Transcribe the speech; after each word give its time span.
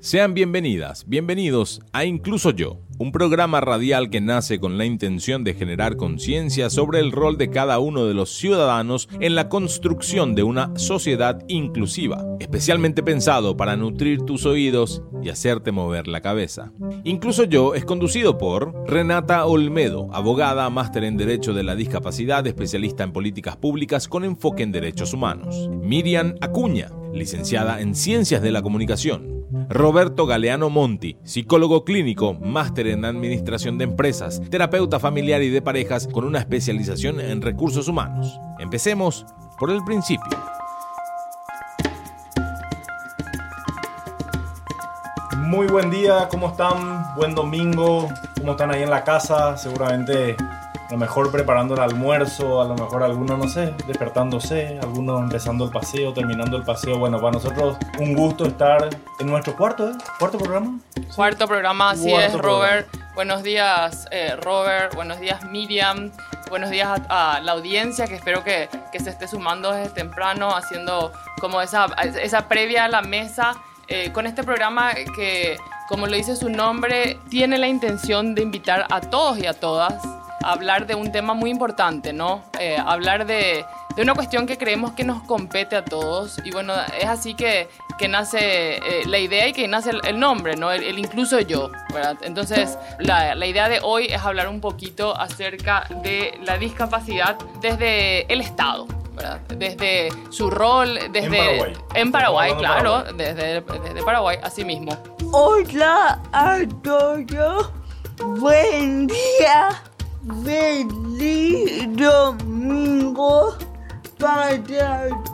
Sean 0.00 0.34
bienvenidas, 0.34 1.04
bienvenidos 1.06 1.80
a 1.92 2.04
Incluso 2.04 2.50
Yo, 2.50 2.80
un 3.00 3.12
programa 3.12 3.62
radial 3.62 4.10
que 4.10 4.20
nace 4.20 4.60
con 4.60 4.76
la 4.76 4.84
intención 4.84 5.42
de 5.42 5.54
generar 5.54 5.96
conciencia 5.96 6.68
sobre 6.68 7.00
el 7.00 7.12
rol 7.12 7.38
de 7.38 7.48
cada 7.48 7.78
uno 7.78 8.04
de 8.04 8.12
los 8.12 8.28
ciudadanos 8.28 9.08
en 9.20 9.34
la 9.34 9.48
construcción 9.48 10.34
de 10.34 10.42
una 10.42 10.70
sociedad 10.76 11.42
inclusiva, 11.48 12.22
especialmente 12.40 13.02
pensado 13.02 13.56
para 13.56 13.74
nutrir 13.74 14.20
tus 14.26 14.44
oídos 14.44 15.02
y 15.22 15.30
hacerte 15.30 15.72
mover 15.72 16.08
la 16.08 16.20
cabeza. 16.20 16.72
Incluso 17.04 17.44
Yo 17.44 17.74
es 17.74 17.86
conducido 17.86 18.36
por 18.36 18.74
Renata 18.86 19.46
Olmedo, 19.46 20.10
abogada, 20.12 20.68
máster 20.68 21.04
en 21.04 21.16
Derecho 21.16 21.54
de 21.54 21.62
la 21.62 21.76
Discapacidad, 21.76 22.46
especialista 22.46 23.02
en 23.02 23.14
políticas 23.14 23.56
públicas 23.56 24.08
con 24.08 24.24
enfoque 24.24 24.62
en 24.62 24.72
derechos 24.72 25.14
humanos. 25.14 25.70
Miriam 25.70 26.34
Acuña, 26.42 26.90
licenciada 27.14 27.80
en 27.80 27.94
Ciencias 27.94 28.42
de 28.42 28.52
la 28.52 28.60
Comunicación. 28.60 29.39
Roberto 29.68 30.26
Galeano 30.26 30.70
Monti, 30.70 31.16
psicólogo 31.24 31.84
clínico, 31.84 32.34
máster 32.34 32.86
en 32.86 33.04
Administración 33.04 33.78
de 33.78 33.84
Empresas, 33.84 34.40
terapeuta 34.50 35.00
familiar 35.00 35.42
y 35.42 35.50
de 35.50 35.60
parejas 35.60 36.06
con 36.06 36.24
una 36.24 36.38
especialización 36.38 37.20
en 37.20 37.42
recursos 37.42 37.88
humanos. 37.88 38.38
Empecemos 38.58 39.26
por 39.58 39.70
el 39.70 39.82
principio. 39.84 40.38
Muy 45.38 45.66
buen 45.66 45.90
día, 45.90 46.28
¿cómo 46.30 46.50
están? 46.50 47.14
Buen 47.16 47.34
domingo, 47.34 48.08
¿cómo 48.38 48.52
están 48.52 48.70
ahí 48.70 48.82
en 48.84 48.90
la 48.90 49.02
casa? 49.02 49.56
Seguramente 49.56 50.36
a 50.90 50.94
lo 50.94 50.98
mejor 50.98 51.30
preparando 51.30 51.74
el 51.74 51.80
almuerzo, 51.80 52.60
a 52.60 52.64
lo 52.64 52.74
mejor 52.74 53.04
algunos, 53.04 53.38
no 53.38 53.48
sé, 53.48 53.72
despertándose, 53.86 54.76
algunos 54.82 55.20
empezando 55.22 55.64
el 55.64 55.70
paseo, 55.70 56.12
terminando 56.12 56.56
el 56.56 56.64
paseo. 56.64 56.98
Bueno, 56.98 57.20
para 57.20 57.34
nosotros 57.34 57.76
un 58.00 58.12
gusto 58.12 58.44
estar 58.44 58.88
en 59.20 59.26
nuestro 59.28 59.56
cuarto, 59.56 59.88
¿eh? 59.88 59.94
¿Cuarto 60.18 60.38
programa? 60.38 60.80
Cuarto 61.14 61.46
programa, 61.46 61.90
así 61.90 62.12
es, 62.12 62.36
Robert. 62.36 62.88
Buenos 63.14 63.44
días, 63.44 64.08
eh, 64.10 64.34
Robert. 64.42 64.92
Buenos 64.96 65.20
días, 65.20 65.44
Miriam. 65.44 66.10
Buenos 66.48 66.70
días 66.70 67.00
a, 67.08 67.38
la 67.40 67.52
audiencia 67.52 68.08
que 68.08 68.16
espero 68.16 68.42
que, 68.42 68.68
que, 68.90 68.98
se 68.98 69.10
esté 69.10 69.28
sumando 69.28 69.70
desde 69.70 69.90
temprano, 69.90 70.56
haciendo 70.56 71.12
como 71.40 71.62
esa, 71.62 71.86
esa 72.20 72.48
previa 72.48 72.86
a 72.86 72.88
la 72.88 73.02
mesa 73.02 73.54
eh, 73.86 74.10
con 74.10 74.26
este 74.26 74.42
programa 74.42 74.92
que, 75.14 75.56
como 75.88 76.08
lo 76.08 76.16
dice 76.16 76.34
su 76.34 76.48
nombre, 76.48 77.20
tiene 77.28 77.58
la 77.58 77.68
intención 77.68 78.34
de 78.34 78.42
invitar 78.42 78.86
a 78.90 79.00
todos 79.00 79.38
y 79.38 79.46
a 79.46 79.54
todas 79.54 79.94
hablar 80.42 80.86
de 80.86 80.94
un 80.94 81.12
tema 81.12 81.34
muy 81.34 81.50
importante, 81.50 82.12
¿no? 82.12 82.42
Eh, 82.58 82.76
hablar 82.78 83.26
de, 83.26 83.64
de, 83.94 84.02
una 84.02 84.14
cuestión 84.14 84.46
que 84.46 84.56
creemos 84.56 84.92
que 84.92 85.04
nos 85.04 85.22
compete 85.22 85.76
a 85.76 85.84
todos. 85.84 86.40
Y 86.44 86.50
bueno, 86.50 86.74
es 86.98 87.06
así 87.06 87.34
que, 87.34 87.68
que 87.98 88.08
nace 88.08 88.76
eh, 88.76 89.02
la 89.06 89.18
idea 89.18 89.48
y 89.48 89.52
que 89.52 89.68
nace 89.68 89.90
el, 90.02 90.18
nombre, 90.18 90.56
¿no? 90.56 90.70
El, 90.72 90.98
incluso 90.98 91.40
yo, 91.40 91.70
¿verdad? 91.92 92.16
Entonces, 92.22 92.78
la, 92.98 93.34
la, 93.34 93.46
idea 93.46 93.68
de 93.68 93.80
hoy 93.82 94.06
es 94.06 94.22
hablar 94.22 94.48
un 94.48 94.60
poquito 94.60 95.16
acerca 95.16 95.86
de 96.02 96.38
la 96.44 96.58
discapacidad 96.58 97.36
desde 97.60 98.32
el 98.32 98.40
Estado. 98.40 98.86
¿verdad? 99.14 99.40
Desde 99.48 100.08
su 100.30 100.50
rol, 100.50 100.98
desde... 101.12 101.26
En 101.26 101.30
Paraguay. 101.30 101.74
En 101.94 102.12
Paraguay, 102.12 102.54
claro, 102.56 103.02
Desde, 103.12 103.60
desde 103.60 104.02
Paraguay, 104.02 104.38
así 104.42 104.64
mismo. 104.64 104.96
Hola 105.32 106.20
a 106.32 106.60
todos, 106.82 107.70
buen 108.38 109.06
día. 109.06 109.82
Feliz 110.44 111.88
domingo 111.96 113.56
para 114.18 114.58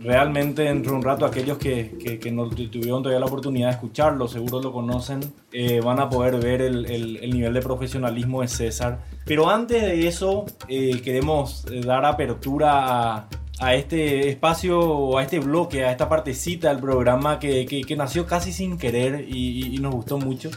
realmente 0.02 0.62
dentro 0.62 0.92
de 0.92 0.98
un 0.98 1.04
rato 1.04 1.24
aquellos 1.24 1.58
que, 1.58 2.18
que, 2.20 2.30
no 2.30 2.48
tuvieron 2.48 3.02
todavía 3.02 3.20
la 3.20 3.26
oportunidad 3.26 3.68
de 3.68 3.74
escucharlo, 3.74 4.28
seguro 4.28 4.60
lo 4.60 4.72
conocen, 4.72 5.20
eh, 5.52 5.80
van 5.80 6.00
a 6.00 6.08
poder 6.08 6.36
ver 6.38 6.62
el, 6.62 6.86
el, 6.86 7.30
nivel 7.30 7.54
de 7.54 7.60
profesionalismo 7.60 8.42
de 8.42 8.48
César. 8.48 9.00
Pero 9.24 9.50
antes 9.50 9.82
de 9.82 10.08
eso, 10.08 10.46
eh, 10.68 11.00
queremos 11.02 11.64
eh, 11.70 11.80
dar 11.80 12.04
apertura 12.04 13.14
a, 13.14 13.28
a, 13.60 13.74
este 13.74 14.28
espacio 14.28 15.18
a 15.18 15.22
este 15.22 15.38
bloque, 15.38 15.84
a 15.84 15.92
esta 15.92 16.08
partecita 16.08 16.68
del 16.68 16.78
programa 16.78 17.38
que, 17.38 17.66
que 17.66 17.96
nació 17.96 18.26
casi 18.26 18.52
sin 18.52 18.78
querer 18.78 19.26
y, 19.28 19.76
y 19.76 19.78
nos 19.78 19.94
gustó 19.94 20.18
mucho 20.18 20.50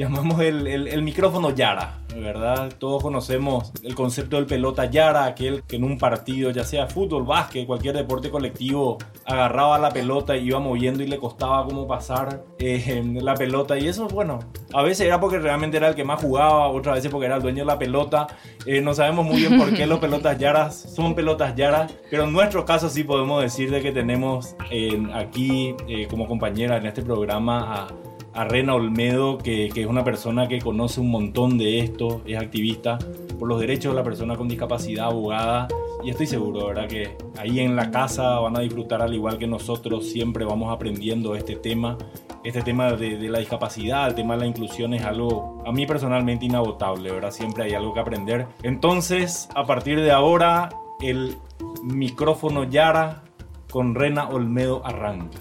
llamamos 0.00 0.40
el, 0.40 0.66
el, 0.66 1.02
micrófono 1.02 1.54
Yara, 1.54 1.98
¿verdad? 2.16 2.72
Todos 2.78 3.02
conocemos 3.02 3.70
el 3.82 3.94
concepto 3.94 4.36
del 4.36 4.46
pelota 4.46 4.86
Yara, 4.86 5.26
aquel 5.26 5.62
que 5.64 5.76
en 5.76 5.84
un 5.84 5.98
partido, 5.98 6.50
ya 6.50 6.64
sea 6.64 6.86
fútbol, 6.86 7.24
básquet, 7.24 7.66
cualquier 7.66 7.96
deporte 7.96 8.30
colectivo, 8.30 8.96
agarraba 9.26 9.78
la 9.78 9.90
pelota 9.90 10.38
y 10.38 10.46
iba 10.46 10.58
moviendo 10.58 11.02
y 11.02 11.06
le 11.06 11.18
costaba 11.18 11.66
como 11.66 11.86
pasar 11.86 12.42
eh, 12.58 13.04
la 13.20 13.34
pelota. 13.34 13.78
Y 13.78 13.88
eso, 13.88 14.08
bueno, 14.08 14.38
a 14.72 14.82
veces 14.82 15.06
era 15.06 15.20
porque 15.20 15.38
realmente 15.38 15.76
era 15.76 15.88
el 15.88 15.94
que 15.94 16.04
más 16.04 16.22
jugaba, 16.22 16.68
otras 16.68 16.94
veces 16.94 17.10
porque 17.10 17.26
era 17.26 17.36
el 17.36 17.42
dueño 17.42 17.58
de 17.58 17.66
la 17.66 17.78
pelota. 17.78 18.26
Eh, 18.64 18.80
no 18.80 18.94
sabemos 18.94 19.26
muy 19.26 19.36
bien 19.36 19.58
por 19.58 19.74
qué 19.74 19.86
los 19.86 19.98
pelotas 19.98 20.38
Yaras 20.38 20.94
son 20.94 21.14
pelotas 21.14 21.54
Yaras, 21.56 21.92
pero 22.10 22.24
en 22.24 22.32
nuestro 22.32 22.64
caso 22.64 22.88
sí 22.88 23.04
podemos 23.04 23.42
decir 23.42 23.70
de 23.70 23.82
que 23.82 23.92
tenemos 23.92 24.56
eh, 24.70 24.98
aquí 25.12 25.74
como 26.08 26.26
compañera 26.26 26.78
en 26.78 26.86
este 26.86 27.02
programa 27.02 27.84
a 27.84 28.09
a 28.34 28.44
Rena 28.44 28.74
Olmedo, 28.74 29.38
que, 29.38 29.66
es 29.66 29.86
una 29.86 30.04
persona 30.04 30.48
que 30.48 30.60
conoce 30.60 31.00
un 31.00 31.10
montón 31.10 31.58
de 31.58 31.80
esto, 31.80 32.22
es 32.26 32.38
activista 32.38 32.98
por 33.38 33.48
los 33.48 33.60
derechos 33.60 33.92
de 33.92 33.96
la 33.96 34.04
persona 34.04 34.36
con 34.36 34.48
discapacidad, 34.48 35.06
abogada, 35.06 35.68
y 36.02 36.10
estoy 36.10 36.26
seguro, 36.26 36.66
¿verdad? 36.66 36.88
Que 36.88 37.16
ahí 37.38 37.60
en 37.60 37.76
la 37.76 37.90
casa 37.90 38.38
van 38.38 38.56
a 38.56 38.60
disfrutar 38.60 39.02
al 39.02 39.12
igual 39.14 39.38
que 39.38 39.46
nosotros, 39.46 40.08
siempre 40.08 40.44
vamos 40.44 40.72
aprendiendo 40.72 41.34
este 41.34 41.56
tema. 41.56 41.98
Este 42.42 42.62
tema 42.62 42.92
de, 42.92 43.28
la 43.28 43.38
discapacidad, 43.38 44.08
el 44.08 44.14
tema 44.14 44.34
de 44.34 44.40
la 44.40 44.46
inclusión 44.46 44.94
es 44.94 45.04
algo 45.04 45.62
a 45.66 45.72
mí 45.72 45.86
personalmente 45.86 46.46
inagotable, 46.46 47.12
¿verdad? 47.12 47.32
Siempre 47.32 47.64
hay 47.64 47.74
algo 47.74 47.92
que 47.92 48.00
aprender. 48.00 48.46
Entonces, 48.62 49.48
a 49.54 49.66
partir 49.66 50.00
de 50.00 50.10
ahora, 50.10 50.70
el 51.02 51.36
micrófono 51.82 52.64
Yara 52.64 53.24
con 53.70 53.94
Rena 53.94 54.28
Olmedo 54.28 54.80
arranca. 54.86 55.38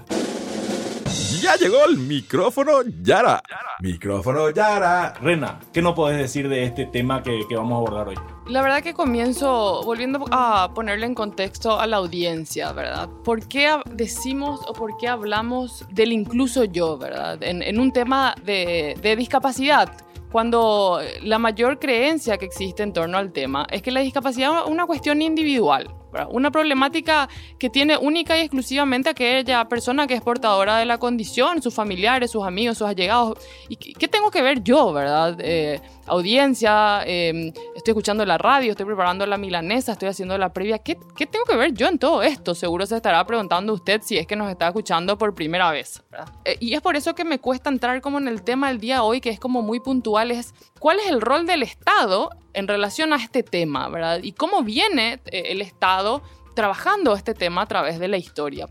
Ya 1.41 1.55
llegó 1.55 1.85
el 1.85 1.97
micrófono 1.97 2.81
Yara. 3.01 3.41
Micrófono 3.79 4.51
Yara. 4.51 5.13
Rena, 5.21 5.59
¿qué 5.73 5.81
nos 5.81 5.95
podés 5.95 6.17
decir 6.17 6.47
de 6.47 6.63
este 6.63 6.85
tema 6.85 7.23
que, 7.23 7.41
que, 7.49 7.55
vamos 7.55 7.73
a 7.73 7.77
abordar 7.77 8.07
hoy? 8.09 8.15
La 8.47 8.61
verdad 8.61 8.83
que 8.83 8.93
comienzo 8.93 9.81
volviendo 9.83 10.23
a 10.31 10.71
ponerle 10.75 11.07
en 11.07 11.15
contexto 11.15 11.79
a 11.79 11.87
la 11.87 11.97
audiencia, 11.97 12.71
¿verdad? 12.73 13.09
¿Por 13.23 13.47
qué 13.47 13.69
decimos 13.91 14.61
o 14.67 14.73
por 14.73 14.97
qué 14.97 15.07
hablamos 15.07 15.85
del 15.91 16.11
incluso 16.11 16.65
yo, 16.65 16.97
¿verdad? 16.97 17.41
En, 17.41 17.63
en 17.63 17.79
un 17.79 17.91
tema 17.91 18.35
de, 18.43 18.95
de 19.01 19.15
discapacidad 19.15 19.91
cuando 20.31 20.99
la 21.23 21.39
mayor 21.39 21.79
creencia 21.79 22.37
que 22.37 22.45
existe 22.45 22.83
en 22.83 22.93
torno 22.93 23.17
al 23.17 23.31
tema 23.31 23.65
es 23.71 23.81
que 23.81 23.91
la 23.91 24.01
discapacidad 24.01 24.63
es 24.63 24.69
una 24.69 24.85
cuestión 24.85 25.21
individual, 25.21 25.89
una 26.29 26.51
problemática 26.51 27.29
que 27.57 27.69
tiene 27.69 27.97
única 27.97 28.37
y 28.37 28.41
exclusivamente 28.41 29.09
aquella 29.09 29.65
persona 29.65 30.07
que 30.07 30.15
es 30.15 30.21
portadora 30.21 30.77
de 30.77 30.85
la 30.85 30.97
condición, 30.97 31.61
sus 31.61 31.73
familiares, 31.73 32.31
sus 32.31 32.43
amigos, 32.43 32.77
sus 32.77 32.87
allegados. 32.87 33.37
¿Y 33.67 33.75
qué, 33.75 34.07
tengo 34.07 34.31
que 34.31 34.41
ver 34.41 34.63
yo, 34.63 34.91
verdad? 34.93 35.37
Eh, 35.39 35.79
audiencia, 36.09 37.03
em, 37.05 37.53
estoy 37.75 37.91
escuchando 37.91 38.25
la 38.25 38.37
radio, 38.37 38.71
estoy 38.71 38.85
preparando 38.85 39.25
la 39.25 39.37
milanesa, 39.37 39.93
estoy 39.93 40.09
haciendo 40.09 40.37
la 40.37 40.51
previa. 40.51 40.79
¿Qué, 40.79 40.97
¿Qué, 41.15 41.25
tengo 41.25 41.45
que 41.45 41.55
ver 41.55 41.73
yo 41.73 41.87
en 41.87 41.99
todo 41.99 42.23
esto? 42.23 42.55
Seguro 42.55 42.85
se 42.85 42.95
estará 42.95 43.25
preguntando 43.25 43.73
usted 43.73 44.01
si 44.03 44.17
es 44.17 44.27
que 44.27 44.35
nos 44.35 44.49
está 44.49 44.67
escuchando 44.67 45.17
por 45.17 45.33
primera 45.33 45.71
vez. 45.71 46.03
Eh, 46.45 46.57
y 46.59 46.73
es 46.73 46.81
por 46.81 46.95
eso 46.95 47.15
que 47.15 47.23
me 47.23 47.39
cuesta 47.39 47.69
entrar 47.69 48.01
como 48.01 48.17
en 48.17 48.27
el 48.27 48.41
tema 48.41 48.67
del 48.69 48.79
día 48.79 49.03
hoy, 49.03 49.21
que 49.21 49.29
es 49.29 49.39
como 49.39 49.61
muy 49.61 49.79
puntual, 49.79 50.31
es 50.31 50.53
cuál 50.79 50.99
es 50.99 51.07
el 51.07 51.21
rol 51.21 51.45
del 51.45 51.63
Estado 51.63 52.29
en 52.53 52.67
relación 52.67 53.13
a 53.13 53.17
este 53.17 53.43
tema, 53.43 53.87
¿verdad? 53.89 54.19
Y 54.23 54.33
cómo 54.33 54.63
viene 54.63 55.21
eh, 55.27 55.43
el 55.47 55.61
Estado 55.61 56.21
trabajando 56.55 57.15
este 57.15 57.33
tema 57.33 57.61
a 57.61 57.65
través 57.67 57.99
de 57.99 58.07
la 58.07 58.17
historia. 58.17 58.67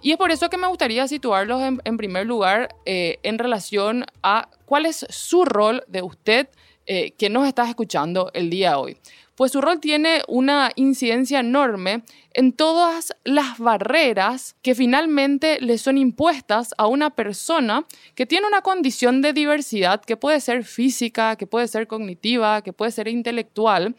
Y 0.00 0.12
es 0.12 0.16
por 0.16 0.30
eso 0.30 0.48
que 0.48 0.56
me 0.56 0.68
gustaría 0.68 1.06
situarlos 1.08 1.62
en, 1.62 1.80
en 1.84 1.96
primer 1.96 2.26
lugar 2.26 2.74
eh, 2.86 3.18
en 3.22 3.38
relación 3.38 4.06
a 4.22 4.48
cuál 4.64 4.86
es 4.86 5.06
su 5.08 5.44
rol 5.44 5.82
de 5.88 6.02
usted 6.02 6.48
eh, 6.90 7.10
que 7.18 7.28
nos 7.28 7.46
está 7.46 7.68
escuchando 7.68 8.30
el 8.32 8.48
día 8.48 8.70
de 8.70 8.76
hoy. 8.76 8.96
Pues 9.34 9.52
su 9.52 9.60
rol 9.60 9.78
tiene 9.78 10.22
una 10.26 10.72
incidencia 10.74 11.40
enorme 11.40 12.02
en 12.32 12.52
todas 12.54 13.14
las 13.24 13.58
barreras 13.58 14.56
que 14.62 14.74
finalmente 14.74 15.60
le 15.60 15.76
son 15.76 15.98
impuestas 15.98 16.74
a 16.78 16.86
una 16.86 17.10
persona 17.10 17.84
que 18.14 18.24
tiene 18.24 18.46
una 18.46 18.62
condición 18.62 19.20
de 19.20 19.34
diversidad 19.34 20.00
que 20.02 20.16
puede 20.16 20.40
ser 20.40 20.64
física, 20.64 21.36
que 21.36 21.46
puede 21.46 21.68
ser 21.68 21.86
cognitiva, 21.86 22.62
que 22.62 22.72
puede 22.72 22.90
ser 22.90 23.06
intelectual 23.06 23.94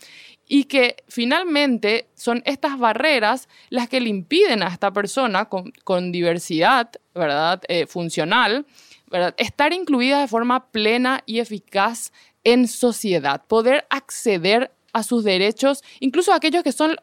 y 0.48 0.64
que 0.64 0.98
finalmente 1.08 2.10
son 2.16 2.42
estas 2.46 2.80
barreras 2.80 3.48
las 3.70 3.88
que 3.88 4.02
le 4.02 4.10
impiden 4.10 4.64
a 4.64 4.68
esta 4.68 4.92
persona 4.92 5.46
con, 5.46 5.72
con 5.84 6.12
diversidad, 6.12 6.90
¿verdad? 7.14 7.62
Eh, 7.68 7.86
funcional, 7.86 8.66
¿verdad? 9.10 9.36
Estar 9.38 9.74
incluida 9.74 10.20
de 10.20 10.28
forma 10.28 10.72
plena 10.72 11.22
y 11.26 11.40
eficaz 11.40 12.12
en 12.44 12.68
sociedad, 12.68 13.44
poder 13.48 13.86
acceder 13.90 14.72
a 14.94 15.04
sus 15.04 15.24
derechos, 15.24 15.84
incluso 16.00 16.34
aquellos 16.34 16.64
que 16.64 16.72
son 16.72 16.96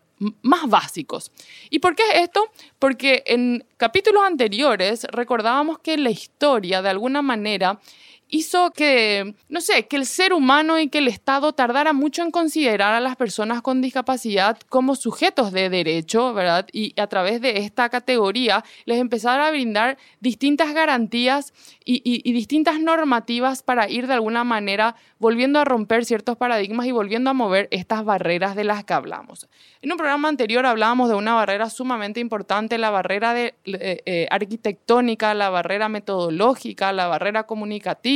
más 0.42 0.68
básicos. 0.68 1.30
¿Y 1.70 1.78
por 1.78 1.94
qué 1.94 2.02
esto? 2.14 2.50
Porque 2.78 3.22
en 3.26 3.64
capítulos 3.76 4.22
anteriores 4.24 5.04
recordábamos 5.10 5.78
que 5.80 5.98
la 5.98 6.10
historia, 6.10 6.82
de 6.82 6.88
alguna 6.88 7.22
manera, 7.22 7.80
hizo 8.28 8.70
que, 8.72 9.34
no 9.48 9.60
sé, 9.60 9.86
que 9.86 9.96
el 9.96 10.06
ser 10.06 10.32
humano 10.32 10.78
y 10.78 10.88
que 10.88 10.98
el 10.98 11.08
Estado 11.08 11.52
tardara 11.52 11.92
mucho 11.92 12.22
en 12.22 12.30
considerar 12.30 12.94
a 12.94 13.00
las 13.00 13.16
personas 13.16 13.62
con 13.62 13.80
discapacidad 13.80 14.58
como 14.68 14.96
sujetos 14.96 15.52
de 15.52 15.70
derecho, 15.70 16.34
¿verdad? 16.34 16.66
Y 16.72 16.98
a 17.00 17.06
través 17.06 17.40
de 17.40 17.58
esta 17.58 17.88
categoría 17.88 18.64
les 18.84 18.98
empezara 18.98 19.46
a 19.46 19.50
brindar 19.50 19.96
distintas 20.20 20.74
garantías 20.74 21.52
y, 21.84 22.02
y, 22.04 22.32
distintas 22.32 22.80
normativas 22.80 23.62
para 23.62 23.88
ir 23.88 24.08
de 24.08 24.14
alguna 24.14 24.42
manera 24.42 24.96
volviendo 25.18 25.60
a 25.60 25.64
romper 25.64 26.04
ciertos 26.04 26.36
paradigmas 26.36 26.86
y 26.86 26.90
volviendo 26.90 27.30
a 27.30 27.32
mover 27.32 27.68
estas 27.70 28.04
barreras 28.04 28.56
de 28.56 28.64
las 28.64 28.84
que 28.84 28.92
hablamos. 28.92 29.48
En 29.82 29.92
un 29.92 29.98
programa 29.98 30.28
anterior 30.28 30.66
hablábamos 30.66 31.08
de 31.08 31.14
una 31.14 31.34
barrera 31.34 31.70
sumamente 31.70 32.18
importante, 32.18 32.76
la 32.76 32.90
barrera 32.90 33.34
de, 33.34 33.54
eh, 33.66 34.02
eh, 34.04 34.26
arquitectónica, 34.30 35.32
la 35.34 35.48
barrera 35.48 35.88
metodológica, 35.88 36.92
la 36.92 37.06
barrera 37.06 37.44
comunicativa, 37.44 38.15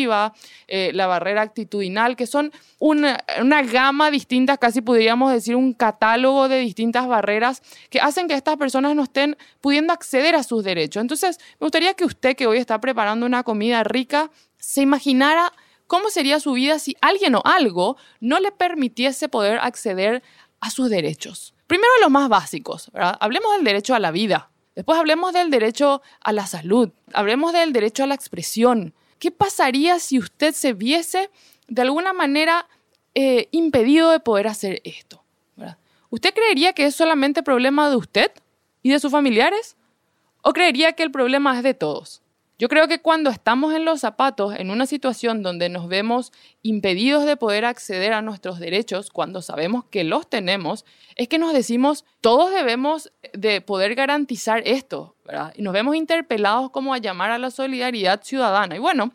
eh, 0.69 0.91
la 0.94 1.06
barrera 1.06 1.43
actitudinal, 1.43 2.17
que 2.17 2.26
son 2.26 2.52
una, 2.79 3.23
gama 3.70 4.11
distinta, 4.11 4.56
casi 4.56 4.81
podríamos 4.81 5.32
decir 5.32 5.56
un 5.56 5.73
catálogo 5.73 6.49
de 6.49 6.61
distintas 6.61 7.06
barreras 7.06 7.62
que 7.91 8.00
hacen 8.00 8.29
que 8.29 8.35
estas 8.35 8.56
personas 8.56 8.94
no 8.94 9.05
estén 9.05 9.37
pudiendo 9.61 9.93
acceder 9.93 10.35
a 10.35 10.43
sus 10.43 10.64
derechos. 10.64 11.00
Entonces, 11.00 11.38
me 11.58 11.67
gustaría 11.67 11.94
que 11.94 12.05
usted 12.05 12.37
que 12.37 12.47
hoy 12.47 12.58
está 12.58 12.81
preparando 12.81 13.26
una 13.26 13.43
comida 13.43 13.85
rica, 13.85 14.31
se 14.58 14.82
imaginara 14.82 15.52
cómo 15.87 16.11
sería 16.11 16.38
su 16.41 16.53
vida 16.53 16.79
si 16.79 16.96
alguien 17.00 17.35
o 17.35 17.43
algo 17.44 17.96
no 18.20 18.38
le 18.38 18.53
permitiese 18.53 19.29
poder 19.29 19.58
acceder 19.58 20.23
a 20.61 20.70
sus 20.70 20.88
derechos. 20.88 21.55
Primero 21.67 21.93
los 22.00 22.11
más 22.11 22.29
básicos. 22.29 22.91
Hablemos 22.94 23.53
del 23.56 23.64
derecho 23.64 23.94
a 23.94 24.00
la 24.00 24.11
vida. 24.11 24.50
Después 24.75 24.99
hablemos 24.99 25.32
del 25.32 25.50
derecho 25.50 26.03
a 26.20 26.32
la 26.32 26.46
salud. 26.46 26.91
Hablemos 27.12 27.53
del 27.53 27.73
derecho 27.73 28.05
a 28.05 28.06
la 28.06 28.14
expresión. 28.14 28.94
¿Qué 29.20 29.31
pasaría 29.31 30.00
si 30.00 30.19
usted 30.19 30.55
se 30.55 30.72
viese 30.72 31.31
de 31.69 31.82
alguna 31.82 32.12
manera 32.14 32.67
eh, 33.14 33.49
impedido 33.52 34.11
de 34.11 34.19
poder 34.19 34.49
hacer 34.49 34.81
esto? 34.82 35.22
¿Usted 36.12 36.34
creería 36.34 36.72
que 36.72 36.87
es 36.87 36.96
solamente 36.96 37.44
problema 37.44 37.88
de 37.88 37.94
usted 37.94 38.32
y 38.82 38.90
de 38.90 38.99
sus 38.99 39.12
familiares? 39.12 39.76
¿O 40.43 40.52
creería 40.52 40.94
que 40.94 41.05
el 41.05 41.12
problema 41.12 41.56
es 41.56 41.62
de 41.62 41.75
todos? 41.75 42.19
Yo 42.61 42.69
creo 42.69 42.89
que 42.89 43.01
cuando 43.01 43.31
estamos 43.31 43.73
en 43.73 43.87
los 43.87 44.01
zapatos, 44.01 44.55
en 44.55 44.71
una 44.71 44.85
situación 44.85 45.43
donde 45.43 45.71
nos 45.71 45.89
vemos 45.89 46.31
impedidos 46.61 47.25
de 47.25 47.39
poder 47.39 47.65
acceder 47.65 48.12
a 48.12 48.21
nuestros 48.21 48.61
derechos, 48.61 49.09
cuando 49.09 49.41
sabemos 49.41 49.87
que 49.87 50.05
los 50.05 50.29
tenemos, 50.29 50.85
es 51.17 51.27
que 51.27 51.39
nos 51.39 51.55
decimos, 51.55 52.05
todos 52.21 52.53
debemos 52.53 53.12
de 53.33 53.62
poder 53.62 53.95
garantizar 53.95 54.62
esto, 54.67 55.17
¿verdad? 55.25 55.55
Y 55.57 55.62
nos 55.62 55.73
vemos 55.73 55.97
interpelados 55.97 56.69
como 56.69 56.93
a 56.93 56.99
llamar 56.99 57.31
a 57.31 57.39
la 57.39 57.51
solidaridad 57.51 58.23
ciudadana. 58.23 58.77
Y 58.77 58.79
bueno, 58.79 59.15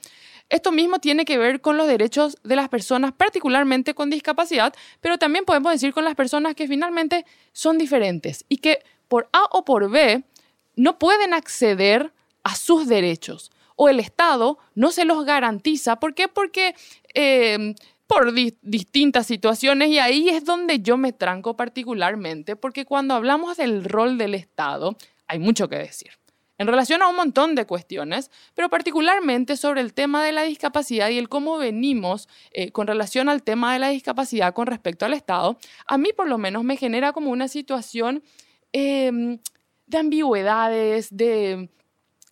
esto 0.50 0.72
mismo 0.72 0.98
tiene 0.98 1.24
que 1.24 1.38
ver 1.38 1.62
con 1.62 1.78
los 1.78 1.88
derechos 1.88 2.40
de 2.44 2.56
las 2.56 2.68
personas, 2.68 3.12
particularmente 3.12 3.94
con 3.94 4.10
discapacidad, 4.10 4.74
pero 5.02 5.20
también 5.20 5.46
podemos 5.46 5.72
decir 5.72 5.94
con 5.94 6.04
las 6.04 6.16
personas 6.16 6.56
que 6.56 6.68
finalmente 6.68 7.28
son 7.54 7.78
diferentes 7.78 8.44
y 8.50 8.58
que 8.58 8.80
por 9.08 9.30
A 9.34 9.44
o 9.52 9.64
por 9.64 9.92
B 9.92 10.24
no 10.76 10.98
pueden 10.98 11.36
acceder 11.36 12.12
a 12.46 12.56
sus 12.56 12.88
derechos 12.88 13.52
o 13.76 13.90
el 13.90 14.00
Estado 14.00 14.58
no 14.76 14.92
se 14.92 15.04
los 15.04 15.26
garantiza. 15.26 15.98
¿Por 15.98 16.14
qué? 16.14 16.28
Porque 16.28 16.76
eh, 17.14 17.74
por 18.08 18.34
distintas 18.34 19.26
situaciones 19.26 19.90
y 19.90 19.98
ahí 20.00 20.30
es 20.30 20.46
donde 20.46 20.80
yo 20.80 20.96
me 20.96 21.12
tranco 21.12 21.58
particularmente, 21.58 22.56
porque 22.56 22.86
cuando 22.86 23.16
hablamos 23.16 23.58
del 23.58 23.84
rol 23.84 24.18
del 24.18 24.36
Estado 24.36 24.96
hay 25.28 25.40
mucho 25.40 25.68
que 25.68 25.78
decir. 25.78 26.12
En 26.58 26.68
relación 26.68 27.02
a 27.02 27.10
un 27.10 27.18
montón 27.18 27.56
de 27.56 27.66
cuestiones, 27.66 28.32
pero 28.54 28.70
particularmente 28.70 29.58
sobre 29.58 29.82
el 29.82 29.94
tema 29.94 30.24
de 30.24 30.32
la 30.32 30.44
discapacidad 30.44 31.10
y 31.10 31.18
el 31.18 31.28
cómo 31.28 31.58
venimos 31.58 32.30
eh, 32.52 32.72
con 32.72 32.88
relación 32.88 33.28
al 33.28 33.44
tema 33.44 33.74
de 33.74 33.80
la 33.80 33.90
discapacidad 33.90 34.54
con 34.54 34.68
respecto 34.68 35.06
al 35.06 35.14
Estado, 35.14 35.58
a 35.88 35.98
mí 35.98 36.10
por 36.16 36.30
lo 36.30 36.38
menos 36.38 36.64
me 36.64 36.78
genera 36.78 37.12
como 37.12 37.32
una 37.32 37.50
situación 37.50 38.24
em, 38.72 39.40
de 39.88 39.98
ambigüedades, 39.98 41.10
de, 41.12 41.70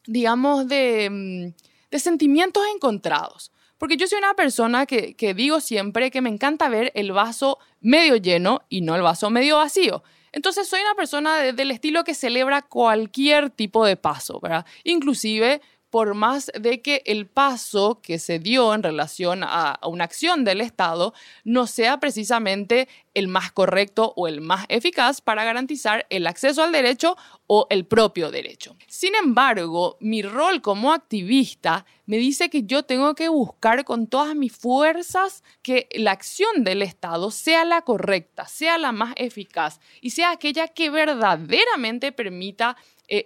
digamos, 0.06 0.66
mm, 0.66 0.68
de, 0.68 2.00
sentimientos 2.00 2.64
encontrados. 2.74 3.52
Porque 3.78 3.98
yo 3.98 4.08
soy 4.08 4.20
una 4.20 4.34
persona 4.34 4.86
que, 4.86 5.34
digo 5.36 5.60
siempre 5.60 6.10
que 6.10 6.22
me 6.22 6.30
encanta 6.30 6.70
ver 6.70 6.92
el 6.96 7.12
vaso 7.12 7.60
medio 7.82 8.16
lleno 8.16 8.62
y 8.70 8.82
no 8.82 8.96
el 8.96 9.02
vaso 9.02 9.30
medio 9.30 9.58
vacío. 9.58 10.04
Entonces 10.32 10.68
soy 10.68 10.82
una 10.82 10.96
persona 10.96 11.38
del 11.40 11.72
estilo 11.72 12.04
que 12.04 12.14
celebra 12.14 12.62
cualquier 12.62 13.50
tipo 13.50 13.86
de 13.86 13.98
paso, 13.98 14.40
¿verdad? 14.40 14.66
Inclusive 14.84 15.62
por 15.94 16.16
más 16.16 16.52
de 16.60 16.82
que 16.82 17.04
el 17.06 17.28
paso 17.28 18.02
que 18.02 18.18
se 18.18 18.40
dio 18.40 18.74
en 18.74 18.82
relación 18.82 19.44
a, 19.44 19.80
una 19.84 20.06
acción 20.06 20.44
del 20.44 20.60
Estado 20.60 21.14
no 21.44 21.68
sea 21.68 22.00
precisamente 22.00 22.88
el 23.14 23.28
más 23.28 23.52
correcto 23.52 24.12
o 24.16 24.28
el 24.28 24.42
más 24.42 24.66
eficaz 24.70 25.22
para 25.22 25.44
garantizar 25.44 26.08
el 26.10 26.26
acceso 26.26 26.64
al 26.64 26.72
derecho 26.72 27.16
o 27.46 27.68
el 27.70 27.86
propio 27.86 28.32
derecho. 28.32 28.76
Sin 28.88 29.14
embargo, 29.14 29.98
mi 30.00 30.24
rol 30.24 30.64
como 30.64 30.94
activista 30.94 31.86
me 32.08 32.18
dice 32.18 32.50
que 32.50 32.64
yo 32.64 32.82
tengo 32.82 33.14
que 33.14 33.30
buscar 33.30 33.86
con 33.86 34.08
todas 34.08 34.36
mis 34.36 34.52
fuerzas 34.52 35.44
que 35.62 35.88
la 35.92 36.10
acción 36.10 36.64
del 36.64 36.82
Estado 36.82 37.30
sea 37.30 37.66
la 37.66 37.84
correcta, 37.84 38.48
sea 38.48 38.80
la 38.80 38.94
más 38.94 39.14
eficaz 39.16 39.80
y 40.02 40.10
sea 40.10 40.32
aquella 40.32 40.70
que 40.70 40.90
verdaderamente 40.90 42.12
permita 42.12 42.78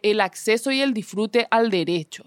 el 0.04 0.22
acceso 0.22 0.72
y 0.72 0.82
el 0.82 0.94
disfrute 0.94 1.48
al 1.50 1.70
derecho. 1.70 2.24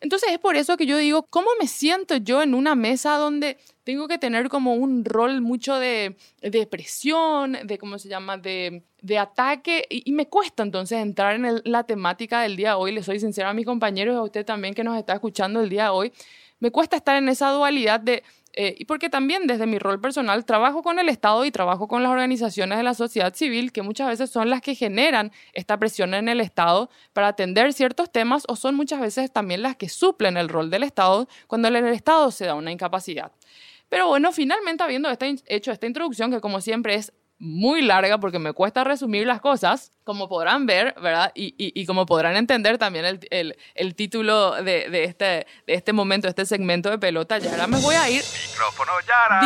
Entonces 0.00 0.30
es 0.32 0.38
por 0.38 0.56
eso 0.56 0.76
que 0.76 0.86
yo 0.86 0.96
digo, 0.96 1.24
¿cómo 1.30 1.48
me 1.60 1.68
siento 1.68 2.16
yo 2.16 2.42
en 2.42 2.54
una 2.54 2.74
mesa 2.74 3.16
donde 3.18 3.58
tengo 3.84 4.08
que 4.08 4.18
tener 4.18 4.48
como 4.48 4.74
un 4.74 5.04
rol 5.04 5.40
mucho 5.40 5.76
de, 5.76 6.16
de 6.40 6.66
presión, 6.66 7.56
de, 7.64 7.78
¿cómo 7.78 7.98
se 7.98 8.08
llama?, 8.08 8.36
de, 8.36 8.82
de 9.00 9.18
ataque, 9.18 9.86
y, 9.88 10.10
me 10.12 10.26
cuesta 10.26 10.62
entonces 10.62 10.98
entrar 10.98 11.36
en 11.36 11.62
la 11.64 11.84
temática 11.84 12.40
del 12.42 12.56
día 12.56 12.70
de 12.70 12.74
hoy, 12.74 12.92
le 12.92 13.02
soy 13.02 13.20
sincera 13.20 13.50
a 13.50 13.54
mis 13.54 13.66
compañeros 13.66 14.14
y 14.14 14.18
a 14.18 14.22
usted 14.22 14.44
también 14.44 14.74
que 14.74 14.84
nos 14.84 14.98
está 14.98 15.14
escuchando 15.14 15.60
el 15.60 15.68
día 15.68 15.84
de 15.84 15.90
hoy, 15.90 16.12
me 16.58 16.70
cuesta 16.70 16.96
estar 16.96 17.16
en 17.16 17.28
esa 17.28 17.50
dualidad 17.50 18.00
de 18.00 18.22
eh, 18.54 18.74
y 18.78 18.84
porque 18.84 19.08
también 19.08 19.46
desde 19.46 19.66
mi 19.66 19.78
rol 19.78 20.00
personal 20.00 20.44
trabajo 20.44 20.82
con 20.82 20.98
el 20.98 21.08
Estado 21.08 21.44
y 21.44 21.50
trabajo 21.50 21.88
con 21.88 22.02
las 22.02 22.12
organizaciones 22.12 22.76
de 22.76 22.84
la 22.84 22.94
sociedad 22.94 23.34
civil, 23.34 23.72
que 23.72 23.82
muchas 23.82 24.08
veces 24.08 24.30
son 24.30 24.50
las 24.50 24.60
que 24.60 24.74
generan 24.74 25.32
esta 25.54 25.78
presión 25.78 26.12
en 26.12 26.28
el 26.28 26.40
Estado 26.40 26.90
para 27.14 27.28
atender 27.28 27.72
ciertos 27.72 28.12
temas 28.12 28.44
o 28.48 28.56
son 28.56 28.74
muchas 28.74 29.00
veces 29.00 29.32
también 29.32 29.62
las 29.62 29.76
que 29.76 29.88
suplen 29.88 30.36
el 30.36 30.50
rol 30.50 30.70
del 30.70 30.82
Estado 30.82 31.28
cuando 31.46 31.68
en 31.68 31.76
el 31.76 31.94
Estado 31.94 32.30
se 32.30 32.44
da 32.44 32.54
una 32.54 32.70
incapacidad. 32.70 33.32
Pero 33.88 34.08
bueno, 34.08 34.32
finalmente 34.32 34.82
habiendo 34.82 35.10
hecho 35.10 35.72
esta 35.72 35.86
introducción, 35.86 36.30
que 36.30 36.40
como 36.40 36.60
siempre 36.60 36.94
es 36.94 37.12
muy 37.42 37.82
larga 37.82 38.20
porque 38.20 38.38
me 38.38 38.52
cuesta 38.52 38.84
resumir 38.84 39.26
las 39.26 39.40
cosas, 39.40 39.90
como 40.04 40.28
podrán 40.28 40.64
ver, 40.64 40.94
¿verdad? 41.02 41.32
Y, 41.34 41.54
y, 41.58 41.86
como 41.86 42.06
podrán 42.06 42.36
entender 42.36 42.78
también 42.78 43.04
el, 43.04 43.18
el, 43.30 43.56
el 43.74 43.96
título 43.96 44.62
de, 44.62 44.88
de, 44.88 45.02
este, 45.02 45.24
de 45.24 45.74
este 45.74 45.92
momento, 45.92 46.28
este 46.28 46.46
segmento 46.46 46.88
de 46.88 46.98
pelota 46.98 47.38
Yara, 47.38 47.66
me 47.66 47.80
voy 47.80 47.96
a 47.96 48.08
ir 48.08 48.22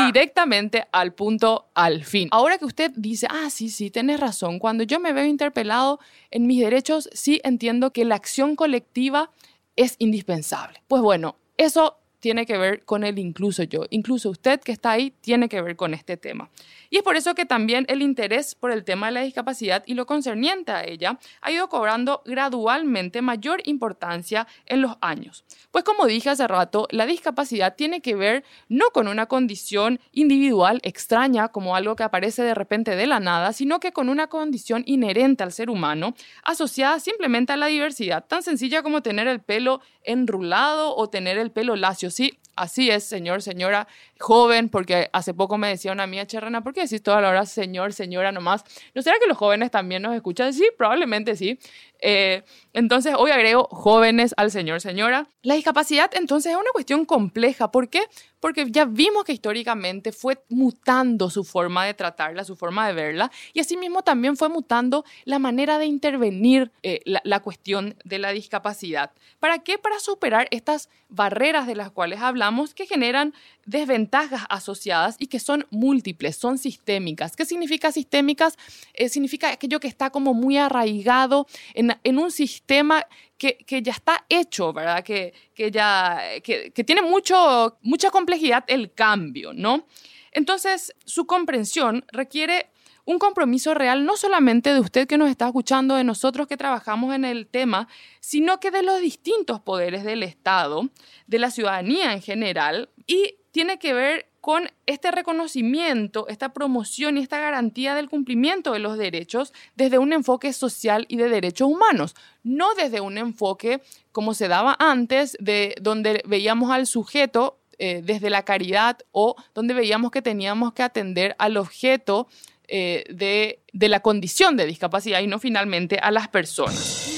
directamente 0.04 0.86
al 0.92 1.14
punto, 1.14 1.70
al 1.72 2.04
fin. 2.04 2.28
Ahora 2.32 2.58
que 2.58 2.66
usted 2.66 2.92
dice, 2.96 3.28
ah, 3.30 3.48
sí, 3.48 3.70
sí, 3.70 3.90
tienes 3.90 4.20
razón, 4.20 4.58
cuando 4.58 4.84
yo 4.84 5.00
me 5.00 5.14
veo 5.14 5.24
interpelado 5.24 5.98
en 6.30 6.46
mis 6.46 6.60
derechos, 6.60 7.08
sí 7.14 7.40
entiendo 7.44 7.94
que 7.94 8.04
la 8.04 8.16
acción 8.16 8.56
colectiva 8.56 9.30
es 9.74 9.96
indispensable. 9.98 10.82
Pues 10.86 11.00
bueno, 11.00 11.36
eso 11.56 11.98
tiene 12.26 12.44
que 12.44 12.58
ver 12.58 12.84
con 12.84 13.04
el 13.04 13.20
incluso 13.20 13.62
yo. 13.62 13.84
Incluso 13.88 14.30
usted 14.30 14.58
que 14.58 14.72
está 14.72 14.90
ahí 14.90 15.12
tiene 15.20 15.48
que 15.48 15.62
ver 15.62 15.76
con 15.76 15.94
este 15.94 16.16
tema. 16.16 16.50
Y 16.90 16.96
es 16.96 17.04
por 17.04 17.14
eso 17.14 17.36
que 17.36 17.46
también 17.46 17.86
el 17.88 18.02
interés 18.02 18.56
por 18.56 18.72
el 18.72 18.82
tema 18.82 19.06
de 19.06 19.12
la 19.12 19.20
discapacidad 19.20 19.84
y 19.86 19.94
lo 19.94 20.06
concerniente 20.06 20.72
a 20.72 20.82
ella 20.82 21.20
ha 21.40 21.52
ido 21.52 21.68
cobrando 21.68 22.22
gradualmente 22.24 23.22
mayor 23.22 23.60
importancia 23.64 24.48
en 24.66 24.82
los 24.82 24.96
años. 25.00 25.44
Pues 25.70 25.84
como 25.84 26.06
dije 26.06 26.28
hace 26.28 26.48
rato, 26.48 26.88
la 26.90 27.06
discapacidad 27.06 27.76
tiene 27.76 28.00
que 28.00 28.16
ver 28.16 28.42
no 28.68 28.86
con 28.90 29.06
una 29.06 29.26
condición 29.26 30.00
individual 30.10 30.80
extraña 30.82 31.48
como 31.48 31.76
algo 31.76 31.94
que 31.94 32.02
aparece 32.02 32.42
de 32.42 32.54
repente 32.54 32.96
de 32.96 33.06
la 33.06 33.20
nada, 33.20 33.52
sino 33.52 33.78
que 33.78 33.92
con 33.92 34.08
una 34.08 34.26
condición 34.26 34.82
inherente 34.86 35.44
al 35.44 35.52
ser 35.52 35.70
humano, 35.70 36.14
asociada 36.42 36.98
simplemente 36.98 37.52
a 37.52 37.56
la 37.56 37.66
diversidad, 37.66 38.24
tan 38.26 38.42
sencilla 38.42 38.82
como 38.82 39.00
tener 39.00 39.28
el 39.28 39.38
pelo 39.38 39.80
enrulado 40.02 40.96
o 40.96 41.08
tener 41.08 41.38
el 41.38 41.52
pelo 41.52 41.76
lacio. 41.76 42.10
Sí, 42.16 42.38
así 42.56 42.88
es, 42.90 43.04
señor, 43.04 43.42
señora, 43.42 43.86
joven, 44.18 44.70
porque 44.70 45.10
hace 45.12 45.34
poco 45.34 45.58
me 45.58 45.68
decía 45.68 45.92
una 45.92 46.06
mía 46.06 46.26
cherrana, 46.26 46.62
¿por 46.62 46.72
qué 46.72 46.80
decís 46.80 47.02
toda 47.02 47.20
la 47.20 47.28
hora 47.28 47.44
señor, 47.44 47.92
señora 47.92 48.32
nomás? 48.32 48.64
¿No 48.94 49.02
será 49.02 49.16
que 49.20 49.26
los 49.26 49.36
jóvenes 49.36 49.70
también 49.70 50.00
nos 50.00 50.14
escuchan? 50.14 50.54
Sí, 50.54 50.66
probablemente 50.78 51.36
sí. 51.36 51.58
Eh, 52.00 52.42
entonces, 52.72 53.14
hoy 53.16 53.30
agrego 53.30 53.68
jóvenes 53.70 54.34
al 54.36 54.50
señor, 54.50 54.80
señora. 54.80 55.28
La 55.42 55.54
discapacidad 55.54 56.10
entonces 56.14 56.52
es 56.52 56.58
una 56.58 56.70
cuestión 56.72 57.04
compleja. 57.04 57.70
¿Por 57.70 57.88
qué? 57.88 58.02
Porque 58.40 58.70
ya 58.70 58.84
vimos 58.84 59.24
que 59.24 59.32
históricamente 59.32 60.12
fue 60.12 60.42
mutando 60.48 61.30
su 61.30 61.42
forma 61.42 61.86
de 61.86 61.94
tratarla, 61.94 62.44
su 62.44 62.54
forma 62.54 62.86
de 62.86 62.92
verla, 62.92 63.30
y 63.54 63.60
asimismo 63.60 64.02
también 64.02 64.36
fue 64.36 64.48
mutando 64.48 65.04
la 65.24 65.38
manera 65.38 65.78
de 65.78 65.86
intervenir 65.86 66.70
eh, 66.82 67.00
la, 67.04 67.20
la 67.24 67.40
cuestión 67.40 67.96
de 68.04 68.18
la 68.18 68.32
discapacidad. 68.32 69.12
¿Para 69.40 69.60
qué? 69.60 69.78
Para 69.78 69.98
superar 69.98 70.48
estas 70.50 70.90
barreras 71.08 71.66
de 71.66 71.76
las 71.76 71.90
cuales 71.90 72.20
hablamos 72.20 72.74
que 72.74 72.86
generan 72.86 73.32
desventajas 73.64 74.44
asociadas 74.48 75.16
y 75.18 75.26
que 75.26 75.40
son 75.40 75.66
múltiples, 75.70 76.36
son 76.36 76.58
sistémicas. 76.58 77.36
¿Qué 77.36 77.44
significa 77.44 77.92
sistémicas? 77.92 78.56
Eh, 78.94 79.08
significa 79.08 79.50
aquello 79.50 79.80
que 79.80 79.88
está 79.88 80.10
como 80.10 80.34
muy 80.34 80.56
arraigado 80.56 81.46
en, 81.74 81.85
en 82.04 82.18
un 82.18 82.30
sistema 82.30 83.06
que, 83.38 83.58
que, 83.58 83.82
ya 83.82 83.92
está 83.92 84.24
hecho, 84.28 84.72
¿verdad? 84.72 85.04
Que, 85.04 85.34
que 85.54 85.70
ya 85.70 86.20
que 86.42 86.84
tiene 86.84 87.02
mucho, 87.02 87.78
mucha 87.82 88.10
complejidad 88.10 88.64
el 88.68 88.92
cambio, 88.92 89.52
¿no? 89.52 89.86
Entonces, 90.32 90.94
su 91.04 91.26
comprensión 91.26 92.04
requiere 92.12 92.70
un 93.06 93.18
compromiso 93.18 93.72
real 93.72 94.04
no 94.04 94.16
solamente 94.16 94.74
de 94.74 94.80
usted 94.80 95.06
que 95.06 95.16
nos 95.16 95.30
está 95.30 95.46
escuchando, 95.46 95.94
de 95.94 96.04
nosotros 96.04 96.46
que 96.46 96.56
trabajamos 96.56 97.14
en 97.14 97.24
el 97.24 97.46
tema, 97.46 97.88
sino 98.20 98.58
que 98.60 98.70
de 98.70 98.82
los 98.82 99.00
distintos 99.00 99.60
poderes 99.60 100.04
del 100.04 100.24
Estado, 100.24 100.90
de 101.26 101.38
la 101.38 101.50
ciudadanía 101.50 102.12
en 102.12 102.20
general, 102.20 102.90
y 103.06 103.36
tiene 103.52 103.78
que 103.78 103.94
ver 103.94 104.26
con 104.46 104.70
este 104.86 105.10
reconocimiento, 105.10 106.28
esta 106.28 106.52
promoción 106.52 107.18
y 107.18 107.20
esta 107.20 107.40
garantía 107.40 107.96
del 107.96 108.08
cumplimiento 108.08 108.72
de 108.72 108.78
los 108.78 108.96
derechos 108.96 109.52
desde 109.74 109.98
un 109.98 110.12
enfoque 110.12 110.52
social 110.52 111.04
y 111.08 111.16
de 111.16 111.28
derechos 111.28 111.66
humanos, 111.68 112.14
no 112.44 112.72
desde 112.76 113.00
un 113.00 113.18
enfoque 113.18 113.82
como 114.12 114.34
se 114.34 114.46
daba 114.46 114.76
antes, 114.78 115.36
de 115.40 115.74
donde 115.80 116.22
veíamos 116.28 116.70
al 116.70 116.86
sujeto 116.86 117.58
eh, 117.80 118.02
desde 118.04 118.30
la 118.30 118.44
caridad 118.44 118.98
o 119.10 119.34
donde 119.52 119.74
veíamos 119.74 120.12
que 120.12 120.22
teníamos 120.22 120.74
que 120.74 120.84
atender 120.84 121.34
al 121.40 121.56
objeto 121.56 122.28
eh, 122.68 123.02
de, 123.10 123.64
de 123.72 123.88
la 123.88 123.98
condición 123.98 124.56
de 124.56 124.66
discapacidad 124.66 125.22
y 125.22 125.26
no 125.26 125.40
finalmente 125.40 125.98
a 125.98 126.12
las 126.12 126.28
personas. 126.28 127.15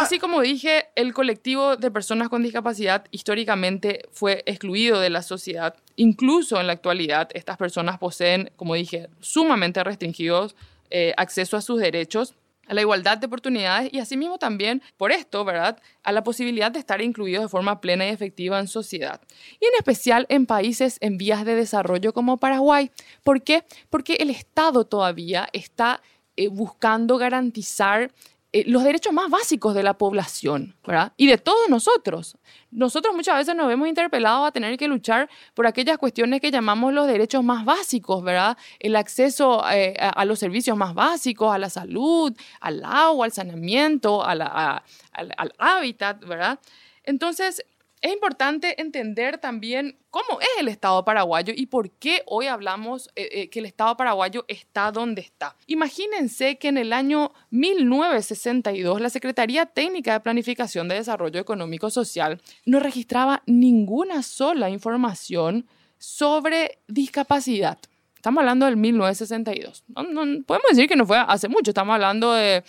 Así 0.00 0.18
como 0.18 0.40
dije, 0.40 0.88
el 0.94 1.12
colectivo 1.12 1.76
de 1.76 1.90
personas 1.90 2.28
con 2.28 2.42
discapacidad 2.42 3.04
históricamente 3.10 4.08
fue 4.12 4.42
excluido 4.46 5.00
de 5.00 5.10
la 5.10 5.22
sociedad. 5.22 5.74
Incluso 5.96 6.60
en 6.60 6.66
la 6.66 6.72
actualidad, 6.72 7.28
estas 7.34 7.56
personas 7.56 7.98
poseen, 7.98 8.50
como 8.56 8.74
dije, 8.74 9.08
sumamente 9.20 9.82
restringidos 9.84 10.56
eh, 10.90 11.14
acceso 11.16 11.56
a 11.56 11.62
sus 11.62 11.80
derechos 11.80 12.34
a 12.66 12.74
la 12.74 12.80
igualdad 12.80 13.18
de 13.18 13.26
oportunidades 13.26 13.92
y 13.92 13.98
asimismo 13.98 14.38
también 14.38 14.82
por 14.96 15.12
esto, 15.12 15.44
¿verdad?, 15.44 15.80
a 16.02 16.12
la 16.12 16.22
posibilidad 16.22 16.70
de 16.70 16.78
estar 16.78 17.00
incluidos 17.02 17.44
de 17.44 17.48
forma 17.48 17.80
plena 17.80 18.06
y 18.06 18.10
efectiva 18.10 18.58
en 18.58 18.68
sociedad. 18.68 19.20
Y 19.60 19.66
en 19.66 19.72
especial 19.78 20.26
en 20.28 20.46
países 20.46 20.98
en 21.00 21.18
vías 21.18 21.44
de 21.44 21.54
desarrollo 21.54 22.12
como 22.12 22.38
Paraguay. 22.38 22.90
¿Por 23.22 23.42
qué? 23.42 23.64
Porque 23.90 24.14
el 24.14 24.30
Estado 24.30 24.84
todavía 24.84 25.48
está 25.52 26.02
eh, 26.36 26.48
buscando 26.48 27.18
garantizar 27.18 28.10
eh, 28.54 28.64
los 28.66 28.84
derechos 28.84 29.14
más 29.14 29.30
básicos 29.30 29.74
de 29.74 29.82
la 29.82 29.94
población, 29.94 30.76
¿verdad? 30.86 31.12
Y 31.16 31.26
de 31.26 31.38
todos 31.38 31.70
nosotros. 31.70 32.36
Nosotros 32.70 33.14
muchas 33.14 33.36
veces 33.36 33.54
nos 33.56 33.66
vemos 33.66 33.88
interpelados 33.88 34.46
a 34.46 34.52
tener 34.52 34.76
que 34.76 34.88
luchar 34.88 35.30
por 35.54 35.66
aquellas 35.66 35.96
cuestiones 35.96 36.40
que 36.42 36.50
llamamos 36.50 36.92
los 36.92 37.06
derechos 37.06 37.42
más 37.42 37.64
básicos, 37.64 38.22
¿verdad? 38.22 38.58
El 38.78 38.96
acceso 38.96 39.64
eh, 39.70 39.96
a, 39.98 40.24
los 40.26 40.38
servicios 40.38 40.76
más 40.76 40.92
básicos, 40.92 41.54
a 41.54 41.58
la 41.58 41.70
salud, 41.70 42.36
al 42.60 42.84
agua, 42.84 43.24
al 43.24 43.32
saneamiento, 43.32 44.22
al, 44.22 44.42
al 44.42 45.52
hábitat, 45.58 46.22
¿verdad? 46.26 46.58
Entonces, 47.04 47.64
es 48.02 48.12
importante 48.12 48.80
entender 48.80 49.38
también 49.38 49.96
cómo 50.10 50.40
es 50.40 50.48
el 50.58 50.66
Estado 50.66 51.04
paraguayo 51.04 51.54
y 51.56 51.66
por 51.66 51.90
qué 51.90 52.22
hoy 52.26 52.48
hablamos 52.48 53.08
eh, 53.14 53.28
eh, 53.32 53.48
que 53.48 53.60
el 53.60 53.66
Estado 53.66 53.96
paraguayo 53.96 54.44
está 54.48 54.90
donde 54.90 55.22
está. 55.22 55.56
Imagínense 55.68 56.58
que 56.58 56.68
en 56.68 56.78
el 56.78 56.92
año 56.92 57.32
1962 57.50 59.00
la 59.00 59.08
Secretaría 59.08 59.66
Técnica 59.66 60.14
de 60.14 60.20
Planificación 60.20 60.88
de 60.88 60.96
Desarrollo 60.96 61.40
Económico 61.40 61.90
Social 61.90 62.42
no 62.66 62.80
registraba 62.80 63.44
ninguna 63.46 64.24
sola 64.24 64.68
información 64.68 65.66
sobre 65.98 66.80
discapacidad. 66.88 67.78
Estamos 68.22 68.42
hablando 68.42 68.66
del 68.66 68.76
1962. 68.76 69.82
No, 69.88 70.44
podemos 70.46 70.68
decir 70.70 70.86
que 70.88 70.94
no 70.94 71.04
fue 71.04 71.18
hace 71.18 71.48
mucho, 71.48 71.72
estamos 71.72 71.92
hablando 71.94 72.32
de 72.32 72.62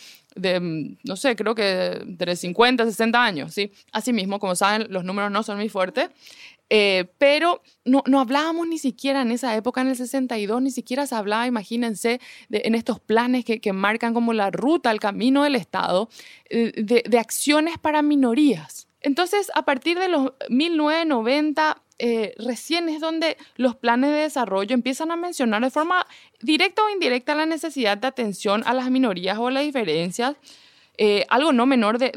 no 1.04 1.16
sé, 1.16 1.36
creo 1.36 1.54
que 1.54 2.02
de 2.04 2.36
50, 2.36 2.86
60 2.86 3.24
años, 3.24 3.54
¿sí? 3.54 3.72
Asimismo, 3.92 4.40
como 4.40 4.56
saben, 4.56 4.88
los 4.90 5.04
números 5.04 5.30
no 5.30 5.44
son 5.44 5.58
muy 5.58 5.70
fuertes, 5.70 6.10
eh, 6.72 7.06
pero 7.20 7.62
no, 7.86 8.02
no 8.08 8.20
hablábamos 8.20 8.68
ni 8.68 8.80
siquiera 8.80 9.22
en 9.22 9.30
esa 9.30 9.56
época, 9.56 9.82
en 9.82 9.90
el 9.90 9.96
62, 9.96 10.60
ni 10.60 10.72
siquiera 10.72 11.06
se 11.06 11.14
hablaba, 11.14 11.46
imagínense, 11.46 12.20
en 12.50 12.74
estos 12.74 13.00
planes 13.00 13.46
que, 13.46 13.62
que, 13.62 13.74
marcan 13.74 14.16
como 14.16 14.34
la 14.34 14.50
ruta, 14.50 14.90
el 14.90 15.00
camino 15.00 15.44
del 15.44 15.56
Estado, 15.56 16.10
eh, 16.50 16.72
de, 16.84 17.04
de 17.08 17.20
acciones 17.20 17.78
para 17.78 18.02
minorías. 18.02 18.88
Entonces, 19.02 19.52
a 19.54 19.66
partir 19.66 20.00
de 20.00 20.08
los 20.08 20.34
1990, 20.50 21.80
eh, 22.06 22.36
recién 22.38 22.90
es 22.90 23.00
donde 23.00 23.38
los 23.56 23.78
planes 23.78 24.10
de 24.10 24.18
desarrollo 24.18 24.74
empiezan 24.74 25.10
a 25.12 25.16
mencionar 25.16 25.64
de 25.64 25.72
forma 25.72 26.06
directa 26.42 26.84
o 26.84 26.90
indirecta 26.90 27.34
la 27.34 27.46
necesidad 27.46 27.98
de 27.98 28.08
atención 28.08 28.62
a 28.66 28.74
las 28.74 28.92
minorías 28.92 29.38
o 29.38 29.50
las 29.50 29.64
diferencias. 29.64 30.36
Eh, 30.98 31.26
algo 31.30 31.54
no 31.54 31.66
menor 31.66 32.00
de, 32.00 32.10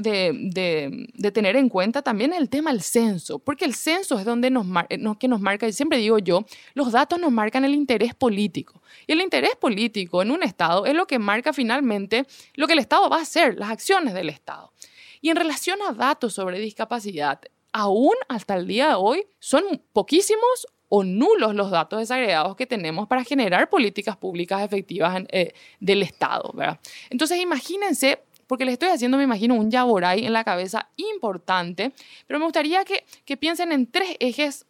tener 1.33 1.55
en 1.55 1.69
cuenta 1.69 2.03
también 2.03 2.33
es 2.33 2.41
el 2.41 2.49
tema 2.49 2.73
del 2.73 2.83
censo, 2.83 3.39
porque 3.39 3.65
el 3.65 3.77
censo 3.77 4.19
es 4.19 4.25
donde 4.25 4.51
nos, 4.51 4.67
mar, 4.67 4.89
no, 4.99 5.21
que 5.21 5.29
nos 5.29 5.41
marca, 5.41 5.69
y 5.69 5.73
siempre 5.73 5.99
digo 5.99 6.19
yo, 6.19 6.45
los 6.75 6.91
datos 6.91 7.21
nos 7.21 7.31
marcan 7.31 7.65
el 7.65 7.73
interés 7.73 8.13
político. 8.13 8.83
Y 9.07 9.13
el 9.13 9.21
interés 9.21 9.55
político 9.55 10.21
en 10.21 10.33
un 10.33 10.43
Estado 10.43 10.85
es 10.87 10.95
lo 10.95 11.07
que 11.07 11.21
marca 11.21 11.53
finalmente 11.53 12.27
lo 12.55 12.67
que 12.67 12.73
el 12.73 12.81
Estado 12.81 13.09
va 13.09 13.19
a 13.19 13.23
hacer, 13.23 13.57
las 13.57 13.71
acciones 13.71 14.15
del 14.15 14.31
Estado. 14.31 14.73
Y 15.21 15.31
en 15.31 15.37
relación 15.37 15.79
a 15.89 15.93
datos 15.93 16.35
sobre 16.35 16.59
discapacidad, 16.59 17.41
aún 17.77 18.15
hasta 18.29 18.55
el 18.55 18.67
día 18.67 18.89
de 18.89 18.95
hoy 18.95 19.27
son 19.39 19.63
poquísimos 19.93 20.67
o 20.89 21.05
nulos 21.05 21.55
los 21.55 21.71
datos 21.71 21.99
desagregados 21.99 22.57
que 22.57 22.67
tenemos 22.67 23.07
para 23.07 23.23
generar 23.23 23.69
políticas 23.69 24.17
públicas 24.17 24.63
efectivas 24.63 25.23
eh, 25.29 25.53
del 25.79 26.03
Estado, 26.03 26.51
¿verdad? 26.55 26.81
Entonces 27.11 27.39
imagínense, 27.39 28.23
porque 28.47 28.65
les 28.65 28.75
estoy 28.75 28.89
haciendo, 28.89 29.19
me 29.19 29.25
imagino, 29.25 29.55
un 29.55 29.71
yaboray 29.71 30.25
en 30.25 30.33
la 30.33 30.43
cabeza 30.43 30.89
importante, 30.97 31.93
pero 32.27 32.39
me 32.39 32.47
gustaría 32.47 32.83
que, 32.85 33.05
que 33.27 33.37
piensen 33.37 33.73
en 33.73 33.91
tres 33.91 34.17
ejes 34.21 34.65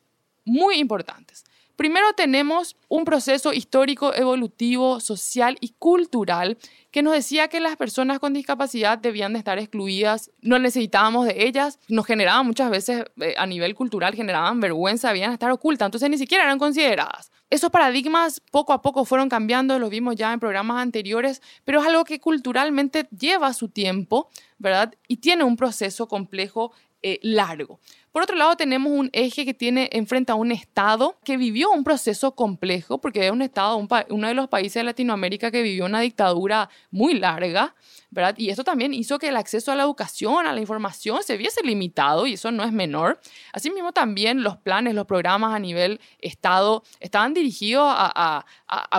muy 0.45 0.77
importantes. 0.77 1.45
Primero 1.77 2.15
tenemos 2.15 2.75
un 2.89 3.05
proceso 3.05 3.53
histórico, 3.53 4.15
evolutivo, 4.15 4.99
social 4.99 5.59
y 5.61 5.75
cultural 5.79 6.57
que 6.91 7.03
nos 7.03 7.13
decía 7.13 7.49
que 7.49 7.61
las 7.61 7.77
personas 7.77 8.19
con 8.19 8.33
discapacidad 8.33 8.97
debían 8.97 9.35
de 9.35 9.41
estar 9.41 9.59
excluidas, 9.59 10.31
no 10.41 10.59
necesitábamos 10.59 11.27
de 11.27 11.47
ellas, 11.47 11.79
nos 11.89 12.07
generaban 12.07 12.47
muchas 12.47 12.71
veces 12.71 13.05
eh, 13.21 13.35
a 13.37 13.47
nivel 13.47 13.75
cultural, 13.75 14.15
generaban 14.15 14.59
vergüenza, 14.59 15.09
debían 15.09 15.33
estar 15.33 15.51
ocultas, 15.51 15.89
entonces 15.89 16.09
ni 16.09 16.17
siquiera 16.17 16.45
eran 16.45 16.59
consideradas. 16.59 17.31
Esos 17.51 17.71
paradigmas 17.71 18.41
poco 18.51 18.73
a 18.73 18.81
poco 18.81 19.05
fueron 19.05 19.29
cambiando, 19.29 19.79
los 19.79 19.91
vimos 19.91 20.17
ya 20.17 20.33
en 20.33 20.41
programas 20.41 20.81
anteriores, 20.81 21.43
pero 21.65 21.81
es 21.83 21.87
algo 21.87 22.05
que 22.05 22.21
culturalmente 22.21 23.07
lleva 23.11 23.53
su 23.53 23.69
tiempo, 23.69 24.31
¿verdad? 24.57 24.95
Y 25.07 25.19
tiene 25.19 25.45
un 25.45 25.57
proceso 25.57 26.09
complejo 26.09 26.73
eh, 27.03 27.21
largo. 27.23 27.79
Por 28.17 28.23
otro 28.23 28.37
lado, 28.37 28.57
tenemos 28.57 28.91
un 28.91 29.11
eje 29.13 29.45
que 29.45 29.53
tiene 29.53 29.91
enfrente 29.93 30.33
a 30.33 30.37
un 30.37 30.51
Estado 30.51 31.19
que 31.23 31.37
vivió 31.37 31.71
un 31.71 31.85
proceso 31.85 32.35
complejo, 32.35 32.99
porque 32.99 33.27
es 33.27 33.31
un 33.31 33.43
Estado, 33.43 33.77
uno 34.09 34.29
de 34.29 34.33
los 34.33 34.49
países 34.49 34.81
de 34.81 34.85
Latinoamérica 34.85 35.51
que 35.51 35.61
vivió 35.61 35.85
una 35.85 36.01
dictadura 36.01 36.71
muy 36.91 37.13
larga, 37.19 37.75
¿verdad? 38.09 38.35
Y 38.39 38.49
esto 38.49 38.65
también 38.65 38.95
hizo 38.95 39.19
que 39.19 39.29
el 39.29 39.37
acceso 39.37 39.71
a 39.71 39.75
la 39.75 39.83
educación, 39.83 40.47
a 40.47 40.55
la 40.55 40.63
información, 40.63 41.23
se 41.25 41.37
viese 41.37 41.63
limitado, 41.63 42.27
y 42.27 42.33
eso 42.33 42.51
no 42.51 42.65
es 42.65 42.73
menor. 42.73 43.21
Asimismo, 43.53 43.93
también 43.93 44.43
los 44.43 44.57
planes, 44.57 44.95
los 44.95 45.05
programas 45.05 45.55
a 45.55 45.59
nivel 45.59 46.01
Estado 46.19 46.85
estaban 47.01 47.35
dirigidos 47.35 47.85
a, 47.87 48.47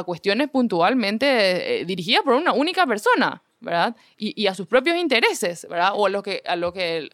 cuestiones 0.06 0.48
puntualmente 0.52 1.80
eh, 1.80 1.86
dirigidas 1.86 2.22
por 2.22 2.36
una 2.36 2.54
única 2.54 2.86
persona, 2.86 3.42
Y, 4.18 4.48
a 4.48 4.54
sus 4.54 4.68
propios 4.68 4.98
intereses, 4.98 5.68
¿verdad? 5.70 5.92
O 5.96 6.06
a 6.06 6.10
lo 6.10 6.22
que, 6.22 6.44
a 6.46 6.56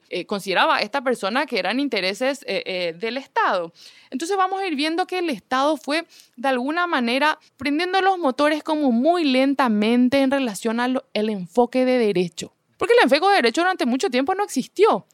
eh, 0.09 0.25
consideraba 0.25 0.79
esta 0.81 1.01
persona 1.01 1.45
que 1.45 1.57
eran 1.57 1.79
intereses 1.79 2.43
eh, 2.47 2.63
eh, 2.65 2.93
del 2.99 3.17
Estado. 3.17 3.71
Entonces 4.09 4.35
vamos 4.35 4.61
a 4.61 4.67
ir 4.67 4.75
viendo 4.75 5.07
que 5.07 5.19
el 5.19 5.29
Estado 5.29 5.77
fue 5.77 6.05
de 6.35 6.47
alguna 6.49 6.85
manera 6.85 7.39
prendiendo 7.57 8.01
los 8.01 8.17
motores 8.19 8.61
como 8.61 8.91
muy 8.91 9.23
lentamente 9.23 10.21
en 10.21 10.31
relación 10.31 10.79
al 10.79 11.03
enfoque 11.13 11.85
de 11.85 11.97
derecho. 11.97 12.53
Porque 12.77 12.93
el 12.93 13.03
enfoque 13.03 13.27
de 13.29 13.35
derecho 13.35 13.61
durante 13.61 13.85
mucho 13.85 14.09
tiempo 14.09 14.35
no 14.35 14.43
existió. 14.43 15.05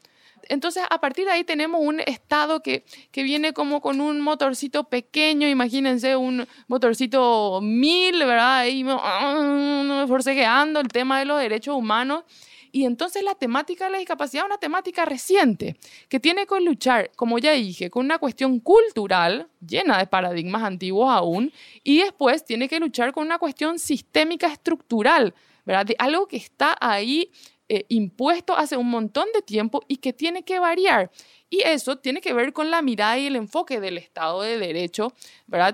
Entonces, 0.50 0.82
a 0.90 1.00
partir 1.00 1.26
de 1.26 1.30
ahí 1.30 1.44
tenemos 1.44 1.80
un 1.80 2.00
estado 2.00 2.60
que, 2.60 2.84
que 3.12 3.22
viene 3.22 3.52
como 3.52 3.80
con 3.80 4.00
un 4.00 4.20
motorcito 4.20 4.82
pequeño, 4.82 5.48
imagínense 5.48 6.16
un 6.16 6.44
motorcito 6.66 7.60
mil, 7.62 8.18
¿verdad? 8.18 8.66
Y 8.66 8.84
ah, 8.88 10.04
forcejeando 10.08 10.80
el 10.80 10.88
tema 10.88 11.20
de 11.20 11.26
los 11.26 11.38
derechos 11.38 11.76
humanos. 11.76 12.24
Y 12.72 12.84
entonces 12.84 13.22
la 13.22 13.36
temática 13.36 13.84
de 13.84 13.92
la 13.92 13.98
discapacidad 13.98 14.42
es 14.42 14.46
una 14.46 14.58
temática 14.58 15.04
reciente 15.04 15.76
que 16.08 16.18
tiene 16.18 16.46
que 16.46 16.60
luchar, 16.60 17.12
como 17.14 17.38
ya 17.38 17.52
dije, 17.52 17.88
con 17.88 18.04
una 18.04 18.18
cuestión 18.18 18.58
cultural 18.58 19.48
llena 19.64 19.98
de 19.98 20.08
paradigmas 20.08 20.64
antiguos 20.64 21.10
aún, 21.10 21.52
y 21.84 21.98
después 21.98 22.44
tiene 22.44 22.68
que 22.68 22.80
luchar 22.80 23.12
con 23.12 23.24
una 23.24 23.38
cuestión 23.38 23.78
sistémica 23.78 24.48
estructural, 24.48 25.32
¿verdad? 25.64 25.86
De 25.86 25.96
algo 25.96 26.26
que 26.26 26.38
está 26.38 26.76
ahí 26.80 27.30
eh, 27.72 27.86
impuesto 27.88 28.58
hace 28.58 28.76
un 28.76 28.90
montón 28.90 29.26
de 29.32 29.42
tiempo 29.42 29.80
y 29.86 29.98
que 29.98 30.12
tiene 30.12 30.42
que 30.42 30.58
variar. 30.58 31.12
Y 31.48 31.62
eso 31.62 31.98
tiene 31.98 32.20
que 32.20 32.32
ver 32.32 32.52
con 32.52 32.68
la 32.68 32.82
mirada 32.82 33.16
y 33.16 33.28
el 33.28 33.36
enfoque 33.36 33.78
del 33.78 33.96
Estado 33.96 34.42
de 34.42 34.58
Derecho. 34.58 35.12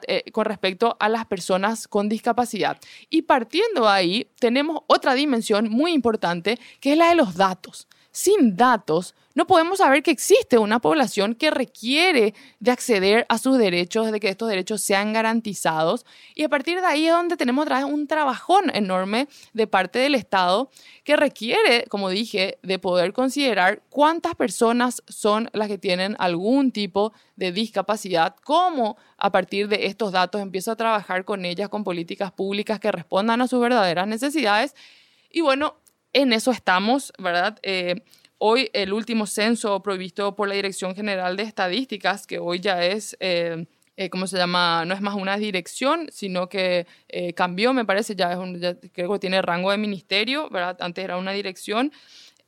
Eh, 0.07 0.31
con 0.31 0.45
respecto 0.45 0.95
a 1.01 1.09
las 1.09 1.25
personas 1.25 1.89
con 1.89 2.11
discapacidad. 2.11 2.79
Y 3.09 3.23
partiendo 3.23 3.89
ahí, 3.89 4.29
tenemos 4.39 4.83
otra 4.89 5.15
dimensión 5.15 5.71
muy 5.71 5.93
importante, 5.93 6.59
que 6.81 6.93
es 6.93 6.99
la 6.99 7.09
de 7.09 7.15
los 7.15 7.35
datos. 7.35 7.89
Sin 8.17 8.57
datos, 8.57 9.15
no 9.35 9.47
podemos 9.47 9.77
saber 9.77 10.03
que 10.03 10.11
existe 10.11 10.57
una 10.57 10.81
población 10.81 11.35
que 11.35 11.51
requiere 11.51 12.33
de 12.61 12.71
acceder 12.71 13.27
a 13.29 13.37
sus 13.37 13.59
derechos, 13.59 14.11
de 14.11 14.21
que 14.21 14.31
estos 14.31 14.49
derechos 14.49 14.81
sean 14.81 15.13
garantizados. 15.13 16.07
Y 16.35 16.43
a 16.43 16.49
partir 16.49 16.81
de 16.81 16.87
ahí 16.87 17.07
es 17.07 17.13
donde 17.13 17.37
tenemos 17.37 17.69
un 17.87 18.07
trabajón 18.07 18.75
enorme 18.75 19.29
de 19.53 19.67
parte 19.67 19.99
del 19.99 20.15
Estado 20.15 20.71
que 21.05 21.15
requiere, 21.15 21.85
como 21.91 22.09
dije, 22.09 22.59
de 22.63 22.79
poder 22.79 23.13
considerar 23.13 23.83
cuántas 23.91 24.35
personas 24.35 25.03
son 25.07 25.51
las 25.53 25.69
que 25.69 25.77
tienen 25.77 26.17
algún 26.19 26.73
tipo 26.73 27.13
de 27.37 27.53
discapacidad, 27.53 28.35
cómo 28.45 28.97
a 29.19 29.31
partir 29.31 29.69
de 29.69 29.89
estos 29.89 30.13
datos 30.13 30.41
empiezo 30.41 30.73
a 30.73 30.77
trabajar 30.77 31.27
con 31.27 31.45
ellas, 31.45 31.69
con 31.69 31.85
políticas 31.85 32.33
públicas 32.33 32.81
que 32.81 32.91
respondan 32.91 33.43
a 33.43 33.47
sus 33.47 33.61
verdaderas 33.61 34.09
necesidades. 34.09 34.75
Y 35.31 35.43
bueno, 35.43 35.75
en 36.17 36.33
eso 36.33 36.51
estamos, 36.51 37.13
¿verdad? 37.19 37.59
Eh, 37.63 38.03
Hoy 38.39 38.69
el 38.75 38.93
último 38.93 39.27
censo 39.27 39.83
provisto 39.83 40.37
por 40.37 40.49
la 40.49 40.55
Dirección 40.55 40.95
General 40.95 41.39
de 41.39 41.45
Estadísticas, 41.45 42.27
que 42.27 42.39
hoy 42.39 42.61
ya 42.61 42.85
es, 42.85 43.17
eh, 43.19 43.65
eh, 43.97 44.11
¿cómo 44.11 44.27
se 44.27 44.37
llama? 44.37 44.85
No 44.85 44.93
es 44.93 45.01
más 45.01 45.15
una 45.15 45.39
dirección, 45.39 46.07
sino 46.13 46.47
que 46.47 46.87
eh, 47.09 47.33
cambió, 47.33 47.73
me 47.73 47.87
parece, 47.87 48.15
ya, 48.15 48.33
es 48.33 48.39
un, 48.39 48.61
creo 48.93 49.13
que 49.13 49.19
tiene 49.19 49.41
rango 49.41 49.71
de 49.71 49.79
ministerio, 49.79 50.51
¿verdad? 50.51 50.77
Antes 50.81 51.03
era 51.03 51.17
una 51.17 51.33
dirección. 51.33 51.93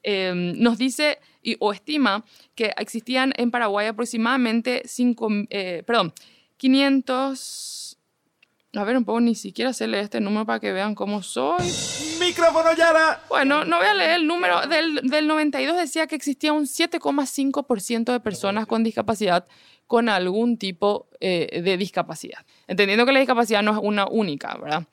nos 0.05 0.77
dice 0.77 1.21
y, 1.43 1.57
o 1.59 1.73
estima 1.73 2.23
que 2.55 2.75
existían 2.77 3.33
en 3.37 3.51
Paraguay 3.51 3.87
aproximadamente 3.87 4.83
5, 4.85 5.29
perdón, 5.87 6.13
500 6.59 7.78
a 8.75 8.85
ver, 8.85 8.97
un 8.97 9.05
poco, 9.05 9.21
ni 9.21 9.35
siquiera 9.35 9.73
sé 9.73 9.87
leer 9.87 10.05
este 10.05 10.21
número 10.21 10.45
para 10.45 10.61
que 10.61 10.73
vean 10.73 10.95
cómo 10.95 11.23
soy. 11.23 11.67
¡Micrófono, 12.21 12.75
Yara! 12.77 13.23
Bueno, 13.29 13.65
no 13.65 13.79
voy 13.79 13.87
a 13.87 13.95
leer 13.95 14.11
el 14.13 14.27
número. 14.27 14.67
Del, 14.67 15.01
del 15.05 15.27
92 15.27 15.77
decía 15.77 16.07
que 16.07 16.15
existía 16.15 16.53
un 16.53 16.65
7,5% 16.65 18.13
de 18.13 18.21
personas 18.21 18.67
con 18.67 18.85
discapacidad 18.85 19.47
con 19.87 20.11
algún 20.11 20.59
tipo 20.59 21.09
eh, 21.19 21.63
de 21.63 21.77
discapacidad. 21.79 22.45
Entendiendo 22.67 23.07
que 23.07 23.13
la 23.13 23.21
discapacidad 23.21 23.63
no 23.63 23.73
es 23.73 23.79
una 23.83 24.07
única, 24.07 24.55
¿verdad? 24.59 24.85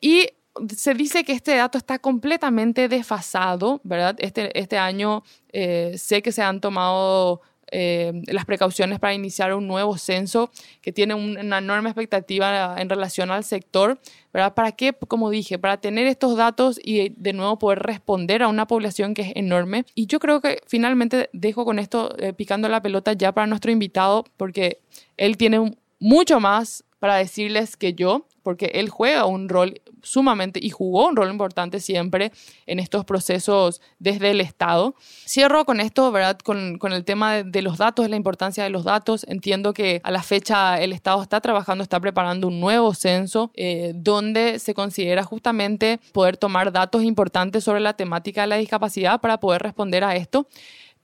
Y 0.00 0.28
se 0.74 0.94
dice 0.94 1.24
que 1.24 1.32
este 1.32 1.56
dato 1.56 1.76
está 1.76 1.98
completamente 1.98 2.88
desfasado, 2.88 3.80
¿verdad? 3.82 4.14
Este, 4.18 4.56
este 4.58 4.78
año 4.78 5.24
eh, 5.52 5.96
sé 5.98 6.22
que 6.22 6.30
se 6.30 6.42
han 6.42 6.60
tomado 6.60 7.42
eh, 7.76 8.22
las 8.28 8.44
precauciones 8.44 9.00
para 9.00 9.14
iniciar 9.14 9.52
un 9.52 9.66
nuevo 9.66 9.98
censo 9.98 10.48
que 10.80 10.92
tiene 10.92 11.14
una 11.14 11.58
enorme 11.58 11.90
expectativa 11.90 12.80
en 12.80 12.88
relación 12.88 13.32
al 13.32 13.42
sector, 13.42 13.98
¿verdad? 14.32 14.54
¿Para 14.54 14.70
qué? 14.70 14.92
Como 14.92 15.28
dije, 15.28 15.58
para 15.58 15.78
tener 15.78 16.06
estos 16.06 16.36
datos 16.36 16.78
y 16.80 17.08
de 17.08 17.32
nuevo 17.32 17.58
poder 17.58 17.80
responder 17.80 18.44
a 18.44 18.48
una 18.48 18.68
población 18.68 19.12
que 19.12 19.22
es 19.22 19.32
enorme. 19.34 19.86
Y 19.96 20.06
yo 20.06 20.20
creo 20.20 20.40
que 20.40 20.60
finalmente 20.68 21.30
dejo 21.32 21.64
con 21.64 21.80
esto 21.80 22.14
eh, 22.20 22.32
picando 22.32 22.68
la 22.68 22.80
pelota 22.80 23.12
ya 23.12 23.32
para 23.32 23.48
nuestro 23.48 23.72
invitado, 23.72 24.24
porque 24.36 24.78
él 25.16 25.36
tiene 25.36 25.76
mucho 25.98 26.38
más 26.38 26.84
para 27.00 27.16
decirles 27.16 27.76
que 27.76 27.94
yo, 27.94 28.28
porque 28.44 28.66
él 28.74 28.90
juega 28.90 29.24
un 29.24 29.48
rol 29.48 29.80
sumamente 30.02 30.60
y 30.62 30.70
jugó 30.70 31.08
un 31.08 31.16
rol 31.16 31.30
importante 31.30 31.80
siempre 31.80 32.30
en 32.66 32.78
estos 32.78 33.04
procesos 33.04 33.80
desde 33.98 34.30
el 34.30 34.40
Estado. 34.40 34.94
Cierro 35.26 35.64
con 35.64 35.80
esto, 35.80 36.12
¿verdad? 36.12 36.38
Con, 36.38 36.78
el 36.92 37.04
tema 37.04 37.42
de, 37.42 37.62
los 37.62 37.78
datos, 37.78 38.08
la 38.08 38.16
importancia 38.16 38.62
de 38.62 38.70
los 38.70 38.84
datos. 38.84 39.24
Entiendo 39.28 39.72
que 39.72 40.00
a 40.04 40.10
la 40.10 40.22
fecha 40.22 40.80
el 40.80 40.92
Estado 40.92 41.22
está 41.22 41.40
trabajando, 41.40 41.82
está 41.82 41.98
preparando 41.98 42.46
un 42.48 42.60
nuevo 42.60 42.94
censo 42.94 43.50
eh, 43.54 43.92
donde 43.96 44.58
se 44.58 44.74
considera 44.74 45.24
justamente 45.24 45.98
poder 46.12 46.36
tomar 46.36 46.70
datos 46.70 47.02
importantes 47.02 47.64
sobre 47.64 47.80
la 47.80 47.94
temática 47.94 48.42
de 48.42 48.48
la 48.48 48.56
discapacidad 48.56 49.20
para 49.20 49.40
poder 49.40 49.62
responder 49.62 50.04
a 50.04 50.14
esto. 50.14 50.46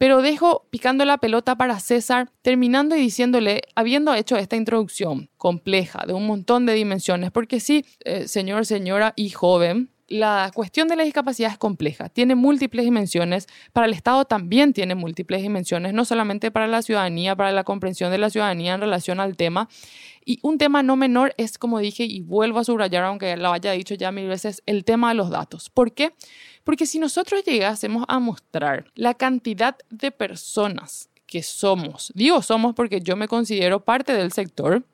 Pero 0.00 0.22
dejo 0.22 0.66
picando 0.70 1.04
la 1.04 1.18
pelota 1.18 1.56
para 1.56 1.78
César, 1.78 2.30
terminando 2.40 2.96
y 2.96 3.00
diciéndole, 3.00 3.64
habiendo 3.74 4.14
hecho 4.14 4.38
esta 4.38 4.56
introducción 4.56 5.28
compleja 5.36 6.06
de 6.06 6.14
un 6.14 6.26
montón 6.26 6.64
de 6.64 6.72
dimensiones, 6.72 7.30
porque 7.30 7.60
sí, 7.60 7.84
eh, 8.06 8.26
señor, 8.26 8.64
señora 8.64 9.12
y 9.14 9.28
joven, 9.28 9.90
la 10.10 10.50
cuestión 10.52 10.88
de 10.88 10.96
la 10.96 11.04
discapacidad 11.04 11.52
es 11.52 11.56
compleja, 11.56 12.08
tiene 12.08 12.34
múltiples 12.34 12.84
dimensiones, 12.84 13.46
para 13.72 13.86
el 13.86 13.92
Estado 13.92 14.24
también 14.24 14.72
tiene 14.72 14.96
múltiples 14.96 15.40
dimensiones, 15.40 15.94
no 15.94 16.04
solamente 16.04 16.50
para 16.50 16.66
la 16.66 16.82
ciudadanía, 16.82 17.36
para 17.36 17.52
la 17.52 17.62
comprensión 17.62 18.10
de 18.10 18.18
la 18.18 18.28
ciudadanía 18.28 18.74
en 18.74 18.80
relación 18.80 19.20
al 19.20 19.36
tema. 19.36 19.68
Y 20.24 20.40
un 20.42 20.58
tema 20.58 20.82
no 20.82 20.96
menor 20.96 21.32
es, 21.38 21.58
como 21.58 21.78
dije, 21.78 22.04
y 22.04 22.20
vuelvo 22.22 22.58
a 22.58 22.64
subrayar, 22.64 23.04
aunque 23.04 23.36
lo 23.36 23.52
haya 23.52 23.70
dicho 23.70 23.94
ya 23.94 24.10
mil 24.10 24.26
veces, 24.26 24.62
el 24.66 24.84
tema 24.84 25.10
de 25.10 25.14
los 25.14 25.30
datos. 25.30 25.70
¿Por 25.70 25.92
qué? 25.92 26.12
Porque 26.64 26.86
si 26.86 26.98
nosotros 26.98 27.44
llegásemos 27.44 28.04
a 28.08 28.18
mostrar 28.18 28.90
la 28.96 29.14
cantidad 29.14 29.76
de 29.90 30.10
personas 30.10 31.08
que 31.26 31.44
somos, 31.44 32.12
digo 32.16 32.42
somos 32.42 32.74
porque 32.74 33.00
yo 33.00 33.14
me 33.14 33.28
considero 33.28 33.84
parte 33.84 34.12
del 34.12 34.32
sector, 34.32 34.84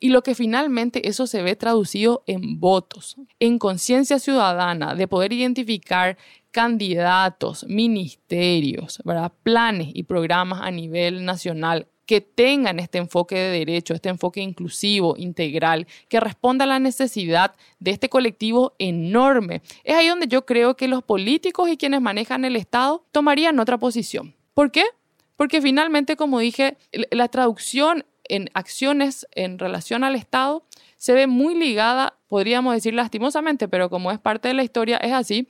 Y 0.00 0.10
lo 0.10 0.22
que 0.22 0.34
finalmente 0.34 1.08
eso 1.08 1.26
se 1.26 1.42
ve 1.42 1.56
traducido 1.56 2.22
en 2.26 2.60
votos, 2.60 3.16
en 3.40 3.58
conciencia 3.58 4.18
ciudadana, 4.18 4.94
de 4.94 5.08
poder 5.08 5.32
identificar 5.32 6.16
candidatos, 6.50 7.66
ministerios, 7.68 9.00
¿verdad? 9.04 9.32
planes 9.42 9.88
y 9.92 10.04
programas 10.04 10.62
a 10.62 10.70
nivel 10.70 11.24
nacional 11.24 11.86
que 12.06 12.20
tengan 12.20 12.78
este 12.78 12.98
enfoque 12.98 13.34
de 13.34 13.58
derecho, 13.58 13.92
este 13.92 14.08
enfoque 14.08 14.40
inclusivo, 14.40 15.16
integral, 15.18 15.86
que 16.08 16.20
responda 16.20 16.64
a 16.64 16.68
la 16.68 16.78
necesidad 16.78 17.54
de 17.80 17.90
este 17.90 18.08
colectivo 18.08 18.74
enorme. 18.78 19.60
Es 19.82 19.96
ahí 19.96 20.08
donde 20.08 20.28
yo 20.28 20.46
creo 20.46 20.76
que 20.76 20.88
los 20.88 21.02
políticos 21.02 21.68
y 21.68 21.76
quienes 21.76 22.00
manejan 22.00 22.44
el 22.44 22.56
Estado 22.56 23.04
tomarían 23.10 23.58
otra 23.58 23.76
posición. 23.76 24.34
¿Por 24.54 24.70
qué? 24.70 24.84
Porque 25.34 25.60
finalmente, 25.60 26.16
como 26.16 26.38
dije, 26.38 26.78
la 27.10 27.28
traducción 27.28 28.06
en 28.28 28.50
acciones 28.54 29.26
en 29.32 29.58
relación 29.58 30.04
al 30.04 30.14
Estado 30.16 30.64
se 30.96 31.12
ve 31.12 31.26
muy 31.26 31.54
ligada, 31.54 32.14
podríamos 32.28 32.74
decir 32.74 32.94
lastimosamente, 32.94 33.68
pero 33.68 33.90
como 33.90 34.10
es 34.10 34.18
parte 34.18 34.48
de 34.48 34.54
la 34.54 34.62
historia, 34.64 34.96
es 34.98 35.12
así, 35.12 35.48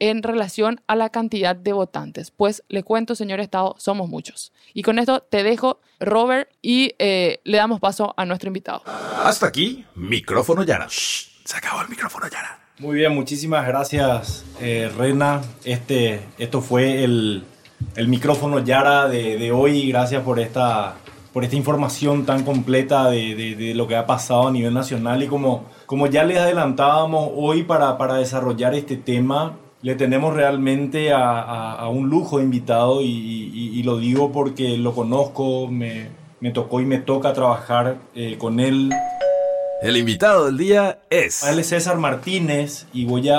en 0.00 0.22
relación 0.22 0.80
a 0.86 0.96
la 0.96 1.10
cantidad 1.10 1.56
de 1.56 1.72
votantes. 1.72 2.30
Pues 2.30 2.62
le 2.68 2.82
cuento, 2.82 3.14
señor 3.14 3.40
Estado, 3.40 3.74
somos 3.78 4.08
muchos. 4.08 4.52
Y 4.74 4.82
con 4.82 4.98
esto 4.98 5.20
te 5.20 5.42
dejo, 5.42 5.80
Robert, 5.98 6.50
y 6.62 6.94
eh, 6.98 7.40
le 7.44 7.58
damos 7.58 7.80
paso 7.80 8.14
a 8.16 8.24
nuestro 8.24 8.48
invitado. 8.48 8.82
Hasta 8.86 9.46
aquí, 9.46 9.84
micrófono 9.94 10.62
Yara. 10.62 10.86
se 10.88 11.56
acabó 11.56 11.82
el 11.82 11.88
micrófono 11.88 12.28
Yara. 12.28 12.60
Muy 12.78 12.96
bien, 12.98 13.12
muchísimas 13.12 13.66
gracias, 13.66 14.44
eh, 14.60 14.90
Rena. 14.96 15.42
Este, 15.64 16.20
esto 16.38 16.60
fue 16.60 17.02
el, 17.02 17.42
el 17.96 18.06
micrófono 18.06 18.60
Yara 18.60 19.08
de, 19.08 19.36
de 19.36 19.50
hoy. 19.50 19.88
Gracias 19.88 20.22
por 20.22 20.38
esta, 20.38 20.96
por 21.38 21.44
esta 21.44 21.54
información 21.54 22.26
tan 22.26 22.42
completa 22.42 23.08
de, 23.10 23.36
de, 23.36 23.54
de, 23.54 23.72
lo 23.72 23.86
que 23.86 23.94
ha 23.94 24.06
pasado 24.06 24.48
a 24.48 24.50
nivel 24.50 24.74
nacional. 24.74 25.22
Y 25.22 25.28
como, 25.28 25.66
como 25.86 26.08
ya 26.08 26.24
les 26.24 26.36
adelantábamos 26.36 27.30
hoy 27.32 27.62
para, 27.62 27.96
para 27.96 28.16
desarrollar 28.16 28.74
este 28.74 28.96
tema, 28.96 29.56
le 29.80 29.94
tenemos 29.94 30.34
realmente 30.34 31.12
a, 31.12 31.40
a, 31.40 31.74
a 31.74 31.88
un 31.90 32.10
lujo 32.10 32.38
de 32.38 32.42
invitado 32.42 33.02
y, 33.02 33.06
y, 33.06 33.78
y, 33.78 33.84
lo 33.84 33.98
digo 33.98 34.32
porque 34.32 34.76
lo 34.78 34.96
conozco, 34.96 35.68
me, 35.68 36.08
me 36.40 36.50
tocó 36.50 36.80
y 36.80 36.86
me 36.86 36.98
toca 36.98 37.32
trabajar 37.32 37.98
eh, 38.16 38.34
con 38.36 38.58
él. 38.58 38.90
El 39.80 39.96
invitado 39.96 40.46
del 40.46 40.58
día 40.58 40.98
es... 41.08 41.44
Él 41.44 41.60
es 41.60 41.68
César 41.68 41.98
Martínez 41.98 42.88
y 42.92 43.04
voy 43.04 43.28
a, 43.28 43.38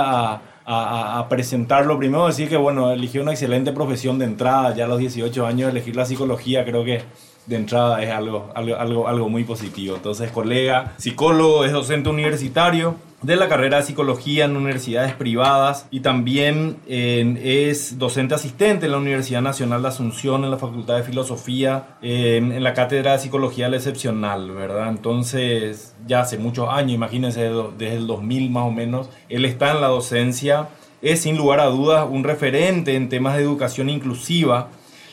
a, 0.65 1.19
a, 1.19 1.27
presentarlo. 1.27 1.99
Primero 1.99 2.27
decir 2.27 2.47
que, 2.47 2.55
bueno, 2.55 2.91
eligió 2.91 3.23
una 3.23 3.31
excelente 3.31 3.73
profesión 3.73 4.19
de 4.19 4.23
entrada, 4.23 4.73
ya 4.73 4.85
a 4.85 4.87
los 4.87 4.99
18 4.99 5.45
años 5.45 5.69
elegir 5.69 5.97
la 5.97 6.05
psicología 6.05 6.63
creo 6.63 6.85
que 6.85 7.01
de 7.49 7.55
entrada 7.55 8.01
es 8.03 8.11
algo, 8.11 8.51
algo, 8.55 8.75
algo, 8.77 9.07
algo 9.07 9.27
muy 9.27 9.43
positivo. 9.43 9.95
Entonces, 9.95 10.31
colega, 10.31 10.93
psicólogo, 10.97 11.65
es 11.65 11.71
docente 11.71 12.07
universitario 12.07 12.95
de 13.23 13.35
la 13.35 13.49
carrera 13.49 13.77
de 13.77 13.83
psicología 13.83 14.45
en 14.45 14.55
universidades 14.55 15.13
privadas 15.13 15.87
y 15.91 15.99
también 15.99 16.77
es 16.87 17.99
docente 17.99 18.35
asistente 18.35 18.85
en 18.85 18.93
la 18.93 18.97
Universidad 18.97 19.41
Nacional 19.41 19.81
de 19.81 19.89
Asunción 19.89 20.45
en 20.45 20.51
la 20.51 20.57
Facultad 20.57 20.95
de 20.95 21.03
Filosofía 21.03 21.97
en 22.01 22.63
la 22.63 22.73
cátedra 22.73 23.13
de 23.13 23.19
psicología 23.19 23.65
del 23.65 23.73
excepcional, 23.73 24.51
¿verdad? 24.51 24.87
Entonces 24.87 25.95
ya 26.07 26.21
hace 26.21 26.37
muchos 26.37 26.69
años, 26.69 26.93
imagínense 26.93 27.51
desde 27.77 27.97
el 27.97 28.07
2000 28.07 28.51
más 28.51 28.63
o 28.63 28.71
menos, 28.71 29.09
él 29.27 29.43
está 29.43 29.71
en 29.71 29.81
la 29.81 29.87
docencia, 29.87 30.69
es 31.01 31.21
sin 31.21 31.35
lugar 31.35 31.59
a 31.59 31.65
dudas 31.65 32.07
un 32.09 32.23
referente 32.23 32.95
en 32.95 33.09
temas 33.09 33.35
de 33.35 33.43
educación 33.43 33.89
inclusiva 33.89 34.69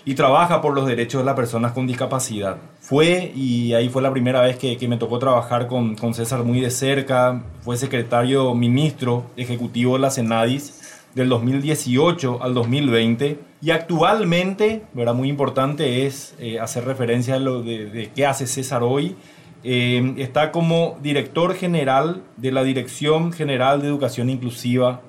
y 0.06 0.14
trabaja 0.14 0.62
por 0.62 0.72
los 0.72 0.86
derechos 0.86 1.20
de 1.20 1.26
las 1.26 1.34
personas 1.34 1.72
con 1.72 1.88
discapacidad. 1.88 2.58
Fue, 2.80 3.32
y 3.34 3.74
ahí 3.74 3.88
fue 3.88 4.00
la 4.02 4.12
primera 4.12 4.40
vez 4.40 4.56
que, 4.56 4.76
que 4.76 4.86
me 4.86 4.98
tocó 4.98 5.18
trabajar 5.18 5.66
con, 5.66 5.96
con, 5.96 6.14
César 6.14 6.44
muy 6.44 6.60
de 6.60 6.70
cerca, 6.70 7.42
fue 7.62 7.76
secretario 7.76 8.54
ministro 8.54 9.24
ejecutivo 9.36 9.94
de 9.94 9.98
la 9.98 10.10
Senadis 10.10 10.80
del 11.16 11.28
2018 11.28 12.40
al 12.40 12.54
2020 12.54 13.40
y 13.60 13.70
actualmente, 13.72 14.82
¿verdad? 14.92 15.14
muy 15.14 15.28
importante 15.28 16.06
es 16.06 16.36
eh, 16.38 16.60
hacer 16.60 16.84
referencia 16.84 17.34
a 17.34 17.38
lo 17.40 17.62
de, 17.62 17.86
de, 17.86 18.10
qué 18.10 18.26
hace 18.26 18.46
César 18.46 18.84
hoy. 18.84 19.16
Eh, 19.64 20.14
está 20.18 20.52
como 20.52 20.98
director 21.02 21.52
general 21.56 22.22
de 22.36 22.52
la 22.52 22.62
Dirección 22.62 23.32
General 23.32 23.82
de 23.82 23.88
Educación 23.88 24.30
Inclusiva 24.30 25.00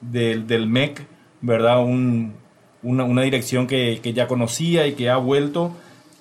del, 0.00 0.46
del 0.46 0.66
MEC, 0.66 1.06
¿verdad? 1.42 1.84
Un, 1.84 2.32
una, 2.82 3.04
una 3.04 3.22
dirección 3.22 3.66
que, 3.66 4.00
que, 4.02 4.12
ya 4.12 4.28
conocía 4.28 4.86
y 4.86 4.92
que 4.92 5.10
ha 5.10 5.16
vuelto. 5.16 5.72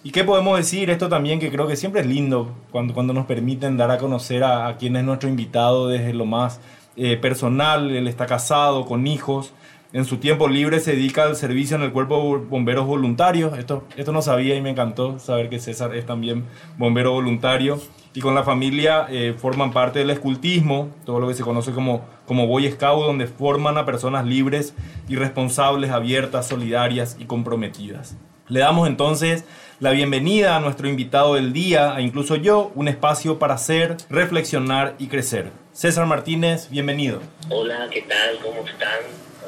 ¿Y 0.04 0.12
qué 0.12 0.24
podemos 0.24 0.58
decir? 0.58 0.89
Esto 0.89 1.10
también 1.10 1.39
que 1.39 1.52
creo 1.52 1.67
que 1.67 1.76
siempre 1.76 2.02
es 2.02 2.08
lindo 2.08 2.54
cuando, 2.72 2.93
cuando 2.93 3.13
nos 3.13 3.26
permiten 3.26 3.78
dar 3.78 3.91
a 3.91 3.98
conocer 3.98 4.43
a, 4.43 4.67
a 4.67 4.78
quien 4.78 4.96
es 4.96 5.04
nuestro 5.04 5.30
invitado 5.30 5.88
desde 5.88 6.13
lo 6.13 6.26
más 6.26 6.60
eh, 6.96 7.17
personal. 7.17 7.96
Él 7.96 8.08
está 8.08 8.26
casado, 8.26 8.86
con 8.86 9.06
hijos. 9.08 9.54
En 9.93 10.04
su 10.04 10.17
tiempo 10.17 10.48
libre 10.48 10.80
se 10.80 10.91
dedica 10.91 11.24
al 11.24 11.36
servicio 11.36 11.78
en 11.78 11.84
el 11.84 11.91
cuerpo 11.91 12.38
de 12.38 12.46
bomberos 12.46 12.86
voluntarios. 12.86 13.58
Esto, 13.58 13.86
esto 13.96 14.12
no 14.12 14.22
sabía 14.22 14.56
y 14.56 14.62
me 14.62 14.72
encantó 14.72 15.17
saber 15.20 15.50
que 15.50 15.60
César 15.60 15.96
es 15.96 16.06
también 16.06 16.46
bombero 16.78 17.13
voluntario. 17.13 17.80
Y 18.17 18.19
con 18.19 18.34
la 18.34 18.41
familia 18.41 19.06
eh, 19.12 19.36
forman 19.38 19.71
parte 19.71 19.99
del 19.99 20.10
escultismo, 20.10 20.89
todo 21.06 21.19
lo 21.19 21.27
que 21.27 21.36
se 21.36 21.43
conoce 21.43 21.71
como, 21.71 22.03
como 22.25 22.47
Boy 22.47 22.71
Scout, 22.71 23.06
donde 23.06 23.27
forman 23.27 23.77
a 23.77 23.86
personas 23.86 24.25
libres 24.25 24.73
y 25.08 25.15
responsables, 25.17 25.91
abiertas, 25.91 26.47
solidarias 26.47 27.15
y 27.19 27.25
comprometidas. 27.25 28.15
Le 28.47 28.62
damos 28.62 28.88
entonces 28.88 29.45
la 29.80 29.91
bienvenida 29.91 30.56
a 30.56 30.60
nuestro 30.60 30.89
invitado 30.89 31.36
del 31.36 31.53
día, 31.53 31.93
a 31.93 32.01
incluso 32.01 32.36
yo, 32.38 32.71
un 32.73 32.88
espacio 32.88 33.38
para 33.38 33.53
hacer, 33.53 33.97
reflexionar 34.10 34.95
y 34.97 35.10
crecer. 35.10 35.51
César 35.71 36.08
Martínez, 36.08 36.71
bienvenido. 36.71 37.21
Hola, 37.51 37.88
¿qué 37.91 38.01
tal? 38.01 38.39
¿Cómo 38.41 38.67
están? 38.67 38.97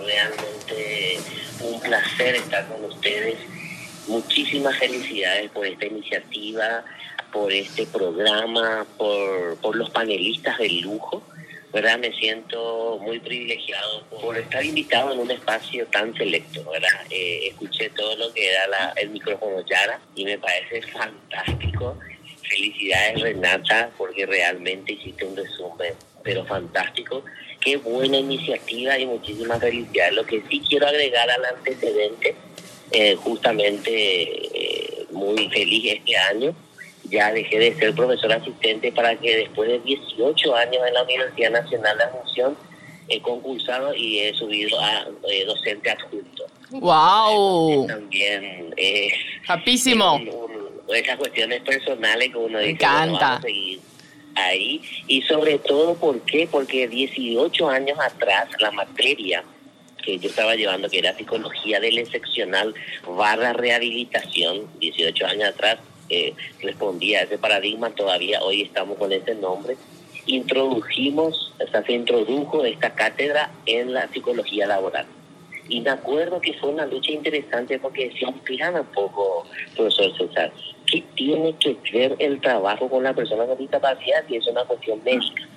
Realmente 0.06 1.18
un 1.62 1.80
placer 1.80 2.36
estar 2.36 2.68
con 2.68 2.86
ustedes. 2.86 3.40
Muchísimas 4.08 4.78
felicidades 4.78 5.50
por 5.50 5.66
esta 5.66 5.88
iniciativa, 5.88 6.84
por 7.32 7.52
este 7.52 7.86
programa, 7.86 8.86
por, 8.98 9.58
por 9.58 9.76
los 9.76 9.90
panelistas 9.90 10.58
del 10.58 10.82
lujo. 10.82 11.24
¿verdad? 11.72 12.00
Me 12.00 12.12
siento 12.14 12.98
muy 13.02 13.20
privilegiado 13.20 14.04
por 14.06 14.38
estar 14.38 14.64
invitado 14.66 15.14
en 15.14 15.20
un 15.20 15.32
espacio 15.32 15.86
tan 15.88 16.16
selecto, 16.16 16.64
¿verdad? 16.70 17.06
Eh, 17.10 17.50
escuché 17.50 17.90
todo 17.92 18.16
lo 18.16 18.34
que 18.34 18.50
era 18.50 18.68
la, 18.68 18.94
el 18.96 19.10
micrófono 19.10 19.64
Yara 19.66 20.00
y 20.16 20.26
me 20.26 20.38
parece 20.38 20.82
fantástico. 20.92 21.98
Felicidades 22.50 23.22
Renata 23.22 23.92
porque 23.98 24.26
realmente 24.26 24.94
hiciste 24.94 25.26
un 25.26 25.36
resumen, 25.36 25.94
pero 26.24 26.44
fantástico. 26.46 27.24
Qué 27.62 27.78
buena 27.78 28.18
iniciativa 28.18 28.98
y 28.98 29.06
muchísimas 29.06 29.60
felicidades. 29.60 30.14
Lo 30.14 30.26
que 30.26 30.42
sí 30.50 30.64
quiero 30.68 30.88
agregar 30.88 31.30
al 31.30 31.46
antecedente, 31.46 32.36
eh, 32.92 33.16
justamente 33.16 33.92
eh, 33.92 35.06
muy 35.12 35.48
feliz 35.50 35.94
este 36.00 36.18
año, 36.18 36.56
ya 37.10 37.32
dejé 37.32 37.60
de 37.60 37.76
ser 37.76 37.94
profesor 37.94 38.32
asistente 38.34 38.92
para 38.92 39.16
que 39.16 39.36
después 39.36 39.70
de 39.70 39.80
18 39.80 40.56
años 40.56 40.82
en 40.88 40.94
la 40.94 41.04
Universidad 41.04 41.52
Nacional 41.52 41.98
de 41.98 42.04
Asunción 42.04 42.58
he 43.08 43.22
concursado 43.22 43.94
y 43.96 44.20
he 44.20 44.34
subido 44.36 44.80
a 44.80 45.08
eh, 45.32 45.46
docente 45.46 45.90
adjunto. 45.90 46.46
¡Wow! 46.72 47.88
También 47.88 48.74
es... 48.78 49.14
¡Capísimo! 49.46 50.22
esas 50.94 51.18
cuestiones 51.18 51.62
personales 51.62 52.30
que 52.30 52.38
uno 52.38 52.60
dice, 52.60 52.86
bueno, 52.86 53.14
vamos 53.14 53.22
a 53.22 53.42
seguir 53.42 53.80
ahí. 54.36 54.82
Y 55.08 55.22
sobre 55.24 55.60
todo, 55.60 55.96
¿por 55.96 56.20
qué? 56.22 56.48
Porque 56.50 56.88
18 56.88 57.70
años 57.70 57.98
atrás 58.00 58.50
la 58.60 58.72
materia 58.72 59.44
que 60.04 60.18
yo 60.18 60.30
estaba 60.30 60.56
llevando, 60.56 60.90
que 60.90 61.00
era 61.00 61.16
psicología 61.16 61.80
del 61.80 62.00
excepcional 62.00 62.74
barra 63.08 63.54
rehabilitación, 63.54 64.68
18 64.80 65.26
años 65.28 65.50
atrás, 65.50 65.78
eh, 66.10 66.34
respondía 66.62 67.20
a 67.20 67.24
ese 67.24 67.38
paradigma, 67.38 67.90
todavía 67.92 68.42
hoy 68.42 68.64
estamos 68.64 68.98
con 68.98 69.12
ese 69.12 69.36
nombre. 69.36 69.78
Introdujimos, 70.26 71.54
o 71.60 71.68
sea, 71.68 71.84
se 71.84 71.94
introdujo 71.94 72.66
esta 72.66 72.94
cátedra 72.94 73.52
en 73.66 73.94
la 73.94 74.08
psicología 74.10 74.68
laboral. 74.68 75.06
Y 75.70 75.82
me 75.82 75.92
acuerdo 75.92 76.42
que 76.42 76.54
fue 76.54 76.70
una 76.70 76.88
lucha 76.88 77.12
interesante 77.12 77.78
porque 77.80 78.10
decía, 78.10 78.28
un 78.28 78.86
poco, 78.88 79.46
profesor 79.76 80.18
César, 80.18 80.52
¿qué 80.92 81.04
tiene 81.16 81.56
que 81.60 81.78
ver 81.94 82.16
el 82.18 82.42
trabajo 82.42 82.90
con 82.90 83.04
la 83.04 83.14
persona 83.14 83.46
con 83.46 83.58
discapacidad 83.58 84.24
si 84.28 84.38
es 84.38 84.48
una 84.48 84.66
cuestión 84.66 85.00
médica? 85.04 85.48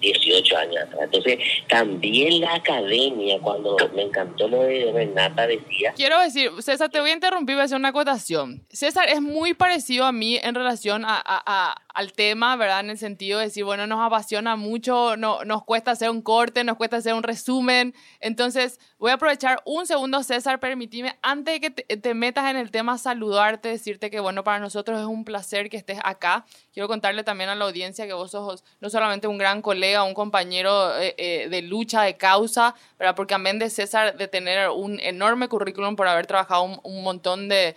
18 0.00 0.56
años 0.56 0.82
atrás. 0.84 1.00
Entonces, 1.04 1.38
también 1.68 2.40
la 2.40 2.54
academia, 2.54 3.38
cuando 3.40 3.76
me 3.94 4.02
encantó 4.02 4.48
lo 4.48 4.62
de 4.62 4.90
Renata, 4.92 5.46
decía... 5.46 5.92
Quiero 5.94 6.20
decir, 6.20 6.50
César, 6.60 6.90
te 6.90 7.00
voy 7.00 7.10
a 7.10 7.14
interrumpir, 7.14 7.56
voy 7.56 7.62
a 7.62 7.64
hacer 7.64 7.78
una 7.78 7.88
acotación. 7.88 8.66
César 8.70 9.08
es 9.08 9.20
muy 9.20 9.54
parecido 9.54 10.04
a 10.04 10.12
mí 10.12 10.38
en 10.42 10.54
relación 10.54 11.04
a, 11.04 11.20
a, 11.24 11.42
a, 11.46 11.82
al 11.94 12.12
tema, 12.12 12.56
¿verdad? 12.56 12.80
En 12.80 12.90
el 12.90 12.98
sentido 12.98 13.38
de 13.38 13.46
decir, 13.46 13.64
bueno, 13.64 13.86
nos 13.86 14.00
apasiona 14.00 14.56
mucho, 14.56 15.16
no, 15.16 15.44
nos 15.44 15.64
cuesta 15.64 15.92
hacer 15.92 16.10
un 16.10 16.22
corte, 16.22 16.64
nos 16.64 16.76
cuesta 16.76 16.96
hacer 16.96 17.14
un 17.14 17.22
resumen. 17.22 17.94
Entonces, 18.20 18.78
voy 18.98 19.10
a 19.10 19.14
aprovechar 19.14 19.62
un 19.64 19.86
segundo, 19.86 20.22
César, 20.22 20.60
permitime, 20.60 21.18
antes 21.22 21.60
de 21.60 21.60
que 21.60 21.70
te, 21.70 22.14
metas 22.14 22.50
en 22.50 22.56
el 22.56 22.70
tema, 22.70 22.98
saludarte, 22.98 23.68
decirte 23.68 24.10
que, 24.10 24.20
bueno, 24.20 24.44
para 24.44 24.58
nosotros 24.58 25.00
es 25.00 25.06
un 25.06 25.24
placer 25.24 25.70
que 25.70 25.76
estés 25.76 25.98
acá. 26.04 26.44
Quiero 26.72 26.88
contarle 26.88 27.24
también 27.24 27.50
a 27.50 27.54
la 27.54 27.64
audiencia 27.64 28.06
que 28.06 28.12
vos 28.12 28.30
sos 28.30 28.64
no 28.80 28.90
solamente 28.90 29.26
un 29.26 29.38
gran 29.38 29.62
colega, 29.62 30.04
un 30.04 30.14
compañero 30.14 30.98
eh, 30.98 31.14
eh, 31.18 31.48
de 31.48 31.62
lucha, 31.62 32.02
de 32.02 32.16
causa, 32.16 32.74
¿verdad? 32.98 33.14
porque 33.14 33.34
amén 33.34 33.58
de 33.58 33.70
César, 33.70 34.16
de 34.16 34.28
tener 34.28 34.70
un 34.70 35.00
enorme 35.00 35.48
currículum 35.48 35.96
por 35.96 36.08
haber 36.08 36.26
trabajado 36.26 36.80
un 36.82 37.02
montón 37.02 37.48
de, 37.48 37.74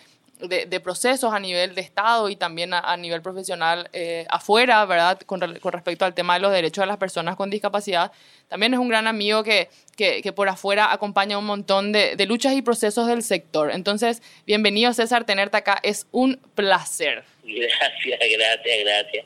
de, 0.48 0.80
procesos 0.80 1.34
a 1.34 1.40
nivel 1.40 1.76
de 1.76 1.82
Estado 1.82 2.30
y 2.30 2.36
también 2.36 2.74
a, 2.74 2.96
nivel 2.98 3.22
profesional 3.22 3.90
eh, 3.94 4.26
afuera, 4.30 4.86
¿verdad? 4.86 5.20
Con, 5.22 5.40
con, 5.60 5.72
respecto 5.72 6.06
al 6.06 6.14
tema 6.14 6.36
de 6.36 6.42
los 6.42 6.52
derechos 6.52 6.84
de 6.84 6.88
las 6.88 6.98
personas 6.98 7.36
con 7.36 7.50
discapacidad. 7.50 8.12
También 8.50 8.74
es 8.74 8.80
un 8.80 8.90
gran 8.90 9.08
amigo 9.08 9.44
que, 9.44 9.70
que, 9.96 10.34
por 10.34 10.50
afuera 10.50 10.92
acompaña 10.92 11.38
un 11.38 11.46
montón 11.46 11.92
de, 11.92 12.16
de, 12.16 12.26
luchas 12.26 12.54
y 12.54 12.62
procesos 12.62 13.08
del 13.08 13.24
sector. 13.24 13.72
Entonces, 13.72 14.22
bienvenido 14.46 14.94
César, 14.94 15.26
tenerte 15.26 15.58
acá 15.58 15.80
es 15.82 16.08
un 16.12 16.40
placer. 16.56 17.24
Gracias, 17.44 18.20
gracias, 18.20 18.80
gracias. 18.84 19.26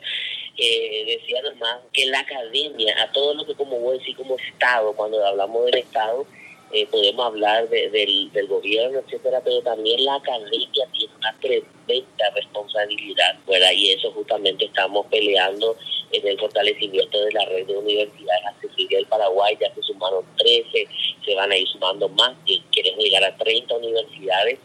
Eh, 0.60 1.04
decía 1.06 1.42
nomás 1.44 1.82
que 1.94 2.08
la 2.08 2.20
academia, 2.20 2.96
a 3.04 3.12
todo 3.12 3.36
lo 3.36 3.46
que 3.46 3.54
como 3.54 3.80
vos 3.80 4.00
decís 4.00 4.16
como 4.16 4.38
Estado, 4.38 4.94
cuando 4.94 5.24
hablamos 5.24 5.66
del 5.66 5.76
Estado, 5.76 6.26
eh, 6.72 6.86
podemos 6.88 7.26
hablar 7.26 7.70
de, 7.70 7.90
del, 7.90 8.32
del, 8.32 8.48
gobierno, 8.48 9.00
etcétera, 9.00 9.42
pero 9.44 9.62
también 9.62 10.04
la 10.04 10.16
academia 10.16 10.88
tiene 10.92 11.14
una 11.18 11.36
tremenda 11.40 12.30
responsabilidad, 12.36 13.38
¿verdad? 13.48 13.72
Y 13.74 13.92
eso 13.92 14.12
justamente 14.12 14.66
estamos 14.66 15.06
peleando 15.08 15.78
en 16.12 16.28
el 16.28 16.40
fortalecimiento 16.40 17.20
de 17.20 17.32
la 17.32 17.46
red 17.46 17.66
de 17.66 17.78
universidades 17.78 18.46
accesibles 18.46 19.00
del 19.00 19.08
Paraguay, 19.08 19.58
ya 19.60 19.74
se 19.74 19.82
sumaron 19.84 20.26
13, 20.38 20.88
se 21.26 21.36
van 21.36 21.52
a 21.52 21.58
ir 21.58 21.68
sumando 21.68 22.10
más, 22.10 22.36
queremos 22.72 23.04
llegar 23.04 23.24
a 23.24 23.36
30 23.38 23.76
universidades, 23.76 24.60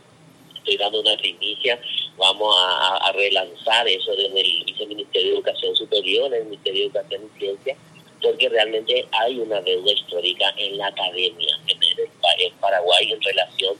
estoy 0.57 0.77
dando 0.77 1.01
una 1.01 1.17
primicia, 1.17 1.81
vamos 2.17 2.55
a, 2.59 3.13
relanzar 3.13 3.87
eso 3.89 4.13
desde 4.17 4.41
el 4.41 4.65
Viceministerio 4.65 5.29
de 5.29 5.35
Educación 5.37 5.77
Superior, 5.77 6.35
el 6.35 6.45
Ministerio 6.47 6.81
de 6.81 6.87
Educación 6.87 7.23
y 7.35 7.39
Ciencia, 7.39 7.77
porque 8.23 8.49
realmente 8.49 9.07
hay 9.13 9.39
una 9.39 9.61
deuda 9.61 9.93
histórica 9.93 10.47
en 10.57 10.79
la 10.79 10.87
academia 10.87 11.59
en, 11.67 12.53
Paraguay 12.61 13.13
en 13.13 13.21
relación 13.21 13.75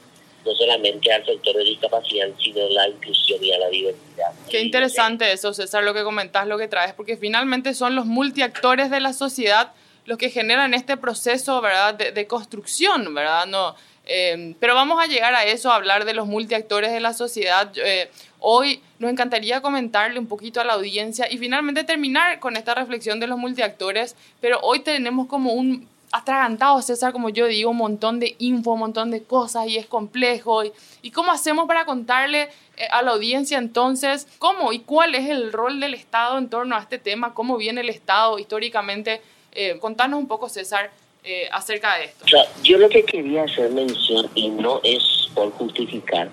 no 0.45 0.53
solamente 0.55 1.13
al 1.13 1.25
sector 1.25 1.57
de 1.57 1.65
discapacidad, 1.65 2.29
sino 2.43 2.65
a 2.65 2.71
la 2.71 2.89
inclusión 2.89 3.43
y 3.45 3.53
a 3.53 3.59
la 3.59 3.69
diversidad. 3.69 4.33
Qué 4.51 4.61
interesante 4.61 5.31
eso, 5.31 5.55
César, 5.55 5.85
lo 5.85 5.95
que 5.95 6.03
comentás, 6.03 6.49
lo 6.49 6.59
que 6.59 6.67
traes, 6.67 6.95
porque 6.95 7.17
finalmente 7.17 7.75
son 7.75 7.95
los 7.95 8.07
multiactores 8.07 8.91
de 8.91 9.01
la 9.01 9.13
sociedad 9.13 9.73
los 10.05 10.19
que 10.19 10.31
generan 10.31 10.75
este 10.75 10.97
proceso, 10.97 11.61
¿verdad?, 11.61 11.95
de, 11.95 12.27
construcción, 12.27 13.15
¿verdad? 13.15 13.47
No, 13.47 13.77
eh, 14.05 14.55
pero 14.59 14.75
vamos 14.75 15.03
a 15.03 15.07
llegar 15.07 15.35
a 15.35 15.45
eso, 15.45 15.71
a 15.71 15.77
hablar 15.77 16.05
de 16.05 16.15
los 16.15 16.27
multiactores 16.27 16.93
de 16.93 17.01
la 17.01 17.13
sociedad. 17.13 17.71
Eh, 17.77 18.11
hoy 18.41 18.83
nos 19.03 19.11
encantaría 19.11 19.61
comentarle 19.61 20.21
un 20.21 20.29
poquito 20.29 20.61
a 20.61 20.65
la 20.65 20.75
audiencia 20.75 21.27
y 21.29 21.37
finalmente 21.37 21.83
terminar 21.83 22.39
con 22.39 22.57
esta 22.57 22.73
reflexión 22.73 23.19
de 23.19 23.27
los 23.27 23.37
multiactores, 23.37 24.15
pero 24.41 24.61
hoy 24.61 24.79
tenemos 24.79 25.27
como 25.27 25.55
un 25.55 25.89
atragantado, 26.13 26.81
César, 26.83 27.13
como 27.13 27.29
yo 27.29 27.47
digo, 27.47 27.71
un 27.71 27.79
montón 27.79 28.21
de 28.21 28.37
info, 28.39 28.75
un 28.75 28.79
montón 28.79 29.11
de 29.11 29.25
cosas 29.25 29.67
y 29.67 29.77
es 29.77 29.87
complejo. 29.87 30.63
¿Y, 31.03 31.11
cómo 31.11 31.33
hacemos 31.33 31.67
para 31.67 31.85
contarle 31.85 32.43
eh, 32.77 32.87
a 32.93 33.03
la 33.03 33.11
audiencia 33.11 33.59
entonces 33.59 34.29
cómo 34.39 34.73
y 34.73 34.79
cuál 34.81 35.17
es 35.17 35.29
el 35.29 35.53
rol 35.53 35.81
del 35.81 35.95
Estado 35.95 36.39
en 36.39 36.49
torno 36.49 36.77
a 36.77 36.81
este 36.81 36.99
tema? 36.99 37.35
¿Cómo 37.35 37.57
viene 37.57 37.81
el 37.81 37.89
Estado 37.89 38.39
históricamente? 38.39 39.21
Eh, 39.51 39.79
contanos 39.81 40.21
un 40.21 40.29
poco, 40.29 40.49
César, 40.49 40.93
eh, 41.25 41.49
acerca 41.51 41.97
de 41.97 42.05
esto. 42.05 42.25
yo 42.63 42.79
lo 42.79 42.89
que 42.89 43.03
quería 43.03 43.43
hacer 43.43 43.71
mención, 43.71 44.31
y 44.37 44.49
no 44.49 44.81
es 44.85 45.29
por 45.35 45.51
justificar, 45.53 46.31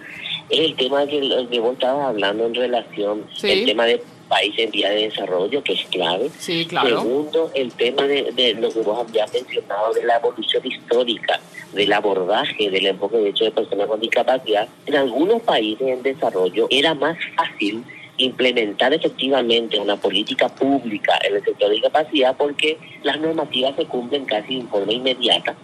es 0.50 0.60
el 0.60 0.76
tema 0.76 1.06
que, 1.06 1.48
que 1.50 1.60
vos 1.60 1.74
estabas 1.74 2.08
hablando 2.08 2.46
en 2.46 2.56
relación, 2.56 3.26
el 3.44 3.66
tema 3.66 3.86
de 3.86 4.02
país 4.30 4.54
en 4.58 4.72
vía 4.72 4.92
de 4.92 5.10
desarrollo, 5.10 5.62
que 5.64 5.74
es 5.74 5.86
clave. 5.88 6.30
Sí, 6.38 6.66
claro. 6.66 7.02
Segundo, 7.02 7.52
el 7.56 7.74
tema 7.74 8.04
de, 8.04 8.56
lo 8.60 8.72
que 8.72 8.82
vos 8.82 9.06
habías 9.08 9.34
mencionado 9.34 9.94
de 9.94 10.04
la 10.04 10.18
evolución 10.18 10.66
histórica, 10.66 11.40
del 11.74 11.92
abordaje, 11.92 12.70
del 12.70 12.86
enfoque 12.86 13.18
de 13.18 13.30
hecho 13.30 13.44
de 13.46 13.52
personas 13.52 13.88
con 13.88 14.00
discapacidad. 14.00 14.70
En 14.86 14.96
algunos 14.96 15.42
países 15.42 15.88
en 15.88 16.02
desarrollo 16.04 16.68
era 16.70 16.94
más 16.94 17.18
fácil 17.36 17.84
implementar 18.18 18.94
efectivamente 18.94 19.80
una 19.80 19.96
política 19.96 20.50
pública 20.50 21.18
en 21.24 21.38
el 21.38 21.44
sector 21.44 21.70
de 21.70 21.76
discapacidad 21.76 22.36
porque 22.38 22.78
las 23.02 23.20
normativas 23.20 23.76
se 23.78 23.86
cumplen 23.86 24.26
casi 24.26 24.60
en 24.60 24.68
forma 24.68 24.92
inmediata 24.92 25.56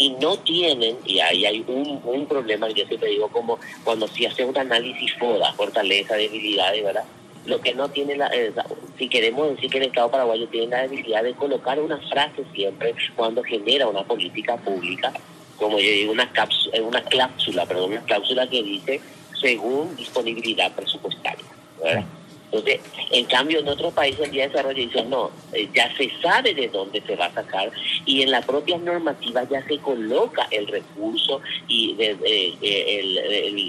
y 0.00 0.10
no 0.18 0.38
tienen, 0.38 0.96
y 1.04 1.20
ahí 1.20 1.44
hay 1.44 1.62
un, 1.68 2.00
un 2.02 2.26
problema 2.26 2.68
que 2.68 2.74
yo 2.74 2.86
siempre 2.86 3.10
digo, 3.10 3.28
como 3.28 3.58
cuando 3.84 4.08
se 4.08 4.26
hace 4.26 4.46
un 4.46 4.56
análisis 4.56 5.12
FODA, 5.18 5.52
fortaleza, 5.52 6.14
debilidades, 6.14 6.82
¿verdad? 6.82 7.04
lo 7.44 7.60
que 7.60 7.74
no 7.74 7.90
tiene 7.90 8.16
la, 8.16 8.28
eh, 8.28 8.50
si 8.98 9.10
queremos 9.10 9.50
decir 9.50 9.68
que 9.68 9.76
el 9.76 9.84
Estado 9.84 10.10
paraguayo 10.10 10.48
tiene 10.48 10.68
la 10.68 10.82
debilidad 10.82 11.22
de 11.22 11.34
colocar 11.34 11.78
una 11.78 11.98
frase 12.08 12.44
siempre 12.54 12.94
cuando 13.14 13.42
genera 13.42 13.88
una 13.88 14.02
política 14.04 14.56
pública, 14.56 15.12
como 15.58 15.78
yo 15.78 15.90
digo, 15.90 16.12
una, 16.12 16.32
cápsula, 16.32 16.78
eh, 16.78 16.80
una 16.80 17.02
cláusula, 17.02 17.66
perdón, 17.66 17.92
una 17.92 18.02
cláusula 18.02 18.48
que 18.48 18.62
dice 18.62 19.00
según 19.38 19.96
disponibilidad 19.96 20.72
presupuestaria, 20.72 21.44
¿verdad? 21.82 22.04
Entonces, 22.52 22.80
en 23.12 23.24
cambio, 23.26 23.60
en 23.60 23.68
otros 23.68 23.92
países 23.94 24.20
el 24.20 24.32
día 24.32 24.42
de 24.42 24.48
desarrollo 24.48 24.76
dicen, 24.76 25.08
no, 25.08 25.30
eh, 25.52 25.68
ya 25.74 25.94
se 25.96 26.10
sabe 26.20 26.52
de 26.52 26.68
dónde 26.68 27.00
se 27.00 27.14
va 27.14 27.26
a 27.26 27.32
sacar 27.32 27.70
y 28.04 28.22
en 28.22 28.30
la 28.30 28.42
propia 28.42 28.76
normativa 28.78 29.44
ya 29.48 29.64
se 29.66 29.78
coloca 29.78 30.48
el 30.50 30.66
recurso 30.66 31.40
y 31.68 31.94
el, 31.98 32.18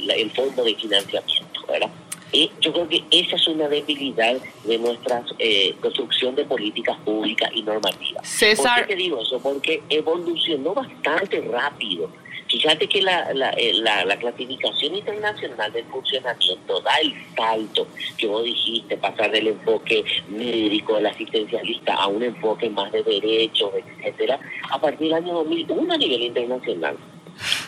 el 0.09 0.31
fondo 0.31 0.63
de 0.63 0.75
financiamiento, 0.75 1.65
¿verdad? 1.67 1.91
Y 2.33 2.49
yo 2.61 2.71
creo 2.71 2.87
que 2.87 3.03
esa 3.11 3.35
es 3.35 3.47
una 3.47 3.67
debilidad 3.67 4.37
de 4.63 4.77
nuestra 4.77 5.23
eh, 5.37 5.75
construcción 5.81 6.33
de 6.35 6.45
políticas 6.45 6.97
públicas 6.99 7.51
y 7.53 7.61
normativas. 7.61 8.25
César. 8.27 8.79
¿Por 8.79 8.87
qué 8.87 8.93
te 8.93 9.01
digo 9.01 9.21
eso? 9.21 9.39
Porque 9.39 9.83
evolucionó 9.89 10.73
bastante 10.73 11.41
rápido. 11.41 12.09
Fíjate 12.51 12.87
que 12.87 13.01
la, 13.01 13.31
eh, 13.57 13.73
la, 13.75 14.03
la, 14.03 14.17
clasificación 14.17 14.95
internacional 14.95 15.71
del 15.71 15.85
funcionamiento 15.85 16.81
da 16.81 16.95
el 17.01 17.13
salto 17.33 17.87
que 18.17 18.27
vos 18.27 18.43
dijiste, 18.43 18.97
pasar 18.97 19.31
del 19.31 19.47
enfoque 19.47 20.03
médico, 20.27 20.95
del 20.95 21.05
asistencialista, 21.05 21.93
a 21.93 22.07
un 22.07 22.23
enfoque 22.23 22.69
más 22.69 22.91
de 22.91 23.03
derechos, 23.03 23.71
etcétera, 23.73 24.37
a 24.69 24.81
partir 24.81 25.07
del 25.07 25.13
año 25.13 25.33
2001 25.33 25.93
a 25.93 25.97
nivel 25.97 26.23
internacional 26.23 26.97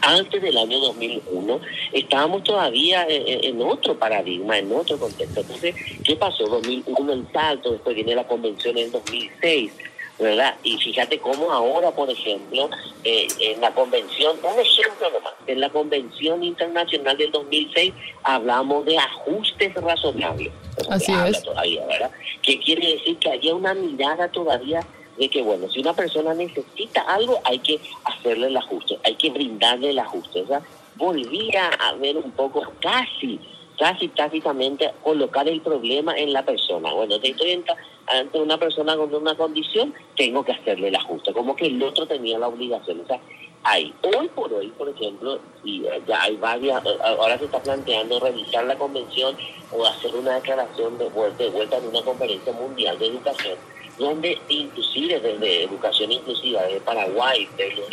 antes 0.02 0.42
del 0.42 0.58
año 0.58 0.80
2001 0.80 1.62
estábamos 1.94 2.44
todavía 2.44 3.06
en, 3.08 3.62
otro 3.62 3.98
paradigma, 3.98 4.60
en 4.60 4.72
otro 4.72 4.98
contexto. 4.98 5.42
Entonces, 5.42 5.76
¿qué 6.04 6.16
pasó? 6.16 6.46
2001 6.46 7.14
el 7.14 7.32
salto, 7.32 7.72
después 7.72 7.96
viene 7.96 8.16
la 8.16 8.28
convención 8.28 8.78
en 8.78 8.92
2006. 8.92 9.72
¿Verdad? 10.20 10.56
Y 10.64 10.78
fíjate 10.78 11.20
cómo 11.20 11.52
ahora, 11.52 11.92
por 11.92 12.10
ejemplo, 12.10 12.70
eh, 13.04 13.28
en 13.40 13.62
la 13.62 13.74
convención, 13.74 14.38
un 14.44 14.60
ejemplo 14.60 15.10
nomás, 15.12 15.34
en 15.48 15.60
la 15.60 15.70
convención 15.70 16.44
internacional 16.44 17.18
del 17.18 17.32
2006 17.32 17.94
hablamos 18.24 18.86
de 18.86 18.98
ajustes 18.98 19.74
razonables. 19.76 20.52
Así 20.90 21.12
es. 21.28 21.44
Todavía, 21.44 21.86
¿verdad? 21.86 22.12
Que 22.42 22.60
quiere 22.60 22.94
decir 22.94 23.18
que 23.18 23.30
haya 23.30 23.54
una 23.54 23.74
mirada 23.74 24.28
todavía 24.30 24.86
de 25.18 25.30
que, 25.30 25.42
bueno, 25.42 25.70
si 25.70 25.80
una 25.80 25.94
persona 25.94 26.34
necesita 26.34 27.02
algo, 27.02 27.40
hay 27.44 27.60
que 27.60 27.80
hacerle 28.04 28.48
el 28.48 28.58
ajuste, 28.58 28.98
hay 29.04 29.16
que 29.16 29.30
brindarle 29.30 29.92
el 29.92 30.00
ajuste. 30.00 30.42
O 30.42 30.48
sea, 30.48 30.62
volvía 30.96 31.68
a 31.70 31.94
ver 31.94 32.18
un 32.18 32.32
poco 32.32 32.64
casi, 32.82 33.40
casi 33.78 34.08
tácitamente 34.10 34.92
colocar 35.04 35.48
el 35.48 35.62
problema 35.62 36.18
en 36.18 36.34
la 36.34 36.44
persona. 36.44 36.94
Bueno, 36.94 37.18
si 37.22 37.32
estoy 37.32 37.64
ante 38.08 38.40
una 38.40 38.58
persona 38.58 38.96
con 38.96 39.14
una 39.14 39.36
condición, 39.36 39.94
tengo 40.16 40.44
que 40.44 40.52
hacerle 40.52 40.90
el 40.90 40.96
ajuste, 40.96 41.34
como 41.34 41.56
que 41.56 41.68
el 41.68 41.82
otro 41.82 42.06
tenía 42.06 42.38
la 42.40 42.48
obligación. 42.48 43.02
O 43.02 43.08
sea, 43.08 43.20
hay, 43.64 43.94
hoy 44.02 44.28
por 44.30 44.54
hoy, 44.54 44.68
por 44.78 44.90
ejemplo, 44.90 45.40
y 45.64 45.84
ya 46.08 46.24
hay 46.24 46.36
varias, 46.36 46.84
ahora 47.02 47.38
se 47.38 47.46
está 47.46 47.62
planteando 47.62 48.20
revisar 48.20 48.66
la 48.66 48.76
convención 48.78 49.38
o 49.72 49.86
hacer 49.86 50.14
una 50.16 50.36
declaración 50.36 50.98
de 50.98 51.08
vuelta, 51.10 51.44
de 51.44 51.50
vuelta 51.50 51.78
en 51.78 51.88
una 51.88 52.02
conferencia 52.02 52.52
mundial 52.54 53.00
de 53.00 53.08
educación 53.08 53.58
donde 53.98 54.40
inclusive 54.50 55.20
desde 55.20 55.64
Educación 55.64 56.12
Inclusiva 56.12 56.64
de 56.64 56.80
Paraguay, 56.82 57.48
de 57.58 57.76
los 57.76 57.88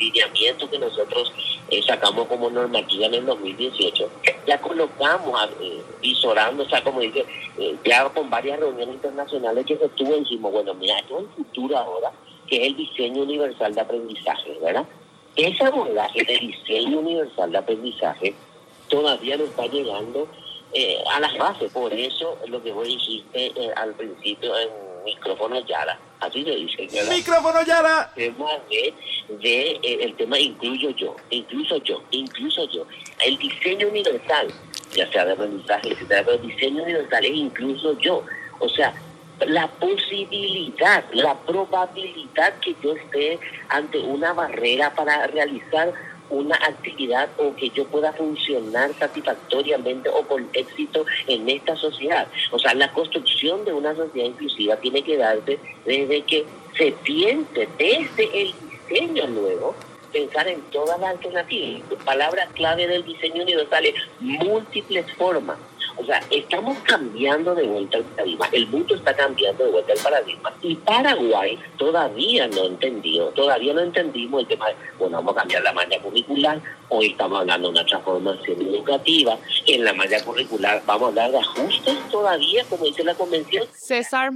lineamientos 0.00 0.68
que 0.70 0.78
nosotros 0.78 1.32
eh, 1.68 1.82
sacamos 1.86 2.26
como 2.26 2.50
normativa 2.50 3.06
en 3.06 3.14
el 3.14 3.26
2018, 3.26 4.10
ya 4.46 4.60
colocamos, 4.60 5.48
eh, 5.60 5.82
visorando, 6.00 6.64
o 6.64 6.68
sea, 6.68 6.82
como 6.82 7.00
dice, 7.00 7.24
eh, 7.58 7.76
ya 7.84 8.08
con 8.08 8.30
varias 8.30 8.58
reuniones 8.58 8.96
internacionales 8.96 9.66
que 9.66 9.76
se 9.76 9.88
tuvo, 9.90 10.16
dijimos, 10.16 10.52
bueno, 10.52 10.74
mira, 10.74 10.98
esto 10.98 11.18
es 11.18 11.24
el 11.24 11.44
futuro 11.44 11.78
ahora, 11.78 12.10
que 12.48 12.56
es 12.56 12.66
el 12.68 12.76
diseño 12.76 13.22
universal 13.22 13.74
de 13.74 13.80
aprendizaje, 13.80 14.58
¿verdad? 14.60 14.84
Ese 15.36 15.64
abordaje 15.64 16.24
de 16.24 16.38
diseño 16.38 16.98
universal 16.98 17.52
de 17.52 17.58
aprendizaje 17.58 18.34
todavía 18.88 19.36
no 19.36 19.44
está 19.44 19.66
llegando 19.66 20.26
a 21.12 21.20
las 21.20 21.36
bases, 21.36 21.72
por 21.72 21.92
eso 21.92 22.38
lo 22.46 22.62
que 22.62 22.72
vos 22.72 22.86
dijiste 22.86 23.52
al 23.76 23.92
principio 23.94 24.56
en 24.56 24.89
micrófono 25.04 25.60
Yara, 25.66 25.98
así 26.20 26.44
se 26.44 26.50
dice. 26.50 26.88
Micrófono 27.08 27.62
Yara. 27.62 28.12
Tema 28.14 28.50
de, 28.68 28.94
de 29.42 29.70
eh, 29.82 29.98
el 30.02 30.14
tema 30.16 30.38
incluyo 30.38 30.90
yo, 30.90 31.16
incluso 31.30 31.76
yo, 31.78 32.02
incluso 32.10 32.68
yo. 32.70 32.86
El 33.24 33.38
diseño 33.38 33.88
universal, 33.88 34.48
ya 34.94 35.10
sea 35.10 35.24
de 35.24 35.32
aprendizaje, 35.32 35.96
pero 36.08 36.32
el 36.32 36.42
diseño 36.42 36.82
universal 36.82 37.24
es 37.24 37.34
incluso 37.34 37.98
yo. 37.98 38.24
O 38.58 38.68
sea, 38.68 38.94
la 39.46 39.68
posibilidad, 39.68 41.04
la 41.12 41.34
probabilidad 41.34 42.54
que 42.60 42.74
yo 42.82 42.92
esté 42.92 43.38
ante 43.68 43.98
una 43.98 44.32
barrera 44.32 44.94
para 44.94 45.26
realizar 45.28 45.92
una 46.30 46.56
actividad 46.56 47.28
o 47.38 47.54
que 47.54 47.70
yo 47.70 47.86
pueda 47.86 48.12
funcionar 48.12 48.94
satisfactoriamente 48.94 50.08
o 50.08 50.22
con 50.22 50.48
éxito 50.52 51.04
en 51.26 51.48
esta 51.48 51.76
sociedad. 51.76 52.26
O 52.50 52.58
sea, 52.58 52.74
la 52.74 52.92
construcción 52.92 53.64
de 53.64 53.72
una 53.72 53.94
sociedad 53.94 54.28
inclusiva 54.28 54.76
tiene 54.76 55.02
que 55.02 55.16
darse 55.16 55.58
desde 55.84 56.22
que 56.22 56.44
se 56.76 56.92
piense 56.92 57.68
desde 57.78 58.42
el 58.42 58.54
diseño 58.88 59.26
luego 59.26 59.74
pensar 60.12 60.48
en 60.48 60.60
todas 60.72 60.98
las 61.00 61.10
alternativas. 61.10 61.82
Palabras 62.04 62.48
clave 62.54 62.86
del 62.86 63.04
diseño 63.04 63.42
universal 63.42 63.86
es 63.86 63.94
múltiples 64.20 65.06
formas 65.14 65.58
o 66.00 66.06
sea, 66.06 66.22
estamos 66.30 66.78
cambiando 66.80 67.54
de 67.54 67.66
vuelta 67.66 67.98
el 67.98 68.04
paradigma. 68.04 68.48
El 68.52 68.66
mundo 68.68 68.94
está 68.94 69.14
cambiando 69.14 69.64
de 69.64 69.70
vuelta 69.70 69.92
el 69.92 69.98
paradigma. 70.00 70.54
Y 70.62 70.74
Paraguay 70.76 71.58
todavía 71.76 72.48
no 72.48 72.64
entendió, 72.64 73.26
todavía 73.28 73.74
no 73.74 73.80
entendimos 73.80 74.42
el 74.42 74.48
tema 74.48 74.68
de, 74.68 74.76
bueno, 74.98 75.18
vamos 75.18 75.36
a 75.36 75.40
cambiar 75.40 75.62
la 75.62 75.72
malla 75.74 76.00
curricular. 76.00 76.60
Hoy 76.88 77.08
estamos 77.08 77.40
hablando 77.40 77.68
de 77.68 77.72
una 77.72 77.86
transformación 77.86 78.62
educativa. 78.62 79.38
En 79.66 79.84
la 79.84 79.92
malla 79.92 80.24
curricular 80.24 80.82
vamos 80.86 81.02
a 81.02 81.08
hablar 81.08 81.32
de 81.32 81.38
ajustes 81.38 81.98
todavía, 82.10 82.64
como 82.70 82.84
dice 82.86 83.04
la 83.04 83.14
convención. 83.14 83.66
César, 83.74 84.32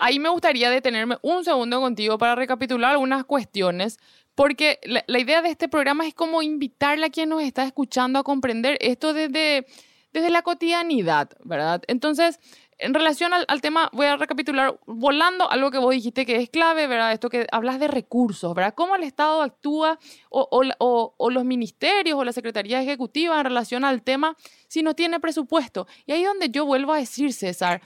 ahí 0.00 0.18
me 0.18 0.30
gustaría 0.30 0.70
detenerme 0.70 1.18
un 1.20 1.44
segundo 1.44 1.80
contigo 1.80 2.16
para 2.16 2.34
recapitular 2.34 2.92
algunas 2.92 3.24
cuestiones 3.24 3.98
porque 4.34 4.78
la, 4.84 5.02
la 5.08 5.18
idea 5.18 5.42
de 5.42 5.50
este 5.50 5.68
programa 5.68 6.06
es 6.06 6.14
como 6.14 6.42
invitarle 6.42 7.06
a 7.06 7.10
quien 7.10 7.28
nos 7.28 7.42
está 7.42 7.64
escuchando 7.64 8.20
a 8.20 8.22
comprender 8.22 8.78
esto 8.80 9.12
desde, 9.12 9.66
desde 10.12 10.30
la 10.30 10.42
cotidianidad, 10.42 11.30
¿verdad? 11.44 11.82
Entonces, 11.86 12.40
en 12.78 12.94
relación 12.94 13.32
al, 13.32 13.60
tema, 13.60 13.90
voy 13.92 14.06
a 14.06 14.16
recapitular 14.16 14.78
volando 14.86 15.50
algo 15.50 15.70
que 15.70 15.78
vos 15.78 15.90
dijiste 15.90 16.24
que 16.24 16.36
es 16.36 16.48
clave, 16.48 16.86
¿verdad? 16.86 17.12
Esto 17.12 17.28
que 17.28 17.46
hablas 17.50 17.80
de 17.80 17.88
recursos, 17.88 18.54
¿verdad? 18.54 18.74
Cómo 18.74 18.94
el 18.94 19.02
Estado 19.02 19.42
actúa 19.42 19.98
o, 20.30 21.30
los 21.30 21.44
ministerios 21.44 22.16
o 22.16 22.24
la 22.24 22.32
Secretaría 22.32 22.80
Ejecutiva 22.80 23.38
en 23.38 23.44
relación 23.44 23.84
al 23.84 24.02
tema 24.02 24.36
si 24.68 24.82
no 24.82 24.94
tiene 24.94 25.18
presupuesto. 25.18 25.88
Y 26.06 26.12
ahí 26.12 26.22
es 26.22 26.28
donde 26.28 26.50
yo 26.50 26.64
vuelvo 26.64 26.92
a 26.92 26.98
decir, 26.98 27.32
César, 27.32 27.82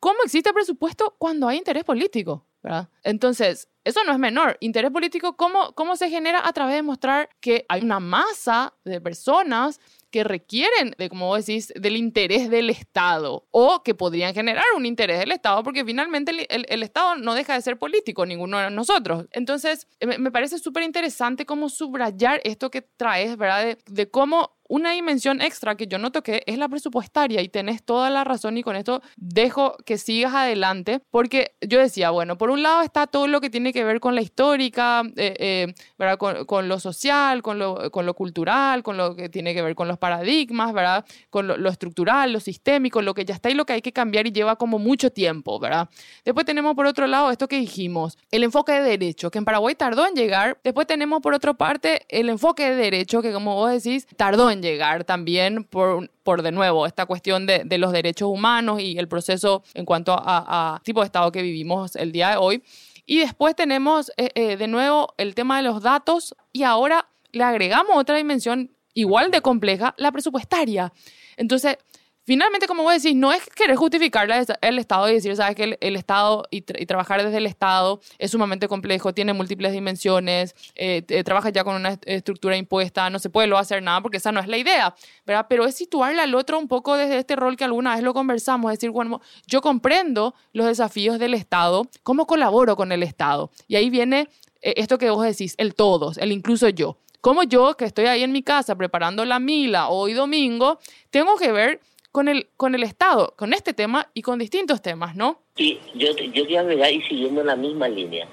¿cómo 0.00 0.18
existe 0.24 0.52
presupuesto 0.52 1.14
cuando 1.18 1.46
hay 1.46 1.58
interés 1.58 1.84
político? 1.84 2.44
¿verdad? 2.62 2.88
Entonces, 3.02 3.68
eso 3.84 4.04
no 4.04 4.12
es 4.12 4.18
menor. 4.18 4.56
Interés 4.60 4.90
político, 4.90 5.36
¿cómo, 5.36 5.72
¿cómo 5.74 5.96
se 5.96 6.10
genera? 6.10 6.46
A 6.46 6.52
través 6.52 6.76
de 6.76 6.82
mostrar 6.82 7.28
que 7.40 7.64
hay 7.68 7.82
una 7.82 8.00
masa 8.00 8.74
de 8.84 9.00
personas 9.00 9.80
que 10.12 10.22
requieren, 10.22 10.94
de, 10.98 11.08
como 11.08 11.26
vos 11.26 11.44
decís, 11.44 11.72
del 11.74 11.96
interés 11.96 12.50
del 12.50 12.70
Estado 12.70 13.46
o 13.50 13.82
que 13.82 13.94
podrían 13.94 14.34
generar 14.34 14.64
un 14.76 14.86
interés 14.86 15.18
del 15.18 15.32
Estado, 15.32 15.62
porque 15.64 15.84
finalmente 15.84 16.32
el, 16.48 16.82
Estado 16.82 17.16
no 17.16 17.34
deja 17.34 17.54
de 17.54 17.62
ser 17.62 17.78
político, 17.78 18.26
ninguno 18.26 18.58
de 18.58 18.70
nosotros. 18.70 19.26
Entonces, 19.32 19.88
me, 20.00 20.30
parece 20.30 20.58
súper 20.58 20.82
interesante 20.82 21.46
cómo 21.46 21.70
subrayar 21.70 22.40
esto 22.44 22.70
que 22.70 22.82
traes, 22.82 23.36
¿verdad? 23.36 23.78
De 23.86 24.10
cómo 24.10 24.52
una 24.72 24.92
dimensión 24.92 25.42
extra 25.42 25.74
que 25.74 25.86
yo 25.86 25.98
no 25.98 26.12
toqué 26.12 26.44
es 26.46 26.56
la 26.56 26.66
presupuestaria 26.66 27.42
y 27.42 27.50
tenés 27.50 27.82
toda 27.82 28.08
la 28.08 28.24
razón 28.24 28.56
y 28.56 28.62
con 28.62 28.74
esto 28.74 29.02
dejo 29.18 29.76
que 29.84 29.98
sigas 29.98 30.32
adelante 30.32 31.02
porque 31.10 31.52
yo 31.60 31.78
decía, 31.78 32.08
bueno, 32.08 32.38
por 32.38 32.48
un 32.48 32.62
lado 32.62 32.80
está 32.80 33.06
todo 33.06 33.26
lo 33.26 33.42
que 33.42 33.50
tiene 33.50 33.74
que 33.74 33.84
ver 33.84 34.00
con 34.00 34.14
la 34.14 34.22
histórica, 34.22 35.02
eh, 35.16 35.36
eh, 35.38 35.74
¿verdad? 35.98 36.16
Con, 36.16 36.46
con, 36.46 36.68
lo 36.68 36.80
social, 36.80 37.42
con 37.42 37.58
lo, 37.58 37.90
con 37.90 38.06
lo 38.06 38.14
cultural, 38.14 38.82
con 38.82 38.96
lo 38.96 39.14
que 39.14 39.28
tiene 39.28 39.52
que 39.52 39.60
ver 39.60 39.74
con 39.74 39.88
los 39.88 39.98
paradigmas, 39.98 40.72
¿verdad? 40.72 41.04
Con 41.28 41.48
lo, 41.48 41.58
lo, 41.58 41.68
estructural, 41.68 42.32
lo 42.32 42.40
sistémico, 42.40 43.02
lo 43.02 43.12
que 43.12 43.26
ya 43.26 43.34
está 43.34 43.50
y 43.50 43.54
lo 43.54 43.66
que 43.66 43.74
hay 43.74 43.82
que 43.82 43.92
cambiar 43.92 44.26
y 44.26 44.32
lleva 44.32 44.56
como 44.56 44.78
mucho 44.78 45.10
tiempo, 45.10 45.60
¿verdad? 45.60 45.90
Después 46.24 46.46
tenemos 46.46 46.74
por 46.74 46.86
otro 46.86 47.06
lado 47.06 47.30
esto 47.30 47.46
que 47.46 47.58
dijimos, 47.58 48.16
el 48.30 48.42
enfoque 48.42 48.72
de 48.72 48.80
derecho, 48.80 49.30
que 49.30 49.36
en 49.36 49.44
Paraguay 49.44 49.74
tardó 49.74 50.06
en 50.06 50.14
llegar. 50.14 50.58
Después 50.64 50.86
tenemos 50.86 51.20
por 51.20 51.34
otra 51.34 51.52
parte 51.52 52.06
el 52.08 52.30
enfoque 52.30 52.70
de 52.70 52.76
derecho, 52.76 53.20
que 53.20 53.34
como 53.34 53.54
vos 53.56 53.70
decís, 53.70 54.06
tardó 54.16 54.50
en 54.50 54.61
llegar 54.62 55.04
también 55.04 55.64
por, 55.64 56.10
por 56.22 56.42
de 56.42 56.52
nuevo, 56.52 56.86
esta 56.86 57.06
cuestión 57.06 57.46
de, 57.46 57.64
de, 57.64 57.78
los 57.78 57.92
derechos 57.92 58.28
humanos 58.28 58.80
y 58.80 58.98
el 58.98 59.08
proceso 59.08 59.62
en 59.74 59.84
cuanto 59.84 60.12
a, 60.12 60.74
a, 60.74 60.80
tipo 60.82 61.00
de 61.00 61.06
Estado 61.06 61.30
que 61.32 61.42
vivimos 61.42 61.96
el 61.96 62.12
día 62.12 62.30
de 62.30 62.36
hoy. 62.36 62.62
Y 63.04 63.18
después 63.18 63.54
tenemos 63.56 64.10
eh, 64.16 64.30
eh, 64.34 64.56
de 64.56 64.68
nuevo 64.68 65.14
el 65.18 65.34
tema 65.34 65.56
de 65.56 65.64
los 65.64 65.82
datos 65.82 66.34
y 66.52 66.62
ahora 66.62 67.08
le 67.32 67.44
agregamos 67.44 67.96
otra 67.96 68.16
dimensión 68.16 68.70
igual 68.94 69.30
de 69.30 69.40
compleja, 69.40 69.94
la 69.98 70.12
presupuestaria. 70.12 70.92
Entonces, 71.36 71.78
Finalmente, 72.24 72.68
como 72.68 72.84
vos 72.84 73.02
decís, 73.02 73.16
no 73.16 73.32
es 73.32 73.44
querer 73.50 73.74
justificar 73.74 74.28
el 74.60 74.78
Estado 74.78 75.10
y 75.10 75.14
decir, 75.14 75.34
sabes 75.34 75.56
que 75.56 75.76
el, 75.80 75.96
Estado 75.96 76.44
y, 76.50 76.62
tra 76.62 76.80
y, 76.80 76.86
trabajar 76.86 77.24
desde 77.24 77.38
el 77.38 77.46
Estado 77.46 78.00
es 78.18 78.30
sumamente 78.30 78.68
complejo, 78.68 79.12
tiene 79.12 79.32
múltiples 79.32 79.72
dimensiones, 79.72 80.54
eh, 80.76 81.02
trabaja 81.24 81.50
ya 81.50 81.64
con 81.64 81.74
una 81.74 81.98
estructura 82.06 82.56
impuesta, 82.56 83.10
no 83.10 83.18
se 83.18 83.28
puede 83.28 83.48
lo 83.48 83.58
hacer 83.58 83.82
nada 83.82 84.00
porque 84.02 84.18
esa 84.18 84.30
no 84.30 84.38
es 84.38 84.46
la 84.46 84.56
idea, 84.56 84.94
¿verdad? 85.26 85.46
Pero 85.48 85.66
es 85.66 85.74
situarle 85.74 86.20
al 86.20 86.32
otro 86.36 86.60
un 86.60 86.68
poco 86.68 86.96
desde 86.96 87.18
este 87.18 87.34
rol 87.34 87.56
que 87.56 87.64
alguna 87.64 87.96
vez 87.96 88.04
lo 88.04 88.14
conversamos, 88.14 88.70
es 88.70 88.78
decir, 88.78 88.90
bueno, 88.90 89.20
yo 89.48 89.60
comprendo 89.60 90.34
los 90.52 90.66
desafíos 90.66 91.18
del 91.18 91.34
Estado, 91.34 91.88
¿cómo 92.04 92.28
colaboro 92.28 92.76
con 92.76 92.92
el 92.92 93.02
Estado? 93.02 93.50
Y 93.66 93.74
ahí 93.74 93.90
viene 93.90 94.28
eh, 94.60 94.74
esto 94.76 94.96
que 94.96 95.10
vos 95.10 95.24
decís, 95.24 95.56
el 95.58 95.74
todos, 95.74 96.18
el 96.18 96.30
incluso 96.30 96.68
yo. 96.68 96.98
Como 97.20 97.44
yo, 97.44 97.76
que 97.76 97.84
estoy 97.84 98.06
ahí 98.06 98.22
en 98.22 98.32
mi 98.32 98.42
casa 98.42 98.74
preparando 98.76 99.24
la 99.24 99.38
mila 99.38 99.88
hoy 99.88 100.12
domingo, 100.12 100.80
tengo 101.10 101.36
que 101.36 101.52
ver 101.52 101.80
con 102.12 102.28
el, 102.28 102.48
con 102.56 102.74
el 102.74 102.82
Estado, 102.82 103.34
con 103.36 103.54
este 103.54 103.72
tema 103.72 104.10
y 104.14 104.22
con 104.22 104.38
distintos 104.38 104.82
temas, 104.82 105.16
¿no? 105.16 105.40
Sí, 105.56 105.80
yo, 105.94 106.14
yo 106.14 106.46
quiero 106.46 106.60
agregar 106.60 106.92
y 106.92 107.02
siguiendo 107.02 107.42
la 107.42 107.56
misma 107.56 107.88
línea. 107.88 108.28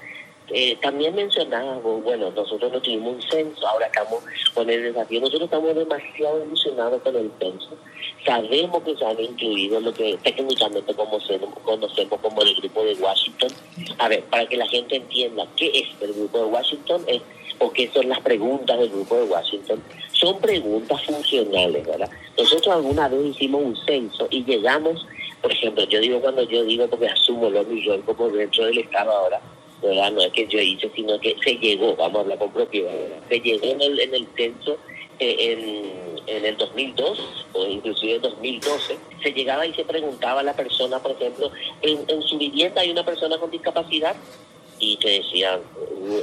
Eh, 0.52 0.76
también 0.82 1.14
mencionabas, 1.14 1.80
bueno, 1.82 2.30
nosotros 2.32 2.72
no 2.72 2.82
tuvimos 2.82 3.14
un 3.14 3.22
censo, 3.22 3.66
ahora 3.68 3.86
estamos 3.86 4.18
con 4.52 4.68
el 4.68 4.82
desafío, 4.82 5.20
nosotros 5.20 5.44
estamos 5.44 5.74
demasiado 5.76 6.44
ilusionados 6.44 7.00
con 7.02 7.16
el 7.16 7.30
censo. 7.38 7.78
Sabemos 8.26 8.82
que 8.82 8.96
se 8.96 9.04
han 9.04 9.20
incluido 9.20 9.80
lo 9.80 9.94
que 9.94 10.18
técnicamente 10.24 10.92
conocemos, 10.92 11.50
conocemos 11.62 12.20
como 12.20 12.42
el 12.42 12.54
grupo 12.56 12.84
de 12.84 12.94
Washington. 12.94 13.50
A 13.98 14.08
ver, 14.08 14.24
para 14.24 14.44
que 14.46 14.56
la 14.56 14.66
gente 14.66 14.96
entienda 14.96 15.46
qué 15.56 15.70
es 15.72 16.02
el 16.02 16.12
grupo 16.14 16.38
de 16.38 16.44
Washington 16.44 17.04
es, 17.06 17.22
o 17.60 17.70
qué 17.70 17.88
son 17.94 18.08
las 18.08 18.20
preguntas 18.20 18.78
del 18.78 18.90
grupo 18.90 19.16
de 19.16 19.24
Washington 19.24 19.80
son 20.20 20.38
preguntas 20.38 21.02
funcionales, 21.04 21.86
¿verdad? 21.86 22.10
Nosotros 22.36 22.74
alguna 22.74 23.08
vez 23.08 23.26
hicimos 23.26 23.62
un 23.62 23.76
censo 23.86 24.28
y 24.30 24.44
llegamos, 24.44 25.06
por 25.40 25.50
ejemplo, 25.50 25.84
yo 25.84 26.00
digo 26.00 26.20
cuando 26.20 26.42
yo 26.42 26.62
digo 26.64 26.86
porque 26.88 27.08
asumo 27.08 27.48
lo 27.48 27.64
millón 27.64 28.02
como 28.02 28.28
dentro 28.28 28.66
del 28.66 28.78
Estado 28.78 29.10
ahora, 29.10 29.40
¿verdad? 29.82 30.12
No 30.12 30.20
es 30.20 30.32
que 30.32 30.46
yo 30.46 30.60
hice, 30.60 30.90
sino 30.94 31.18
que 31.20 31.34
se 31.42 31.54
llegó, 31.54 31.96
vamos 31.96 32.18
a 32.18 32.20
hablar 32.20 32.38
con 32.38 32.52
propiedad, 32.52 32.92
¿verdad? 32.92 33.22
Se 33.28 33.40
llegó 33.40 33.66
en 33.66 33.80
el, 33.80 34.00
en 34.00 34.14
el 34.14 34.28
censo 34.36 34.76
eh, 35.18 35.36
en, 35.38 36.36
en 36.36 36.44
el 36.44 36.56
2002 36.56 37.46
o 37.54 37.66
inclusive 37.66 38.16
en 38.16 38.22
2012, 38.22 38.98
se 39.22 39.32
llegaba 39.32 39.66
y 39.66 39.74
se 39.74 39.84
preguntaba 39.84 40.40
a 40.40 40.44
la 40.44 40.54
persona, 40.54 40.98
por 40.98 41.12
ejemplo, 41.12 41.50
en, 41.82 42.04
en 42.08 42.22
su 42.22 42.38
vivienda 42.38 42.82
hay 42.82 42.90
una 42.90 43.04
persona 43.04 43.38
con 43.38 43.50
discapacidad 43.50 44.16
y 44.80 44.96
te 44.96 45.10
decían, 45.10 45.60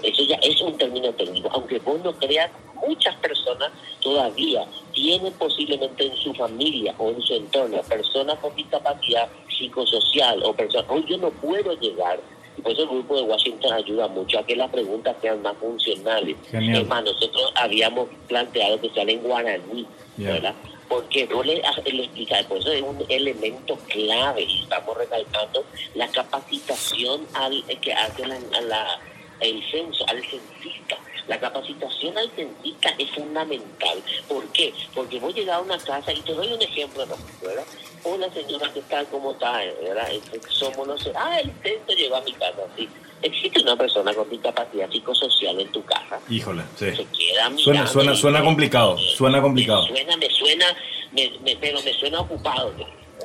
eso 0.04 0.24
ya 0.24 0.36
es 0.42 0.60
un 0.62 0.76
término 0.78 1.14
técnico, 1.14 1.50
aunque 1.54 1.80
vos 1.80 2.02
no 2.04 2.12
creas, 2.14 2.52
muchas 2.86 3.16
personas 3.18 3.72
todavía 4.02 4.66
tienen 4.94 5.32
posiblemente 5.34 6.08
en 6.08 6.18
su 6.18 6.34
familia 6.34 6.94
o 6.98 7.10
en 7.10 7.22
su 7.22 7.36
entorno 7.36 7.82
personas 7.84 8.38
con 8.40 8.56
discapacidad 8.56 9.30
psicosocial 9.58 10.44
o 10.44 10.54
personas, 10.54 10.86
hoy 10.90 11.06
yo 11.08 11.18
no 11.18 11.30
puedo 11.30 11.74
llegar. 11.80 12.20
Y 12.58 12.62
por 12.62 12.72
eso 12.72 12.84
el 12.84 12.90
grupo 12.90 13.16
de 13.16 13.22
Washington 13.22 13.74
ayuda 13.74 14.08
mucho 14.08 14.40
a 14.40 14.44
que 14.44 14.56
las 14.56 14.72
preguntas 14.72 15.16
sean 15.22 15.44
más 15.44 15.56
funcionales. 15.58 16.36
Genial. 16.50 16.88
Nosotros 16.88 17.54
habíamos 17.56 18.10
planteado 18.28 18.82
que 18.82 18.90
sean 18.90 19.10
en 19.10 19.22
guaraní, 19.22 19.86
yeah. 20.18 20.34
¿verdad? 20.34 20.56
Porque 20.88 21.28
no 21.28 21.44
le, 21.44 21.56
le 21.56 22.04
explica, 22.04 22.42
por 22.48 22.58
eso 22.58 22.72
es 22.72 22.82
un 22.82 23.04
elemento 23.10 23.78
clave 23.88 24.44
y 24.44 24.62
estamos 24.62 24.98
recalcando 24.98 25.66
la 25.96 26.08
capacitación 26.08 27.28
al 27.34 27.64
que 27.82 27.94
hace 27.94 28.26
la, 28.26 29.00
el 29.42 29.64
censo, 29.72 30.06
al 30.08 30.22
censista. 30.22 30.98
La 31.28 31.40
capacitación 31.40 32.18
al 32.18 32.32
censista 32.32 32.90
es 32.98 33.12
fundamental. 33.12 34.02
¿Por 34.30 34.48
qué? 34.54 34.74
Porque 34.96 35.20
voy 35.20 35.34
a 35.34 35.36
llegar 35.36 35.56
a 35.58 35.62
una 35.62 35.78
casa 35.78 36.14
y 36.14 36.22
te 36.22 36.34
doy 36.34 36.54
un 36.54 36.62
ejemplo. 36.62 37.06
¿verdad? 37.42 37.66
Hola 38.10 38.32
señora, 38.32 38.72
¿qué 38.74 38.82
tal? 38.84 39.06
¿Cómo 39.08 39.34
está? 39.34 39.58
¿verdad? 39.84 40.08
Somos, 40.50 40.88
no 40.88 40.98
sé, 40.98 41.12
ah, 41.14 41.40
el 41.42 41.52
censo 41.62 41.92
llegó 41.98 42.16
a 42.16 42.22
mi 42.22 42.32
casa, 42.32 42.62
sí. 42.78 42.88
Existe 43.22 43.62
una 43.62 43.76
persona 43.76 44.14
con 44.14 44.30
discapacidad 44.30 44.90
psicosocial 44.90 45.60
en 45.60 45.70
tu 45.74 45.84
casa. 45.84 46.18
Híjole, 46.30 46.64
sí. 46.78 46.86
Se 46.92 47.06
queda 47.06 47.52
suena, 47.58 47.86
suena, 47.86 48.16
suena 48.16 48.42
complicado, 48.42 48.98
suena 48.98 49.42
complicado. 49.42 49.88
Me 49.90 49.98
suena, 49.98 50.18
me 50.18 50.30
suena, 50.30 50.66
me, 51.12 51.32
me, 51.44 51.56
pero 51.58 51.82
me 51.82 51.92
suena 51.94 52.22
ocupado. 52.22 52.72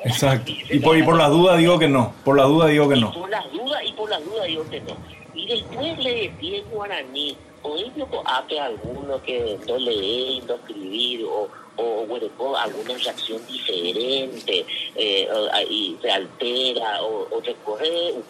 Exacto. 0.05 0.51
Y 0.51 0.81
por, 0.81 0.99
y 0.99 1.05
por 1.05 1.17
las 1.17 1.31
dudas 1.31 1.59
digo 1.59 1.79
que 1.79 1.87
no. 1.87 2.13
Por 2.25 2.37
las 2.37 2.49
dudas 2.49 2.71
digo 2.71 2.89
que 2.89 2.97
no. 2.97 3.13
Y 3.15 3.19
por 3.19 3.31
las 3.31 3.53
dudas 3.53 3.83
y 3.85 3.93
por 3.93 4.11
las 4.11 4.25
dudas 4.25 4.47
digo 4.47 4.69
que 4.69 4.81
no. 4.81 4.97
Y 5.35 5.47
después 5.47 5.99
le 5.99 6.29
decía 6.29 6.59
en 6.59 6.71
guaraní, 6.71 7.37
o 7.63 7.77
ellos 7.77 8.09
hace 8.25 8.59
alguno 8.59 9.23
que 9.23 9.59
no 9.69 9.79
lee, 9.79 10.43
no 10.49 10.55
escribir, 10.55 11.25
o, 11.25 11.49
o 11.77 12.07
bueno, 12.07 12.27
alguna 12.57 12.95
reacción 12.97 13.41
diferente, 13.47 14.65
eh, 14.95 15.29
y 15.69 15.97
se 16.01 16.11
altera, 16.11 17.03
o, 17.03 17.29
o 17.31 17.41
recorre 17.41 18.13
un 18.13 18.23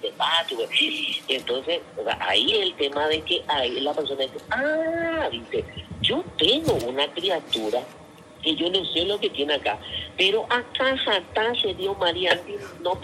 de 0.00 0.10
patio. 0.16 0.58
Entonces, 1.28 1.80
ahí 2.20 2.52
el 2.52 2.74
tema 2.74 3.06
de 3.08 3.20
que 3.22 3.42
ahí 3.48 3.80
la 3.80 3.92
persona 3.92 4.22
dice, 4.22 4.38
ah, 4.50 5.28
dice, 5.30 5.64
yo 6.00 6.24
tengo 6.38 6.74
una 6.86 7.06
criatura 7.12 7.82
que 8.42 8.54
yo 8.56 8.70
no 8.70 8.84
sé 8.86 9.04
lo 9.04 9.18
que 9.18 9.30
tiene 9.30 9.54
acá, 9.54 9.78
pero 10.16 10.44
acá 10.50 10.94
acá 10.94 11.52
se 11.60 11.74
dio 11.74 11.94
María, 11.94 12.40
no, 12.80 12.98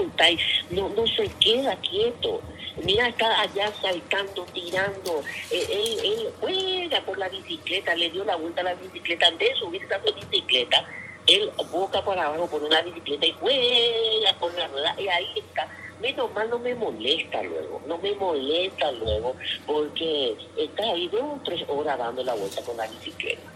no, 0.70 0.88
no 0.90 1.06
se 1.06 1.28
queda 1.40 1.76
quieto. 1.76 2.40
Mira, 2.84 3.08
está 3.08 3.40
allá 3.40 3.72
saltando, 3.80 4.44
tirando. 4.52 5.22
Eh, 5.50 5.66
él, 5.70 5.98
él 6.04 6.28
juega 6.40 7.00
por 7.06 7.16
la 7.16 7.28
bicicleta, 7.30 7.94
le 7.94 8.10
dio 8.10 8.22
la 8.24 8.36
vuelta 8.36 8.60
a 8.60 8.64
la 8.64 8.74
bicicleta. 8.74 9.30
Vez 9.30 9.50
de 9.50 9.54
subir 9.56 9.82
esa 9.82 9.96
bicicleta, 9.98 10.84
él 11.26 11.50
boca 11.70 12.04
para 12.04 12.26
abajo 12.26 12.46
por 12.48 12.62
una 12.62 12.82
bicicleta 12.82 13.26
y 13.26 13.32
juega 13.32 14.34
con 14.38 14.54
la 14.56 14.68
rueda. 14.68 14.94
Y 14.98 15.08
ahí 15.08 15.26
está. 15.36 15.68
Menos 16.00 16.30
mal 16.34 16.50
no 16.50 16.58
me 16.58 16.74
molesta 16.74 17.42
luego, 17.42 17.80
no 17.86 17.96
me 17.96 18.12
molesta 18.12 18.92
luego, 18.92 19.34
porque 19.66 20.36
está 20.58 20.82
ahí 20.82 21.08
dos 21.08 21.22
o 21.22 21.40
tres 21.42 21.64
horas 21.68 21.98
dando 21.98 22.22
la 22.22 22.34
vuelta 22.34 22.60
con 22.62 22.76
la 22.76 22.86
bicicleta. 22.86 23.55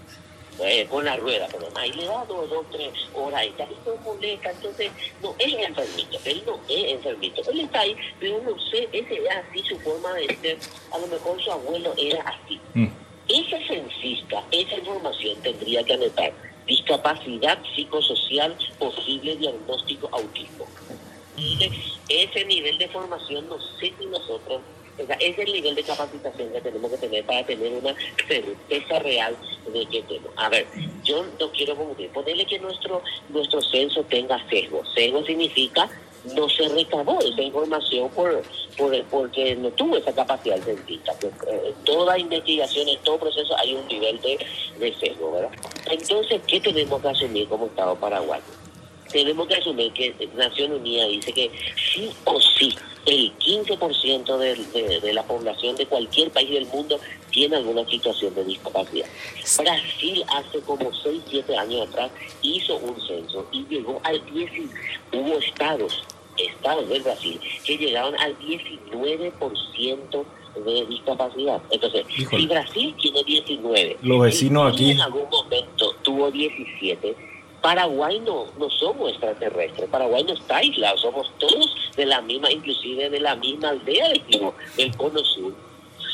Eh, 0.62 0.86
con 0.88 1.04
la 1.04 1.16
rueda, 1.16 1.48
pero 1.50 1.68
ahí 1.74 1.92
le 1.92 2.06
da 2.06 2.24
dos, 2.26 2.48
dos, 2.50 2.66
tres 2.70 2.92
horas 3.14 3.46
tal, 3.56 3.68
y 3.70 3.88
no 3.88 3.96
molesta, 3.96 4.50
entonces 4.50 4.90
no 5.22 5.34
es 5.38 5.54
enfermito, 5.54 6.18
él 6.24 6.42
no 6.46 6.60
es 6.68 6.92
enfermito, 6.92 7.50
él 7.50 7.60
está 7.60 7.80
ahí, 7.80 7.96
pero 8.18 8.42
no 8.42 8.58
sé, 8.70 8.88
ese 8.92 9.14
es 9.14 9.30
así 9.30 9.62
su 9.68 9.78
forma 9.80 10.12
de 10.14 10.36
ser, 10.36 10.58
a 10.92 10.98
lo 10.98 11.06
mejor 11.06 11.42
su 11.42 11.50
abuelo 11.52 11.94
era 11.96 12.22
así. 12.22 12.60
Mm. 12.74 12.88
Esa 13.28 13.58
censista, 13.66 14.42
esa 14.50 14.76
información 14.76 15.40
tendría 15.42 15.84
que 15.84 15.94
anotar 15.94 16.32
discapacidad 16.66 17.58
psicosocial, 17.74 18.56
posible 18.78 19.36
diagnóstico 19.36 20.08
autismo. 20.12 20.66
Ese 22.08 22.44
nivel 22.44 22.76
de 22.76 22.88
formación 22.88 23.48
no 23.48 23.58
sé 23.78 23.92
si 23.98 24.06
nosotros 24.06 24.60
ese 25.02 25.30
es 25.30 25.38
el 25.38 25.52
nivel 25.52 25.74
de 25.74 25.82
capacitación 25.82 26.52
que 26.52 26.60
tenemos 26.60 26.90
que 26.90 26.98
tener 26.98 27.24
para 27.24 27.44
tener 27.44 27.72
una 27.72 27.94
certeza 28.26 28.98
real 28.98 29.36
de 29.72 29.86
que 29.86 30.02
tenemos. 30.02 30.32
A 30.36 30.48
ver, 30.48 30.66
yo 31.04 31.24
no 31.38 31.50
quiero 31.52 31.76
confundir. 31.76 32.10
Ponerle 32.10 32.46
que 32.46 32.58
nuestro, 32.58 33.02
nuestro 33.28 33.62
censo 33.62 34.02
tenga 34.04 34.38
sesgo. 34.48 34.82
Sesgo 34.94 35.24
significa 35.24 35.88
no 36.36 36.48
se 36.48 36.68
recabó 36.68 37.18
esa 37.20 37.42
información 37.42 38.10
por, 38.10 38.42
por 38.76 39.04
porque 39.04 39.56
no 39.56 39.70
tuvo 39.70 39.96
esa 39.96 40.12
capacidad 40.12 40.58
el 40.58 40.64
dentista. 40.64 41.12
Pues, 41.20 41.32
eh, 41.48 41.62
en 41.68 41.84
toda 41.84 42.18
investigación, 42.18 42.88
en 42.88 42.98
todo 42.98 43.18
proceso 43.18 43.56
hay 43.56 43.74
un 43.74 43.86
nivel 43.88 44.20
de, 44.20 44.38
de 44.78 44.94
sesgo, 44.94 45.32
¿verdad? 45.32 45.50
Entonces, 45.90 46.40
¿qué 46.46 46.60
tenemos 46.60 47.00
que 47.00 47.08
asumir 47.08 47.48
como 47.48 47.66
Estado 47.66 47.96
paraguayo? 47.96 48.59
Tenemos 49.12 49.46
que 49.48 49.54
asumir 49.56 49.92
que 49.92 50.14
Nación 50.36 50.72
Unida 50.72 51.06
dice 51.06 51.32
que 51.32 51.50
sí 51.94 52.10
o 52.24 52.40
sí 52.40 52.74
el 53.06 53.32
15% 53.38 54.36
de, 54.36 54.54
de, 54.56 55.00
de 55.00 55.12
la 55.14 55.22
población 55.24 55.74
de 55.76 55.86
cualquier 55.86 56.30
país 56.30 56.50
del 56.50 56.66
mundo 56.66 57.00
tiene 57.30 57.56
alguna 57.56 57.84
situación 57.88 58.34
de 58.34 58.44
discapacidad. 58.44 59.06
Brasil 59.58 60.22
hace 60.28 60.60
como 60.60 60.92
6, 60.92 61.22
7 61.28 61.56
años 61.56 61.88
atrás 61.88 62.10
hizo 62.42 62.76
un 62.76 63.00
censo 63.06 63.46
y 63.52 63.64
llegó 63.66 64.00
al 64.04 64.22
10, 64.32 64.50
hubo 65.12 65.38
estados, 65.38 66.02
estados 66.36 66.88
del 66.88 67.02
Brasil, 67.02 67.40
que 67.64 67.76
llegaron 67.78 68.14
al 68.20 68.36
19% 68.38 70.24
de 70.64 70.86
discapacidad. 70.86 71.62
Entonces, 71.70 72.04
Híjole. 72.18 72.42
si 72.42 72.48
Brasil 72.48 72.94
tiene 73.00 73.24
19, 73.24 73.96
Los 74.02 74.20
vecinos 74.20 74.72
aquí- 74.72 74.90
en 74.90 75.00
algún 75.00 75.28
momento 75.30 75.94
tuvo 76.02 76.30
17, 76.30 77.14
Paraguay 77.62 78.20
no, 78.20 78.46
no 78.58 78.70
somos 78.70 79.10
extraterrestres, 79.10 79.88
Paraguay 79.90 80.24
no 80.24 80.32
está 80.32 80.56
aislado, 80.58 80.96
somos 80.98 81.30
todos 81.38 81.74
de 81.96 82.06
la 82.06 82.20
misma, 82.22 82.50
inclusive 82.50 83.10
de 83.10 83.20
la 83.20 83.34
misma 83.36 83.70
aldea, 83.70 84.08
decimos, 84.08 84.54
del 84.76 84.96
cono 84.96 85.20
sur. 85.24 85.52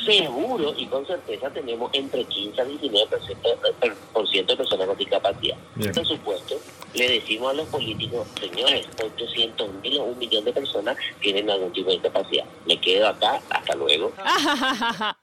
Seguro 0.04 0.72
y 0.76 0.86
con 0.86 1.04
certeza 1.06 1.50
tenemos 1.50 1.90
entre 1.92 2.24
15 2.24 2.60
a 2.60 2.64
19% 2.64 3.48
de- 3.80 3.92
por 4.12 4.28
ciento 4.28 4.52
de 4.52 4.56
personas 4.58 4.86
con 4.86 4.96
discapacidad. 4.96 5.56
Bien. 5.74 5.92
Por 5.92 6.06
supuesto, 6.06 6.54
le 6.94 7.08
decimos 7.08 7.50
a 7.50 7.54
los 7.54 7.66
políticos, 7.68 8.26
señores, 8.40 8.86
800 9.02 9.68
mil 9.82 9.98
o 9.98 10.04
un 10.04 10.18
millón 10.18 10.44
de 10.44 10.52
personas 10.52 10.96
tienen 11.20 11.50
algún 11.50 11.72
tipo 11.72 11.88
de 11.88 11.94
discapacidad. 11.94 12.44
Me 12.66 12.80
quedo 12.80 13.08
acá, 13.08 13.40
hasta 13.50 13.74
luego. 13.74 14.12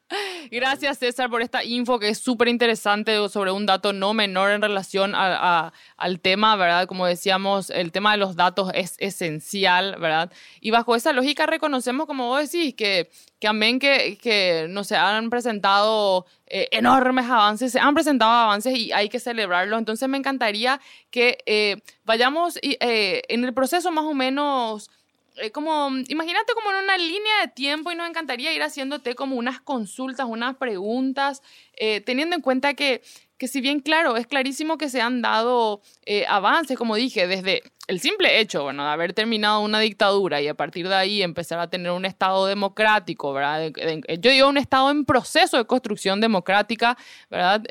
Gracias 0.51 0.97
César 0.99 1.29
por 1.29 1.41
esta 1.41 1.63
info 1.63 1.99
que 1.99 2.09
es 2.09 2.17
súper 2.19 2.47
interesante 2.47 3.29
sobre 3.29 3.51
un 3.51 3.65
dato 3.65 3.93
no 3.93 4.13
menor 4.13 4.51
en 4.51 4.61
relación 4.61 5.15
a- 5.15 5.65
a- 5.67 5.73
al 5.97 6.19
tema, 6.19 6.55
¿verdad? 6.55 6.87
Como 6.87 7.05
decíamos, 7.05 7.69
el 7.69 7.91
tema 7.91 8.11
de 8.11 8.17
los 8.17 8.35
datos 8.35 8.71
es 8.73 8.95
esencial, 8.99 9.97
¿verdad? 9.99 10.31
Y 10.61 10.71
bajo 10.71 10.95
esa 10.95 11.13
lógica 11.13 11.45
reconocemos, 11.45 12.05
como 12.07 12.27
vos 12.27 12.51
decís, 12.51 12.75
que, 12.75 13.09
que 13.39 13.47
amén 13.47 13.79
que, 13.79 14.17
que 14.21 14.67
no 14.69 14.83
se 14.83 14.95
han 14.95 15.29
presentado 15.29 16.25
eh, 16.47 16.67
enormes 16.71 17.25
avances, 17.29 17.71
se 17.71 17.79
han 17.79 17.93
presentado 17.93 18.31
avances 18.31 18.77
y 18.77 18.91
hay 18.91 19.09
que 19.09 19.19
celebrarlo. 19.19 19.77
Entonces 19.77 20.07
me 20.09 20.17
encantaría 20.17 20.79
que 21.09 21.37
eh, 21.45 21.77
vayamos 22.03 22.57
eh, 22.61 23.21
en 23.29 23.43
el 23.43 23.53
proceso 23.53 23.91
más 23.91 24.05
o 24.05 24.13
menos 24.13 24.89
eh, 25.37 25.51
como, 25.51 25.89
imagínate 26.07 26.53
como 26.53 26.71
en 26.71 26.83
una 26.83 26.97
línea 26.97 27.41
de 27.41 27.47
tiempo 27.47 27.91
y 27.91 27.95
nos 27.95 28.07
encantaría 28.07 28.53
ir 28.53 28.61
haciéndote 28.61 29.15
como 29.15 29.35
unas 29.35 29.59
consultas, 29.59 30.27
unas 30.29 30.57
preguntas, 30.57 31.41
eh, 31.75 32.01
teniendo 32.01 32.35
en 32.35 32.41
cuenta 32.41 32.73
que, 32.75 33.01
que 33.37 33.47
si 33.47 33.59
bien 33.61 33.79
claro, 33.79 34.15
es 34.15 34.27
clarísimo 34.27 34.77
que 34.77 34.89
se 34.89 35.01
han 35.01 35.21
dado 35.21 35.81
eh, 36.05 36.25
avances, 36.27 36.77
como 36.77 36.95
dije, 36.95 37.27
desde 37.27 37.63
el 37.87 37.99
simple 37.99 38.39
hecho, 38.39 38.63
bueno, 38.63 38.83
de 38.83 38.89
haber 38.91 39.13
terminado 39.13 39.61
una 39.61 39.79
dictadura 39.79 40.39
y 40.39 40.47
a 40.47 40.53
partir 40.53 40.87
de 40.87 40.95
ahí 40.95 41.21
empezar 41.21 41.59
a 41.59 41.69
tener 41.69 41.91
un 41.91 42.05
Estado 42.05 42.45
democrático, 42.45 43.33
¿verdad? 43.33 43.71
Yo 44.19 44.31
digo 44.31 44.47
un 44.47 44.57
Estado 44.57 44.91
en 44.91 45.03
proceso 45.03 45.57
de 45.57 45.65
construcción 45.65 46.21
democrática, 46.21 46.97
¿verdad? 47.29 47.63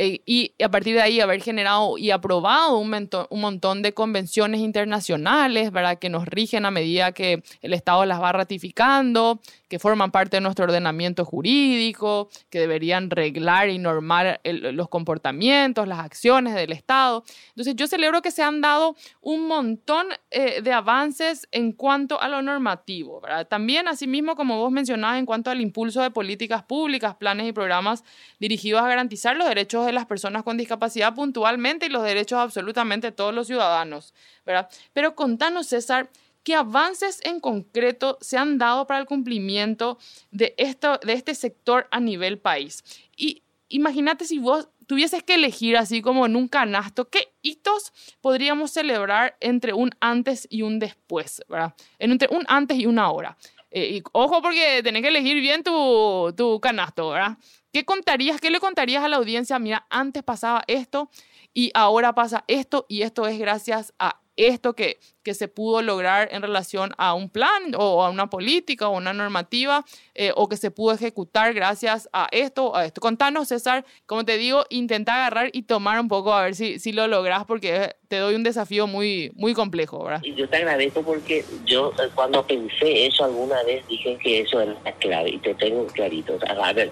Eh, 0.00 0.20
y 0.26 0.52
a 0.62 0.70
partir 0.70 0.94
de 0.94 1.02
ahí 1.02 1.18
haber 1.20 1.42
generado 1.42 1.98
y 1.98 2.12
aprobado 2.12 2.78
un, 2.78 2.88
mento- 2.88 3.26
un 3.30 3.40
montón 3.40 3.82
de 3.82 3.92
convenciones 3.92 4.60
internacionales, 4.60 5.72
¿verdad? 5.72 5.98
Que 5.98 6.08
nos 6.08 6.24
rigen 6.26 6.64
a 6.66 6.70
medida 6.70 7.10
que 7.10 7.42
el 7.62 7.74
Estado 7.74 8.04
las 8.06 8.22
va 8.22 8.30
ratificando, 8.30 9.40
que 9.68 9.80
forman 9.80 10.12
parte 10.12 10.36
de 10.36 10.40
nuestro 10.40 10.66
ordenamiento 10.66 11.24
jurídico, 11.24 12.28
que 12.48 12.60
deberían 12.60 13.10
reglar 13.10 13.70
y 13.70 13.78
normar 13.78 14.40
el- 14.44 14.76
los 14.76 14.88
comportamientos, 14.88 15.88
las 15.88 15.98
acciones 15.98 16.54
del 16.54 16.70
Estado. 16.70 17.24
Entonces 17.48 17.74
yo 17.74 17.88
celebro 17.88 18.22
que 18.22 18.30
se 18.30 18.44
han 18.44 18.60
dado 18.60 18.94
un 19.20 19.48
montón 19.48 20.06
eh, 20.30 20.62
de 20.62 20.72
avances 20.72 21.48
en 21.50 21.72
cuanto 21.72 22.20
a 22.20 22.28
lo 22.28 22.40
normativo. 22.40 23.20
También, 23.48 23.88
asimismo, 23.88 24.36
como 24.36 24.58
vos 24.58 24.70
mencionabas, 24.70 25.18
en 25.18 25.26
cuanto 25.26 25.50
al 25.50 25.60
impulso 25.60 26.02
de 26.02 26.10
políticas 26.12 26.62
públicas, 26.62 27.16
planes 27.16 27.48
y 27.48 27.52
programas 27.52 28.04
dirigidos 28.38 28.80
a 28.82 28.88
garantizar 28.88 29.36
los 29.36 29.48
derechos 29.48 29.87
de 29.88 29.92
las 29.92 30.06
personas 30.06 30.42
con 30.42 30.56
discapacidad 30.56 31.14
puntualmente 31.14 31.86
y 31.86 31.88
los 31.88 32.02
derechos 32.02 32.38
de 32.38 32.42
absolutamente 32.44 33.12
todos 33.12 33.34
los 33.34 33.46
ciudadanos, 33.46 34.14
¿verdad? 34.46 34.68
Pero 34.92 35.14
contanos, 35.14 35.66
César, 35.66 36.10
¿qué 36.44 36.54
avances 36.54 37.20
en 37.24 37.40
concreto 37.40 38.18
se 38.20 38.38
han 38.38 38.58
dado 38.58 38.86
para 38.86 39.00
el 39.00 39.06
cumplimiento 39.06 39.98
de, 40.30 40.54
esto, 40.56 40.98
de 41.04 41.14
este 41.14 41.34
sector 41.34 41.88
a 41.90 42.00
nivel 42.00 42.38
país? 42.38 42.84
Y 43.16 43.42
imagínate 43.68 44.24
si 44.24 44.38
vos 44.38 44.68
tuvieses 44.86 45.22
que 45.22 45.34
elegir 45.34 45.76
así 45.76 46.00
como 46.00 46.24
en 46.26 46.36
un 46.36 46.48
canasto, 46.48 47.08
¿qué 47.08 47.32
hitos 47.42 47.92
podríamos 48.20 48.70
celebrar 48.70 49.36
entre 49.40 49.74
un 49.74 49.90
antes 50.00 50.46
y 50.50 50.62
un 50.62 50.78
después, 50.78 51.42
¿verdad? 51.48 51.74
En 51.98 52.10
entre 52.10 52.28
un 52.30 52.44
antes 52.48 52.78
y 52.78 52.86
una 52.86 53.02
ahora. 53.02 53.36
Eh, 53.70 53.96
y 53.96 54.02
ojo 54.12 54.40
porque 54.40 54.80
tenés 54.82 55.02
que 55.02 55.08
elegir 55.08 55.40
bien 55.40 55.62
tu, 55.62 56.32
tu 56.36 56.58
canasto, 56.60 57.10
¿verdad? 57.10 57.36
¿Qué 57.78 57.84
contarías, 57.84 58.40
qué 58.40 58.50
le 58.50 58.58
contarías 58.58 59.04
a 59.04 59.08
la 59.08 59.18
audiencia? 59.18 59.56
Mira, 59.60 59.86
antes 59.88 60.24
pasaba 60.24 60.64
esto 60.66 61.10
y 61.54 61.70
ahora 61.74 62.12
pasa 62.12 62.42
esto 62.48 62.86
y 62.88 63.02
esto 63.02 63.24
es 63.28 63.38
gracias 63.38 63.94
a 64.00 64.20
esto 64.34 64.74
que, 64.74 64.98
que 65.22 65.32
se 65.32 65.46
pudo 65.46 65.80
lograr 65.80 66.28
en 66.32 66.42
relación 66.42 66.90
a 66.98 67.14
un 67.14 67.30
plan 67.30 67.74
o 67.76 68.02
a 68.02 68.10
una 68.10 68.30
política 68.30 68.88
o 68.88 68.96
una 68.96 69.12
normativa 69.12 69.84
eh, 70.16 70.32
o 70.34 70.48
que 70.48 70.56
se 70.56 70.72
pudo 70.72 70.92
ejecutar 70.92 71.54
gracias 71.54 72.08
a 72.12 72.26
esto 72.32 72.74
a 72.74 72.84
esto. 72.84 73.00
Contanos, 73.00 73.46
César, 73.46 73.84
como 74.06 74.24
te 74.24 74.38
digo, 74.38 74.64
intenta 74.70 75.14
agarrar 75.14 75.50
y 75.52 75.62
tomar 75.62 76.00
un 76.00 76.08
poco 76.08 76.32
a 76.32 76.42
ver 76.42 76.56
si, 76.56 76.80
si 76.80 76.90
lo 76.90 77.06
lográs 77.06 77.44
porque 77.44 77.94
te 78.08 78.16
doy 78.16 78.34
un 78.34 78.42
desafío 78.42 78.88
muy, 78.88 79.30
muy 79.36 79.54
complejo, 79.54 80.02
¿verdad? 80.02 80.20
Y 80.24 80.34
yo 80.34 80.48
te 80.48 80.56
agradezco 80.56 81.02
porque 81.02 81.44
yo 81.64 81.92
eh, 82.02 82.08
cuando 82.12 82.44
pensé 82.44 83.06
eso 83.06 83.24
alguna 83.24 83.62
vez 83.62 83.86
dije 83.86 84.18
que 84.20 84.40
eso 84.40 84.60
era 84.60 84.74
la 84.84 84.92
clave 84.94 85.30
y 85.30 85.38
te 85.38 85.54
tengo 85.54 85.86
clarito. 85.86 86.34
O 86.34 86.64
a 86.64 86.72
ver, 86.72 86.90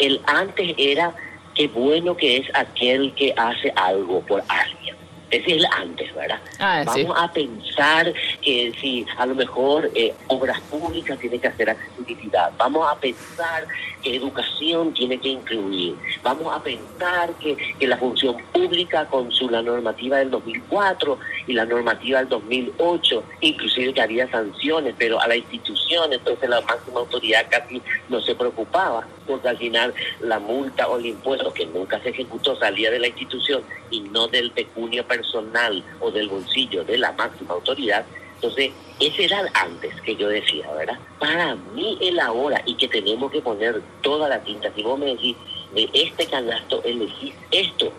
el 0.00 0.20
antes 0.26 0.74
era 0.76 1.14
qué 1.54 1.68
bueno 1.68 2.16
que 2.16 2.38
es 2.38 2.46
aquel 2.54 3.14
que 3.14 3.34
hace 3.36 3.72
algo 3.76 4.20
por 4.22 4.42
alguien. 4.48 4.96
Ese 5.30 5.52
es 5.52 5.56
el 5.58 5.66
antes, 5.66 6.12
¿verdad? 6.12 6.40
Ah, 6.58 6.84
sí. 6.92 7.04
Vamos 7.04 7.16
a 7.22 7.32
pensar 7.32 8.12
que 8.42 8.72
si 8.80 9.06
a 9.16 9.26
lo 9.26 9.36
mejor 9.36 9.88
eh, 9.94 10.12
obras 10.26 10.60
públicas 10.62 11.18
tiene 11.20 11.38
que 11.38 11.46
hacer 11.46 11.70
accesibilidad. 11.70 12.50
Vamos 12.58 12.90
a 12.90 12.96
pensar 12.96 13.66
que 14.00 14.16
educación 14.16 14.92
tiene 14.92 15.18
que 15.18 15.28
incluir. 15.28 15.96
Vamos 16.22 16.54
a 16.54 16.62
pensar 16.62 17.32
que, 17.38 17.56
la 17.86 17.96
función 17.96 18.36
pública 18.52 19.06
con 19.06 19.32
su 19.32 19.50
la 19.50 19.62
normativa 19.62 20.18
del 20.18 20.30
2004 20.30 21.18
y 21.48 21.54
la 21.54 21.64
normativa 21.64 22.20
del 22.20 22.28
2008, 22.28 23.24
inclusive 23.40 23.92
que 23.92 24.00
había 24.00 24.30
sanciones, 24.30 24.94
pero 24.96 25.20
a 25.20 25.26
la 25.26 25.36
institución, 25.36 26.12
entonces 26.12 26.48
la 26.48 26.60
máxima 26.60 27.00
autoridad 27.00 27.46
casi 27.50 27.82
no 28.08 28.20
se 28.20 28.34
preocupaba, 28.36 29.06
porque 29.26 29.48
al 29.48 29.58
final 29.58 29.92
la 30.20 30.38
multa 30.38 30.86
o 30.86 30.98
el 30.98 31.06
impuesto 31.06 31.52
que 31.52 31.66
nunca 31.66 32.00
se 32.00 32.10
ejecutó 32.10 32.56
salía 32.56 32.90
de 32.90 33.00
la 33.00 33.08
institución 33.08 33.62
y 33.90 34.00
no 34.00 34.28
del 34.28 34.52
pecunio 34.52 35.04
personal 35.04 35.82
o 35.98 36.10
del 36.10 36.28
bolsillo 36.28 36.84
de 36.84 36.98
la 36.98 37.12
máxima 37.12 37.54
autoridad. 37.54 38.04
Entonces, 38.42 38.70
ese 39.00 39.24
era 39.26 39.44
antes 39.52 40.00
que 40.00 40.16
yo 40.16 40.26
decía, 40.28 40.66
¿verdad? 40.72 40.98
Para 41.18 41.56
mí 41.74 41.98
el 42.00 42.18
ahora 42.18 42.62
y 42.64 42.74
que 42.74 42.88
tenemos 42.88 43.30
que 43.30 43.42
poner 43.42 43.82
toda 44.00 44.30
la 44.30 44.42
tinta, 44.42 44.72
si 44.74 44.82
vos 44.82 44.98
me 44.98 45.06
decís, 45.06 45.36
de 45.74 45.90
este 45.92 46.24
canasto 46.24 46.82
elegís 46.84 47.34
esto, 47.50 47.92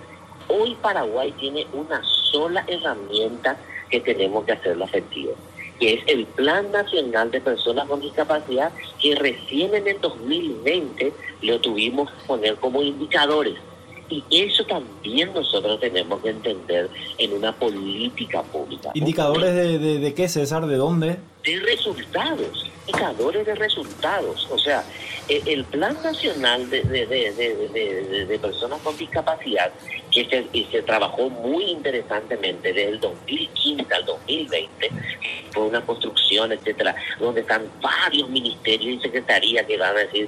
hoy 0.48 0.76
Paraguay 0.82 1.32
tiene 1.34 1.68
una 1.74 2.02
sola 2.32 2.66
herramienta 2.68 3.56
que 3.92 4.00
tenemos 4.00 4.44
que 4.46 4.54
hacerlo 4.54 4.86
efectivo, 4.86 5.34
que 5.80 5.94
es 5.94 6.04
el 6.08 6.26
Plan 6.26 6.72
Nacional 6.72 7.30
de 7.30 7.40
Personas 7.40 7.88
con 7.88 8.02
Discapacidad, 8.02 8.72
que 9.00 9.14
recién 9.14 9.76
en 9.76 9.88
el 9.88 10.02
2020 10.02 11.14
lo 11.44 11.62
tuvimos 11.62 12.10
que 12.10 12.26
poner 12.26 12.56
como 12.56 12.82
indicadores. 12.82 13.60
Y 14.12 14.24
eso 14.30 14.66
también 14.66 15.34
nosotros 15.34 15.80
tenemos 15.80 16.22
que 16.22 16.30
entender 16.30 16.90
en 17.18 17.34
una 17.34 17.54
política 17.54 18.44
pública. 18.44 18.92
¿Indicadores 18.94 19.56
de, 19.56 19.80
de, 19.80 20.00
de 20.00 20.14
qué, 20.14 20.28
César? 20.28 20.66
¿De 20.66 20.76
dónde? 20.76 21.18
De 21.44 21.60
resultados, 21.62 22.70
indicadores 22.86 23.46
de 23.46 23.56
resultados. 23.56 24.48
O 24.52 24.58
sea, 24.58 24.84
e, 25.30 25.42
el 25.46 25.64
Plan 25.64 25.96
Nacional 26.04 26.70
de, 26.70 26.84
de, 26.84 27.06
de, 27.08 28.26
de 28.26 28.40
Personas 28.40 28.82
con 28.82 28.98
Discapacidad, 28.98 29.72
que 30.12 30.26
se, 30.26 30.66
se, 30.70 30.82
trabajó 30.82 31.30
muy 31.30 31.64
interesantemente 31.66 32.74
desde 32.74 32.90
el 32.90 33.00
2015 33.00 33.94
al 33.94 34.06
2020, 34.06 34.92
fue 35.52 35.64
una 35.64 35.82
construcción, 35.86 36.52
etcétera, 36.52 36.96
donde 37.18 37.42
están 37.42 37.64
varios 37.82 38.30
ministerios 38.30 38.98
y 38.98 39.02
secretarías 39.02 39.66
que 39.66 39.78
van 39.78 39.96
a 39.96 40.00
decir 40.02 40.28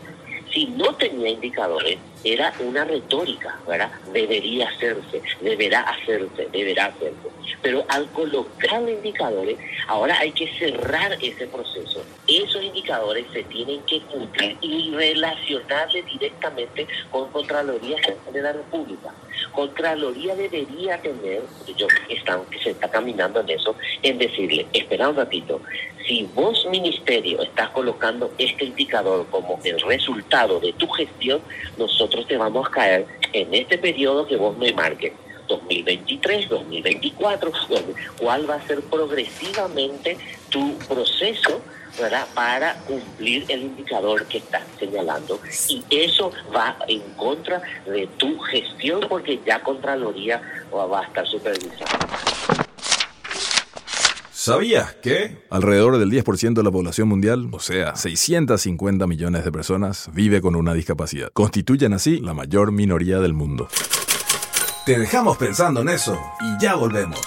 si 0.54 0.68
no 0.68 0.94
tenía 0.96 1.30
indicadores, 1.30 1.98
era 2.24 2.54
una 2.60 2.86
retórica, 2.86 3.58
¿verdad? 3.68 3.92
Debería 4.14 4.70
hacerse, 4.70 5.22
deberá 5.42 5.82
hacerse, 5.82 6.48
deberá 6.52 6.86
hacerse. 6.86 7.30
Pero 7.62 7.86
al 7.90 8.10
colocar 8.12 8.82
indicadores, 8.90 9.58
ahora 9.88 10.18
hay 10.20 10.32
que 10.32 10.48
cerrar 10.58 11.18
ese 11.22 11.48
proceso. 11.48 12.04
Esos 12.28 12.64
indicadores 12.64 13.26
se 13.34 13.44
tienen 13.44 13.82
que 13.82 14.02
cumplir 14.02 14.58
y 14.62 14.92
relacionarse 14.92 16.02
directamente 16.04 16.88
con 17.12 17.30
Contraloría 17.32 17.98
General 18.00 18.34
de 18.34 18.42
la 18.42 18.54
República. 18.54 19.14
Contraloría 19.52 20.36
debería 20.36 21.02
tener, 21.02 21.42
yo 21.78 21.88
están, 22.10 22.46
que 22.46 22.60
se 22.60 22.72
está 22.72 22.90
caminando 22.90 23.42
en 23.42 23.50
eso, 23.52 23.76
en 24.02 24.18
decirle, 24.18 24.66
espera 24.74 25.10
un 25.10 25.16
ratito, 25.16 25.62
si 26.08 26.28
vos, 26.36 26.66
ministerio, 26.70 27.42
estás 27.42 27.70
colocando 27.70 28.32
este 28.38 28.66
indicador 28.66 29.26
como 29.32 29.60
el 29.64 29.80
resultado 29.80 30.60
de 30.60 30.74
tu 30.74 30.88
gestión, 30.90 31.42
nosotros 31.78 32.13
te 32.22 32.38
vamos 32.38 32.68
a 32.68 32.72
caer 32.72 33.08
en 33.34 33.54
este 33.54 33.78
periodo 33.78 34.28
que 34.28 34.38
vos 34.38 34.58
me 34.58 34.72
marques. 34.74 35.14
2023, 35.48 36.48
2024, 36.48 37.52
cuál 38.18 38.50
va 38.50 38.56
a 38.56 38.68
ser 38.68 38.82
progresivamente 38.82 40.18
tu 40.50 40.78
proceso 40.88 41.62
¿verdad? 42.00 42.26
para 42.34 42.76
cumplir 42.86 43.46
el 43.50 43.64
indicador 43.64 44.26
que 44.28 44.38
estás 44.38 44.64
señalando. 44.80 45.40
Y 45.68 45.84
eso 45.90 46.32
va 46.56 46.78
en 46.88 47.02
contra 47.18 47.62
de 47.86 48.08
tu 48.18 48.40
gestión 48.40 49.02
porque 49.10 49.40
ya 49.46 49.62
Contraloría 49.62 50.42
va 50.74 51.02
a 51.02 51.04
estar 51.04 51.28
supervisando. 51.28 52.63
¿Sabías 54.44 54.96
que 54.96 55.38
alrededor 55.50 56.00
del 56.00 56.12
10% 56.12 56.56
de 56.56 56.64
la 56.64 56.70
población 56.70 57.08
mundial, 57.08 57.48
o 57.54 57.62
sea, 57.62 57.96
650 57.96 59.08
millones 59.08 59.46
de 59.46 59.54
personas, 59.54 60.10
vive 60.12 60.42
con 60.42 60.58
una 60.58 60.74
discapacidad? 60.74 61.30
Constituyen 61.32 61.94
así 61.94 62.20
la 62.20 62.34
mayor 62.34 62.74
minoría 62.74 63.22
del 63.22 63.32
mundo. 63.32 63.70
Te 64.86 65.00
dejamos 65.00 65.38
pensando 65.38 65.80
en 65.80 65.88
eso 65.88 66.20
y 66.42 66.62
ya 66.62 66.76
volvemos. 66.76 67.22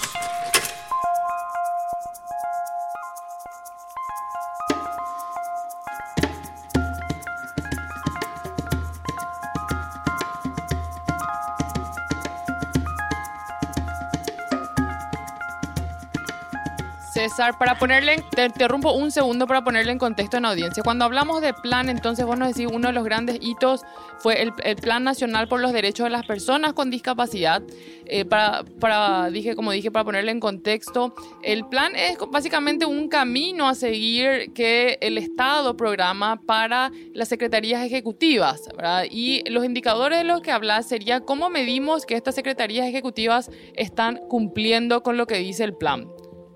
Para 17.37 17.77
ponerle, 17.77 18.23
te 18.31 18.45
interrumpo 18.45 18.93
un 18.93 19.11
segundo 19.11 19.45
para 19.45 19.63
ponerle 19.63 19.91
en 19.91 19.99
contexto 19.99 20.37
en 20.37 20.45
audiencia. 20.45 20.81
Cuando 20.81 21.05
hablamos 21.05 21.39
de 21.39 21.53
plan, 21.53 21.87
entonces 21.87 22.25
vos 22.25 22.37
nos 22.37 22.47
decís 22.47 22.67
uno 22.71 22.87
de 22.87 22.93
los 22.93 23.03
grandes 23.03 23.37
hitos 23.41 23.81
fue 24.17 24.41
el, 24.41 24.75
Plan 24.77 25.03
Nacional 25.03 25.47
por 25.47 25.59
los 25.59 25.71
Derechos 25.71 26.05
de 26.05 26.09
las 26.09 26.25
Personas 26.25 26.73
con 26.73 26.89
Discapacidad. 26.89 27.61
Eh, 28.05 28.25
para, 28.25 29.29
dije, 29.29 29.55
como 29.55 29.71
dije, 29.71 29.91
para 29.91 30.03
ponerle 30.03 30.31
en 30.31 30.39
contexto, 30.39 31.13
el 31.43 31.67
plan 31.67 31.95
es 31.95 32.17
básicamente 32.31 32.87
un 32.87 33.07
camino 33.07 33.67
a 33.67 33.75
seguir 33.75 34.53
que 34.53 34.97
el 35.01 35.19
Estado 35.19 35.77
programa 35.77 36.41
para 36.43 36.91
las 37.13 37.27
secretarías 37.27 37.83
ejecutivas, 37.83 38.61
¿verdad? 38.75 39.05
Y 39.09 39.47
los 39.49 39.63
indicadores 39.63 40.17
de 40.17 40.23
los 40.23 40.41
que 40.41 40.51
hablas 40.51 40.87
sería 40.87 41.19
cómo 41.19 41.51
medimos 41.51 42.07
que 42.07 42.15
estas 42.15 42.33
secretarías 42.33 42.87
ejecutivas 42.87 43.51
están 43.75 44.21
cumpliendo 44.27 45.03
con 45.03 45.17
lo 45.17 45.27
que 45.27 45.37
dice 45.37 45.63
el 45.63 45.75
plan. 45.75 46.07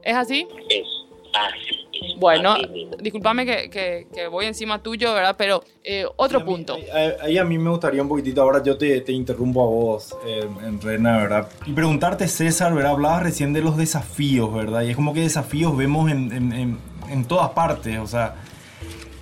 ¿Es 0.04 0.16
así? 0.16 0.48
Es 0.70 0.88
así. 1.34 1.82
Bueno, 2.18 2.56
discúlpame 3.00 3.46
que, 3.46 4.08
que, 4.12 4.28
voy 4.28 4.46
encima 4.46 4.82
tuyo, 4.82 5.14
¿verdad? 5.14 5.36
Pero 5.38 5.64
eh, 5.84 6.06
otro 6.16 6.44
punto. 6.44 6.78
Ahí, 7.22 7.38
a 7.38 7.44
mí 7.44 7.58
me 7.58 7.70
gustaría 7.70 8.02
un 8.02 8.10
poquitito, 8.10 8.42
ahora 8.42 8.62
yo 8.64 8.78
te, 8.78 9.02
te 9.02 9.12
interrumpo 9.12 9.62
a 9.62 9.66
vos, 9.66 10.16
eh, 10.26 10.48
en 10.66 10.82
Rena, 10.82 11.18
¿verdad? 11.18 11.50
Y 11.66 11.74
preguntarte, 11.74 12.28
César, 12.28 12.74
¿verdad? 12.74 12.94
Hablabas 12.94 13.24
recién 13.24 13.54
de 13.54 13.62
los 13.62 13.78
desafíos, 13.78 14.54
¿verdad? 14.54 14.82
Y 14.82 14.90
es 14.90 14.96
como 14.96 15.14
que 15.14 15.22
desafíos 15.22 15.76
vemos 15.78 16.12
en, 16.12 16.32
en, 16.32 16.80
en, 17.10 17.26
todas 17.26 17.52
partes, 17.52 18.00
o 18.00 18.08
sea, 18.08 18.36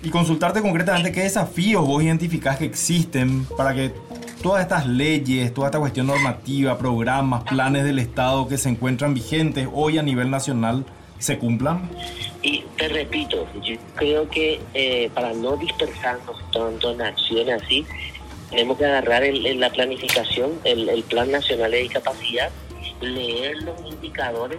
y 0.02 0.08
consultarte 0.08 0.62
concretamente 0.62 1.12
qué 1.12 1.22
desafíos 1.22 1.86
vos 1.86 2.02
identificás 2.02 2.58
que 2.58 2.64
existen 2.64 3.44
para 3.56 3.74
que 3.74 3.92
todas 4.42 4.62
estas 4.62 4.86
leyes, 4.86 5.52
toda 5.52 5.68
esta 5.68 5.78
cuestión 5.78 6.06
normativa, 6.06 6.78
programas, 6.78 7.44
planes 7.44 7.84
del 7.84 7.98
Estado 7.98 8.48
que 8.48 8.58
se 8.58 8.68
encuentran 8.68 9.14
vigentes 9.14 9.68
hoy 9.72 9.98
a 9.98 10.02
nivel 10.02 10.30
nacional 10.30 10.84
se 11.18 11.38
cumplan? 11.38 11.88
Y 12.42 12.64
te 12.76 12.88
repito, 12.88 13.46
yo 13.62 13.76
creo 13.94 14.28
que 14.28 14.60
eh, 14.74 15.10
para 15.14 15.32
no 15.34 15.56
dispersarnos 15.56 16.36
tanto 16.50 16.92
en 16.92 17.02
acciones 17.02 17.62
así, 17.62 17.86
tenemos 18.48 18.78
que 18.78 18.86
agarrar 18.86 19.22
en 19.22 19.60
la 19.60 19.70
planificación, 19.70 20.52
el, 20.64 20.88
el 20.88 21.02
Plan 21.04 21.30
Nacional 21.30 21.70
de 21.70 21.78
Discapacidad, 21.82 22.50
leer 23.00 23.62
los 23.62 23.78
indicadores, 23.86 24.58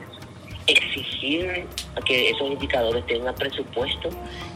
exigir 0.67 1.65
que 2.05 2.29
esos 2.29 2.51
indicadores 2.51 3.05
tengan 3.07 3.35
presupuesto 3.35 4.09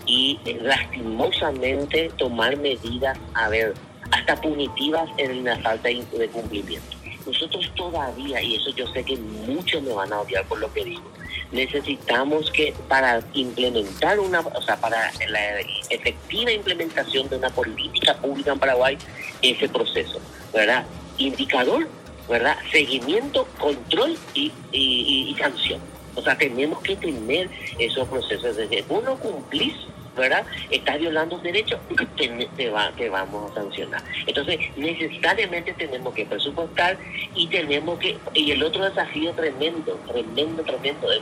y 0.05 0.39
eh, 0.45 0.59
lastimosamente 0.61 2.11
tomar 2.17 2.55
medidas, 2.57 3.17
a 3.33 3.49
ver, 3.49 3.73
hasta 4.11 4.35
punitivas 4.41 5.09
en 5.17 5.43
la 5.43 5.57
falta 5.59 5.89
de 5.89 6.29
cumplimiento. 6.31 6.97
Nosotros 7.25 7.71
todavía, 7.75 8.41
y 8.41 8.55
eso 8.55 8.69
yo 8.75 8.85
sé 8.87 9.03
que 9.03 9.17
muchos 9.17 9.81
me 9.81 9.93
van 9.93 10.13
a 10.13 10.21
odiar 10.21 10.45
por 10.45 10.59
lo 10.59 10.71
que 10.71 10.83
digo, 10.83 11.03
necesitamos 11.51 12.51
que 12.51 12.73
para 12.87 13.21
implementar 13.33 14.19
una, 14.19 14.41
o 14.41 14.61
sea, 14.61 14.77
para 14.77 15.11
la 15.29 15.59
efectiva 15.89 16.51
implementación 16.51 17.27
de 17.29 17.37
una 17.37 17.49
política 17.49 18.15
pública 18.17 18.51
en 18.51 18.59
Paraguay, 18.59 18.97
ese 19.41 19.67
proceso, 19.69 20.19
¿verdad? 20.53 20.85
Indicador, 21.17 21.87
¿verdad? 22.29 22.57
Seguimiento, 22.71 23.47
control 23.59 24.17
y, 24.33 24.51
y, 24.71 25.35
sanción. 25.39 25.79
O 26.15 26.21
sea, 26.21 26.37
tenemos 26.37 26.81
que 26.81 26.95
tener 26.95 27.49
esos 27.79 28.07
procesos. 28.07 28.55
Desde 28.55 28.85
uno 28.89 29.17
cumplís 29.17 29.73
¿verdad? 30.15 30.45
Estás 30.69 30.99
violando 30.99 31.35
un 31.35 31.43
derecho, 31.43 31.79
te, 32.17 32.27
te, 32.27 32.69
va, 32.69 32.91
te 32.91 33.09
vamos 33.09 33.51
a 33.51 33.55
sancionar. 33.55 34.01
Entonces, 34.25 34.59
necesariamente 34.77 35.73
tenemos 35.73 36.13
que 36.13 36.25
presupuestar 36.25 36.97
y 37.35 37.47
tenemos 37.47 37.99
que, 37.99 38.17
y 38.33 38.51
el 38.51 38.63
otro 38.63 38.85
desafío 38.85 39.31
tremendo, 39.33 39.99
tremendo, 40.07 40.63
tremendo, 40.63 41.11
es 41.11 41.21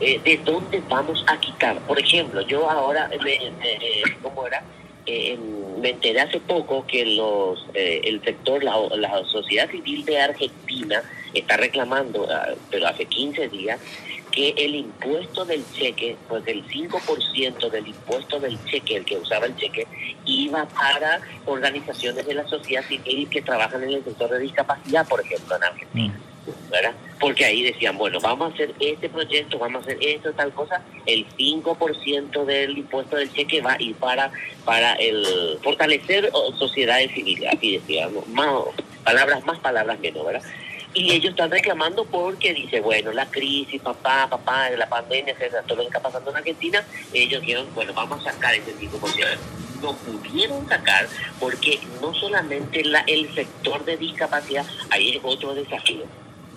eh, 0.00 0.20
de 0.24 0.38
dónde 0.38 0.82
vamos 0.88 1.24
a 1.26 1.38
quitar. 1.38 1.78
Por 1.80 1.98
ejemplo, 1.98 2.40
yo 2.42 2.68
ahora, 2.68 3.10
¿cómo 4.22 4.46
era? 4.46 4.62
Eh, 5.06 5.38
me 5.80 5.90
enteré 5.90 6.20
hace 6.20 6.40
poco 6.40 6.86
que 6.86 7.04
los 7.04 7.66
eh, 7.74 8.00
el 8.04 8.22
sector, 8.22 8.64
la, 8.64 8.74
la 8.96 9.22
sociedad 9.26 9.70
civil 9.70 10.04
de 10.04 10.18
Argentina 10.18 11.02
está 11.34 11.56
reclamando, 11.58 12.26
ah, 12.30 12.54
pero 12.70 12.88
hace 12.88 13.04
15 13.04 13.48
días, 13.48 13.78
que 14.34 14.50
el 14.56 14.74
impuesto 14.74 15.44
del 15.44 15.64
cheque, 15.72 16.16
pues 16.28 16.42
el 16.46 16.66
5% 16.66 17.70
del 17.70 17.86
impuesto 17.86 18.40
del 18.40 18.62
cheque, 18.64 18.96
el 18.96 19.04
que 19.04 19.16
usaba 19.16 19.46
el 19.46 19.56
cheque, 19.56 19.86
iba 20.24 20.66
para 20.66 21.20
organizaciones 21.46 22.26
de 22.26 22.34
la 22.34 22.48
sociedad 22.48 22.84
civil 22.84 23.28
que 23.28 23.42
trabajan 23.42 23.84
en 23.84 23.90
el 23.90 24.04
sector 24.04 24.30
de 24.30 24.40
discapacidad, 24.40 25.06
por 25.06 25.20
ejemplo, 25.20 25.56
en 25.56 25.62
Argentina. 25.62 26.14
Mm. 26.14 26.34
¿verdad? 26.70 26.92
Porque 27.20 27.44
ahí 27.44 27.62
decían, 27.62 27.96
bueno, 27.96 28.18
vamos 28.20 28.50
a 28.50 28.54
hacer 28.54 28.74
este 28.80 29.08
proyecto, 29.08 29.58
vamos 29.58 29.82
a 29.82 29.86
hacer 29.86 29.98
esto, 30.02 30.32
tal 30.32 30.52
cosa, 30.52 30.82
el 31.06 31.26
5% 31.38 32.44
del 32.44 32.78
impuesto 32.78 33.16
del 33.16 33.32
cheque 33.32 33.62
va 33.62 33.74
a 33.74 33.82
ir 33.82 33.94
para, 33.94 34.30
para 34.64 34.94
el 34.94 35.58
fortalecer 35.62 36.30
sociedades 36.58 37.12
civiles, 37.12 37.48
así 37.54 37.78
decíamos, 37.78 38.26
más, 38.28 38.50
palabras 39.04 39.44
más, 39.46 39.58
palabras 39.60 39.98
menos, 40.00 40.26
¿verdad? 40.26 40.42
Y 40.94 41.10
ellos 41.10 41.30
están 41.30 41.50
reclamando 41.50 42.04
porque 42.04 42.54
dice, 42.54 42.80
bueno, 42.80 43.12
la 43.12 43.26
crisis, 43.26 43.82
papá, 43.82 44.28
papá, 44.30 44.70
la 44.70 44.88
pandemia, 44.88 45.34
todo 45.66 45.78
lo 45.78 45.82
que 45.82 45.88
está 45.88 46.00
pasando 46.00 46.30
en 46.30 46.36
Argentina, 46.36 46.86
ellos 47.12 47.40
dijeron, 47.40 47.66
bueno, 47.74 47.92
vamos 47.92 48.24
a 48.24 48.32
sacar 48.32 48.54
ese 48.54 48.76
5%. 48.76 49.38
No 49.82 49.96
pudieron 49.96 50.66
sacar 50.68 51.08
porque 51.40 51.80
no 52.00 52.14
solamente 52.14 52.84
la, 52.84 53.00
el 53.08 53.34
sector 53.34 53.84
de 53.84 53.96
discapacidad, 53.96 54.64
ahí 54.90 55.16
es 55.16 55.20
otro 55.24 55.52
desafío. 55.52 56.04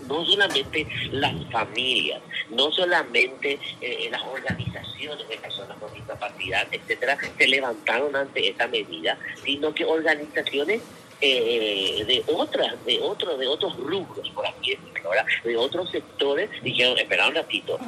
No 0.07 0.23
solamente 0.23 0.87
las 1.11 1.33
familias, 1.51 2.21
no 2.51 2.71
solamente 2.71 3.59
eh, 3.81 4.07
las 4.11 4.21
organizaciones 4.21 5.27
de 5.27 5.37
personas 5.37 5.77
con 5.77 5.91
discapacidad, 5.93 6.67
etcétera, 6.71 7.17
se 7.37 7.47
levantaron 7.47 8.15
ante 8.15 8.49
esa 8.49 8.67
medida, 8.67 9.17
sino 9.43 9.73
que 9.73 9.83
organizaciones 9.83 10.81
eh, 11.21 12.03
de 12.05 12.23
otras, 12.33 12.85
de 12.85 12.99
otros, 13.01 13.39
de 13.39 13.47
otros 13.47 13.75
rubros, 13.77 14.29
por 14.29 14.45
así 14.45 14.71
decirlo, 14.71 15.09
de 15.43 15.57
otros 15.57 15.89
sectores, 15.89 16.49
dijeron, 16.61 16.97
espera 16.97 17.27
un 17.27 17.35
ratito, 17.35 17.79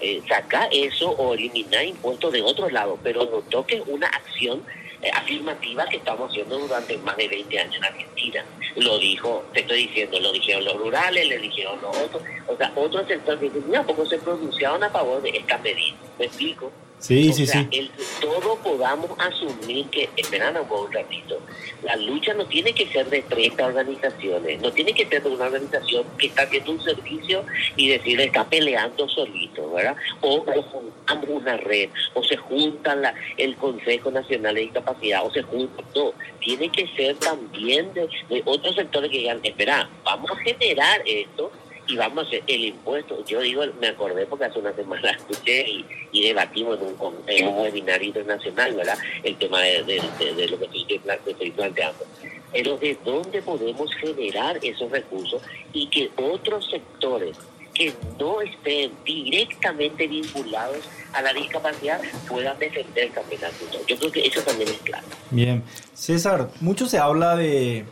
eh, 0.00 0.22
saca 0.28 0.68
eso 0.72 1.10
o 1.10 1.34
elimina 1.34 1.82
impuestos 1.84 2.32
de 2.32 2.42
otros 2.42 2.72
lados, 2.72 2.98
pero 3.02 3.24
no 3.24 3.40
toques 3.42 3.82
una 3.86 4.08
acción 4.08 4.62
eh, 5.02 5.10
afirmativa 5.14 5.84
que 5.86 5.96
estamos 5.96 6.30
haciendo 6.30 6.58
durante 6.58 6.96
más 6.98 7.16
de 7.16 7.28
20 7.28 7.58
años 7.58 7.76
en 7.76 7.84
Argentina. 7.84 8.44
Lo 8.76 8.98
dijo, 8.98 9.44
te 9.52 9.60
estoy 9.60 9.86
diciendo, 9.88 10.20
lo 10.20 10.32
dijeron 10.32 10.64
los 10.64 10.76
rurales, 10.76 11.26
le 11.26 11.38
dijeron 11.38 11.80
los 11.82 11.96
otros, 11.96 12.22
o 12.46 12.56
sea, 12.56 12.72
otros 12.76 13.06
sectores 13.06 13.52
que 13.52 13.82
porque 13.82 14.06
se 14.06 14.18
pronunciaron 14.18 14.82
a 14.82 14.90
favor 14.90 15.20
de 15.22 15.30
esta 15.30 15.58
medida. 15.58 15.96
¿Me 16.18 16.26
explico? 16.26 16.72
Sí, 17.02 17.30
o 17.30 17.32
sí, 17.32 17.46
sea, 17.48 17.62
sí. 17.62 17.68
El 17.72 17.90
que 17.90 18.04
todo 18.20 18.56
podamos 18.62 19.10
asumir 19.18 19.86
que, 19.86 20.08
esperan 20.16 20.56
un 20.56 20.92
ratito, 20.92 21.40
la 21.82 21.96
lucha 21.96 22.32
no 22.32 22.46
tiene 22.46 22.72
que 22.72 22.86
ser 22.86 23.10
de 23.10 23.22
30 23.22 23.66
organizaciones, 23.66 24.60
no 24.60 24.70
tiene 24.70 24.92
que 24.92 25.04
ser 25.06 25.20
de 25.20 25.30
una 25.30 25.46
organización 25.46 26.04
que 26.16 26.28
está 26.28 26.42
haciendo 26.42 26.70
un 26.70 26.80
servicio 26.80 27.44
y 27.74 27.88
decir 27.88 28.20
está 28.20 28.48
peleando 28.48 29.08
solito, 29.08 29.68
¿verdad? 29.72 29.96
O, 30.20 30.44
o 30.46 30.62
juntamos 30.62 31.28
una 31.28 31.56
red, 31.56 31.90
o 32.14 32.22
se 32.22 32.36
juntan 32.36 33.02
la, 33.02 33.14
el 33.36 33.56
Consejo 33.56 34.12
Nacional 34.12 34.54
de 34.54 34.60
Discapacidad, 34.60 35.26
o 35.26 35.32
se 35.32 35.42
juntan, 35.42 35.84
no, 35.96 36.12
tiene 36.38 36.68
que 36.68 36.86
ser 36.94 37.16
también 37.16 37.92
de, 37.94 38.08
de 38.28 38.42
otros 38.44 38.76
sectores 38.76 39.10
que 39.10 39.18
digan, 39.18 39.40
espera, 39.42 39.90
vamos 40.04 40.30
a 40.30 40.36
generar 40.36 41.02
esto 41.04 41.50
y 41.92 41.96
vamos 41.96 42.24
a 42.24 42.26
hacer 42.28 42.42
el 42.46 42.64
impuesto. 42.64 43.24
Yo 43.26 43.40
digo, 43.40 43.62
me 43.80 43.88
acordé 43.88 44.26
porque 44.26 44.46
hace 44.46 44.58
una 44.58 44.72
semana 44.74 45.10
escuché 45.18 45.68
y, 45.68 45.84
y 46.12 46.22
debatimos 46.28 46.78
en 46.80 46.86
un, 46.86 47.14
en 47.26 47.48
un 47.48 47.58
webinar 47.60 48.02
internacional, 48.02 48.74
¿verdad? 48.74 48.98
El 49.22 49.36
tema 49.36 49.60
de, 49.60 49.82
de- 49.84 50.02
de- 50.18 50.34
de 50.34 50.48
lo 50.48 50.58
que 50.58 50.64
estoy, 50.66 51.00
estoy 51.26 51.50
planteando. 51.50 52.04
Pero 52.52 52.76
de 52.76 52.98
dónde 53.04 53.40
podemos 53.42 53.90
generar 53.94 54.58
esos 54.62 54.90
recursos 54.90 55.40
y 55.72 55.86
que 55.88 56.10
otros 56.16 56.68
sectores 56.70 57.36
que 57.74 57.94
no 58.20 58.42
estén 58.42 58.92
directamente 59.04 60.06
vinculados 60.06 60.86
a 61.14 61.22
la 61.22 61.32
discapacidad 61.32 62.00
puedan 62.28 62.58
defender 62.58 63.10
también 63.12 63.40
la. 63.40 63.50
Yo 63.86 63.96
creo 63.96 64.12
que 64.12 64.26
eso 64.26 64.40
también 64.42 64.68
es 64.68 64.78
claro. 64.80 65.06
Bien. 65.30 65.62
César, 65.94 66.50
mucho 66.60 66.86
se 66.86 66.98
habla 66.98 67.34
de, 67.36 67.84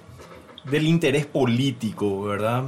del 0.65 0.87
interés 0.87 1.25
político, 1.25 2.23
¿verdad? 2.25 2.65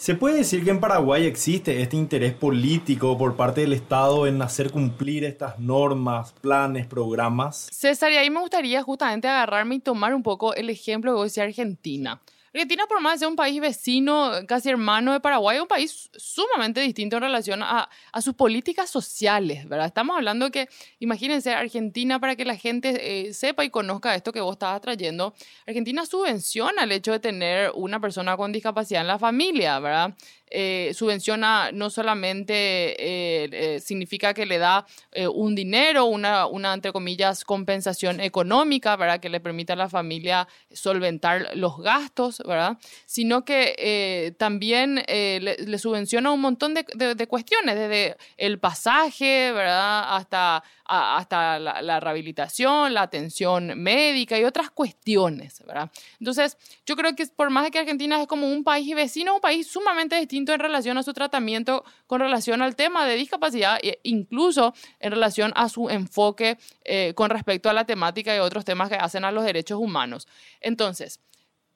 ¿Se 0.00 0.14
puede 0.14 0.38
decir 0.38 0.64
que 0.64 0.70
en 0.70 0.80
Paraguay 0.80 1.26
existe 1.26 1.82
este 1.82 1.94
interés 1.94 2.32
político 2.32 3.18
por 3.18 3.36
parte 3.36 3.60
del 3.60 3.74
Estado 3.74 4.26
en 4.26 4.40
hacer 4.40 4.70
cumplir 4.70 5.24
estas 5.24 5.58
normas, 5.58 6.32
planes, 6.40 6.86
programas? 6.86 7.68
César, 7.70 8.10
y 8.10 8.16
ahí 8.16 8.30
me 8.30 8.40
gustaría 8.40 8.82
justamente 8.82 9.28
agarrarme 9.28 9.74
y 9.74 9.80
tomar 9.80 10.14
un 10.14 10.22
poco 10.22 10.54
el 10.54 10.70
ejemplo 10.70 11.22
decías 11.22 11.48
Argentina. 11.48 12.18
Argentina, 12.52 12.84
por 12.88 13.00
más 13.00 13.14
de 13.14 13.18
ser 13.20 13.28
un 13.28 13.36
país 13.36 13.60
vecino, 13.60 14.32
casi 14.48 14.70
hermano 14.70 15.12
de 15.12 15.20
Paraguay, 15.20 15.56
es 15.56 15.62
un 15.62 15.68
país 15.68 16.10
sumamente 16.16 16.80
distinto 16.80 17.16
en 17.16 17.22
relación 17.22 17.62
a, 17.62 17.88
a 18.12 18.22
sus 18.22 18.34
políticas 18.34 18.90
sociales, 18.90 19.68
¿verdad? 19.68 19.86
Estamos 19.86 20.16
hablando 20.16 20.50
que, 20.50 20.68
imagínense, 20.98 21.54
Argentina, 21.54 22.18
para 22.18 22.34
que 22.34 22.44
la 22.44 22.56
gente 22.56 23.28
eh, 23.28 23.32
sepa 23.34 23.64
y 23.64 23.70
conozca 23.70 24.16
esto 24.16 24.32
que 24.32 24.40
vos 24.40 24.54
estabas 24.54 24.80
trayendo, 24.80 25.32
Argentina 25.64 26.04
subvenciona 26.04 26.82
el 26.82 26.90
hecho 26.90 27.12
de 27.12 27.20
tener 27.20 27.70
una 27.74 28.00
persona 28.00 28.36
con 28.36 28.50
discapacidad 28.50 29.02
en 29.02 29.06
la 29.06 29.18
familia, 29.20 29.78
¿verdad? 29.78 30.14
Eh, 30.52 30.90
subvenciona 30.94 31.70
no 31.72 31.90
solamente 31.90 32.52
eh, 32.54 33.48
eh, 33.52 33.80
significa 33.80 34.34
que 34.34 34.46
le 34.46 34.58
da 34.58 34.84
un 35.32 35.54
dinero, 35.54 36.06
una, 36.06 36.46
una, 36.46 36.74
entre 36.74 36.92
comillas, 36.92 37.44
compensación 37.44 38.20
económica, 38.20 38.96
¿verdad? 38.96 39.20
Que 39.20 39.28
le 39.28 39.40
permite 39.40 39.72
a 39.72 39.76
la 39.76 39.88
familia 39.88 40.48
solventar 40.72 41.50
los 41.54 41.78
gastos, 41.78 42.42
¿verdad? 42.46 42.78
Sino 43.06 43.44
que 43.44 44.34
también 44.38 45.02
le, 45.06 45.40
le, 45.40 45.78
subvenciona 45.78 46.30
un 46.30 46.40
montón 46.40 46.74
de, 46.74 46.84
de, 46.94 47.14
de, 47.14 47.26
cuestiones, 47.26 47.76
desde 47.76 48.16
el 48.36 48.58
pasaje, 48.58 49.52
¿verdad? 49.52 50.16
Hasta, 50.16 50.62
hasta 50.90 51.58
la, 51.60 52.00
rehabilitación, 52.00 52.92
la 52.94 53.02
atención 53.02 53.80
médica 53.80 54.36
y 54.38 54.44
otras 54.44 54.70
cuestiones, 54.70 55.62
¿verdad? 55.64 55.90
Entonces, 56.18 56.56
yo 56.84 56.96
creo 56.96 57.14
que 57.14 57.26
por 57.28 57.50
más 57.50 57.70
que 57.70 57.78
Argentina 57.78 58.20
es 58.20 58.26
como 58.26 58.48
un 58.48 58.64
país 58.64 58.94
vecino, 58.96 59.36
un 59.36 59.40
país 59.40 59.68
sumamente 59.68 60.16
distinto 60.16 60.52
en 60.52 60.58
relación 60.58 60.98
a 60.98 61.04
su 61.04 61.12
tratamiento 61.12 61.84
con 62.08 62.20
relación 62.20 62.60
al 62.60 62.74
tema 62.74 63.06
de 63.06 63.14
discapacidad 63.14 63.78
e 63.82 64.00
incluso 64.02 64.74
en 64.98 65.12
relación 65.12 65.52
a 65.54 65.68
su 65.68 65.88
enfoque 65.88 66.58
eh, 66.84 67.14
con 67.14 67.30
respecto 67.30 67.70
a 67.70 67.72
la 67.72 67.84
temática 67.84 68.34
y 68.34 68.40
otros 68.40 68.64
temas 68.64 68.88
que 68.88 68.96
hacen 68.96 69.24
a 69.24 69.30
los 69.30 69.44
derechos 69.44 69.78
humanos. 69.78 70.26
Entonces, 70.60 71.20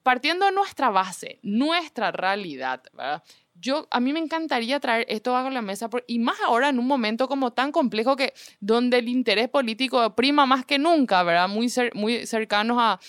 partiendo 0.02 0.46
de 0.46 0.52
nuestra 0.52 0.90
base, 0.90 1.38
nuestra 1.42 2.10
realidad, 2.10 2.82
¿verdad? 2.92 3.22
Yo, 3.64 3.88
a 3.90 3.98
mí 3.98 4.12
me 4.12 4.18
encantaría 4.18 4.78
traer 4.78 5.06
esto 5.08 5.32
bajo 5.32 5.48
la 5.48 5.62
mesa, 5.62 5.88
por, 5.88 6.04
y 6.06 6.18
más 6.18 6.36
ahora 6.46 6.68
en 6.68 6.78
un 6.78 6.86
momento 6.86 7.28
como 7.28 7.54
tan 7.54 7.72
complejo 7.72 8.14
que 8.14 8.34
donde 8.60 8.98
el 8.98 9.08
interés 9.08 9.48
político 9.48 10.14
prima 10.14 10.44
más 10.44 10.66
que 10.66 10.78
nunca, 10.78 11.22
¿verdad? 11.22 11.48
Muy, 11.48 11.70
cer 11.70 11.90
muy 11.94 12.26
cercanos 12.26 12.76
a, 12.78 13.00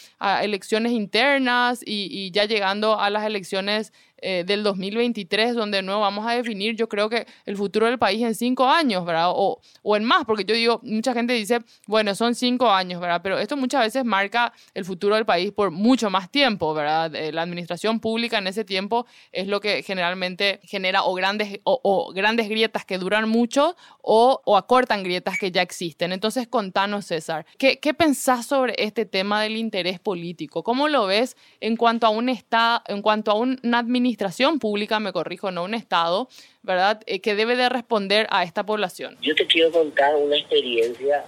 elecciones 0.45 0.93
internas 0.93 1.81
y, 1.85 2.31
ya 2.31 2.45
llegando 2.45 2.97
a 2.97 3.09
las 3.09 3.25
elecciones 3.25 3.91
eh, 4.27 4.43
del 4.43 4.63
2023, 4.63 5.53
donde 5.53 5.77
de 5.77 5.83
nuevo 5.83 6.01
vamos 6.01 6.25
a 6.25 6.31
definir, 6.31 6.75
yo 6.75 6.89
creo 6.89 7.09
que 7.09 7.27
el 7.45 7.55
futuro 7.55 7.85
del 7.85 7.99
país 7.99 8.23
en 8.23 8.33
cinco 8.33 8.67
años, 8.67 9.05
¿verdad? 9.05 9.29
O, 9.29 9.61
o 9.83 9.95
en 9.95 10.03
más, 10.03 10.25
porque 10.25 10.45
yo 10.45 10.55
digo, 10.55 10.79
mucha 10.81 11.13
gente 11.13 11.33
dice, 11.33 11.59
bueno, 11.85 12.15
son 12.15 12.33
cinco 12.33 12.71
años, 12.71 12.99
¿verdad? 12.99 13.21
Pero 13.21 13.37
esto 13.37 13.55
muchas 13.55 13.81
veces 13.81 14.03
marca 14.03 14.51
el 14.73 14.83
futuro 14.83 15.13
del 15.13 15.27
país 15.27 15.51
por 15.51 15.69
mucho 15.69 16.09
más 16.09 16.31
tiempo, 16.31 16.73
¿verdad? 16.73 17.13
Eh, 17.13 17.31
la 17.31 17.43
administración 17.43 17.99
pública 17.99 18.39
en 18.39 18.47
ese 18.47 18.65
tiempo 18.65 19.05
es 19.31 19.45
lo 19.45 19.59
que 19.59 19.83
generalmente 19.83 20.59
genera 20.63 21.03
o 21.03 21.13
grandes, 21.13 21.59
o, 21.63 21.79
o 21.83 22.11
grandes 22.11 22.49
grietas 22.49 22.83
que 22.83 22.97
duran 22.97 23.29
mucho 23.29 23.75
o, 24.01 24.41
o, 24.43 24.57
acortan 24.57 25.03
grietas 25.03 25.37
que 25.37 25.51
ya 25.51 25.61
existen. 25.61 26.11
Entonces, 26.13 26.47
contanos, 26.47 27.05
César, 27.05 27.45
¿qué, 27.59 27.77
¿qué 27.77 27.93
pensás 27.93 28.47
sobre 28.47 28.73
este 28.79 29.05
tema 29.05 29.43
del 29.43 29.55
interés 29.55 29.99
político? 29.99 30.63
¿Cómo 30.63 30.87
lo 30.87 31.05
ves 31.05 31.37
en 31.61 31.75
cuanto 31.75 32.07
a 32.07 32.09
un 32.09 32.29
estado, 32.29 32.81
en 32.87 33.03
cuanto 33.03 33.29
a 33.29 33.35
una 33.35 33.77
administración 33.77 34.14
administración 34.15 34.59
pública, 34.59 34.99
me 34.99 35.11
corrijo, 35.11 35.51
no 35.51 35.63
un 35.63 35.73
Estado, 35.73 36.29
¿verdad?, 36.63 37.01
eh, 37.05 37.19
que 37.19 37.35
debe 37.35 37.55
de 37.55 37.67
responder 37.67 38.27
a 38.29 38.43
esta 38.43 38.65
población. 38.65 39.17
Yo 39.21 39.35
te 39.35 39.45
quiero 39.45 39.71
contar 39.71 40.15
una 40.15 40.37
experiencia, 40.37 41.25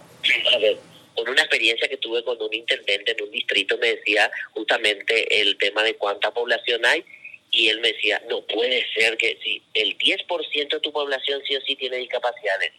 a 0.54 0.58
ver, 0.60 0.78
con 1.16 1.28
una 1.28 1.42
experiencia 1.42 1.90
que 1.90 1.98
tuve 1.98 2.24
con 2.24 2.42
un 2.42 2.54
intendente 2.54 3.12
en 3.12 3.24
un 3.24 3.32
distrito, 3.32 3.78
me 3.78 3.96
decía 3.96 4.32
justamente 4.54 5.42
el 5.42 5.58
tema 5.58 5.84
de 5.84 5.96
cuánta 5.96 6.32
población 6.32 6.86
hay, 6.86 7.04
y 7.52 7.70
él 7.70 7.82
me 7.82 7.92
decía, 7.92 8.22
no 8.30 8.42
puede 8.42 8.86
ser 8.94 9.18
que 9.18 9.38
si 9.44 9.62
el 9.74 9.98
10% 9.98 10.70
de 10.70 10.80
tu 10.80 10.92
población 10.92 11.42
sí 11.46 11.56
o 11.56 11.62
sí 11.62 11.76
tiene 11.76 11.98
discapacidades. 11.98 12.72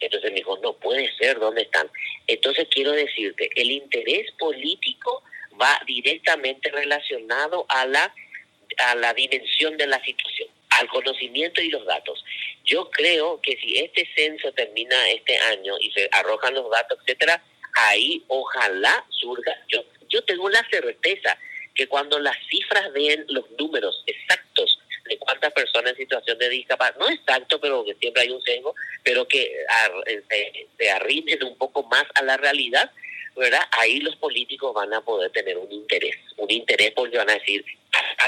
Entonces 0.00 0.30
me 0.30 0.36
dijo, 0.36 0.58
no 0.58 0.74
puede 0.74 1.10
ser, 1.16 1.38
¿dónde 1.38 1.62
están? 1.62 1.90
Entonces 2.26 2.66
quiero 2.70 2.92
decirte, 2.92 3.48
el 3.56 3.70
interés 3.70 4.30
político 4.38 5.22
va 5.60 5.80
directamente 5.86 6.70
relacionado 6.70 7.64
a 7.68 7.86
la 7.86 8.14
a 8.78 8.94
la 8.94 9.14
dimensión 9.14 9.76
de 9.76 9.86
la 9.86 10.02
situación, 10.04 10.48
al 10.70 10.88
conocimiento 10.88 11.60
y 11.62 11.70
los 11.70 11.84
datos. 11.86 12.24
Yo 12.64 12.90
creo 12.90 13.40
que 13.40 13.56
si 13.56 13.78
este 13.78 14.08
censo 14.14 14.52
termina 14.52 15.08
este 15.10 15.36
año 15.38 15.74
y 15.80 15.90
se 15.92 16.08
arrojan 16.12 16.54
los 16.54 16.70
datos, 16.70 16.98
etcétera, 17.02 17.42
ahí 17.74 18.22
ojalá 18.28 19.04
surja. 19.10 19.54
Yo, 19.68 19.84
yo 20.08 20.22
tengo 20.24 20.48
la 20.48 20.66
certeza 20.70 21.38
que 21.74 21.86
cuando 21.88 22.18
las 22.18 22.36
cifras 22.48 22.92
den 22.92 23.24
los 23.28 23.50
números 23.58 24.02
exactos 24.06 24.78
de 25.04 25.18
cuántas 25.18 25.52
personas 25.52 25.92
en 25.92 25.98
situación 25.98 26.38
de 26.38 26.48
discapacidad, 26.48 26.98
no 26.98 27.10
exacto, 27.10 27.60
pero 27.60 27.84
que 27.84 27.94
siempre 27.94 28.22
hay 28.22 28.30
un 28.30 28.40
sesgo, 28.42 28.74
pero 29.02 29.26
que 29.28 29.52
se, 30.30 30.66
se 30.78 30.90
arrimen 30.90 31.42
un 31.42 31.58
poco 31.58 31.82
más 31.82 32.04
a 32.14 32.22
la 32.22 32.36
realidad, 32.36 32.90
¿verdad? 33.36 33.62
Ahí 33.72 34.00
los 34.00 34.16
políticos 34.16 34.72
van 34.74 34.92
a 34.94 35.00
poder 35.00 35.30
tener 35.32 35.58
un 35.58 35.70
interés, 35.70 36.16
un 36.36 36.50
interés 36.50 36.92
porque 36.92 37.18
van 37.18 37.30
a 37.30 37.34
decir, 37.34 37.64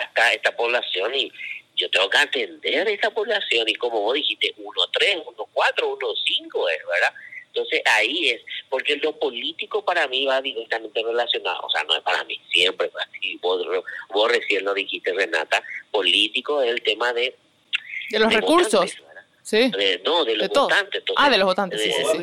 está 0.02 0.32
esta 0.32 0.56
población 0.56 1.14
y 1.14 1.32
yo 1.76 1.90
tengo 1.90 2.08
que 2.08 2.18
atender 2.18 2.88
a 2.88 2.90
esa 2.90 3.10
población 3.10 3.68
y 3.68 3.74
como 3.74 4.00
vos 4.00 4.14
dijiste, 4.14 4.54
1-3, 4.56 5.24
1-4, 5.24 5.34
1-5 5.34 6.70
es, 6.70 6.86
¿verdad? 6.86 7.14
Entonces 7.48 7.82
ahí 7.86 8.30
es, 8.30 8.42
porque 8.68 8.96
lo 8.96 9.18
político 9.18 9.84
para 9.84 10.06
mí 10.08 10.26
va 10.26 10.42
directamente 10.42 11.02
relacionado, 11.02 11.60
o 11.62 11.70
sea, 11.70 11.84
no 11.84 11.96
es 11.96 12.02
para 12.02 12.22
mí, 12.24 12.38
siempre, 12.50 12.90
así, 13.00 13.38
vos, 13.40 13.66
vos 14.10 14.30
recién 14.30 14.64
lo 14.64 14.74
dijiste, 14.74 15.12
Renata, 15.12 15.62
político 15.90 16.62
es 16.62 16.70
el 16.70 16.82
tema 16.82 17.12
de... 17.12 17.34
De 18.10 18.18
los 18.18 18.28
de 18.28 18.36
recursos. 18.36 18.72
Votantes, 18.72 19.05
Sí. 19.46 19.70
De, 19.70 20.02
no, 20.04 20.24
de 20.24 20.34
los 20.34 20.48
de 20.48 20.58
votantes. 20.58 20.98
Entonces, 20.98 21.24
ah, 21.24 21.30
de 21.30 21.38
los 21.38 21.46
votantes, 21.46 21.78
de, 21.78 21.92
sí, 21.92 22.02
sí. 22.10 22.18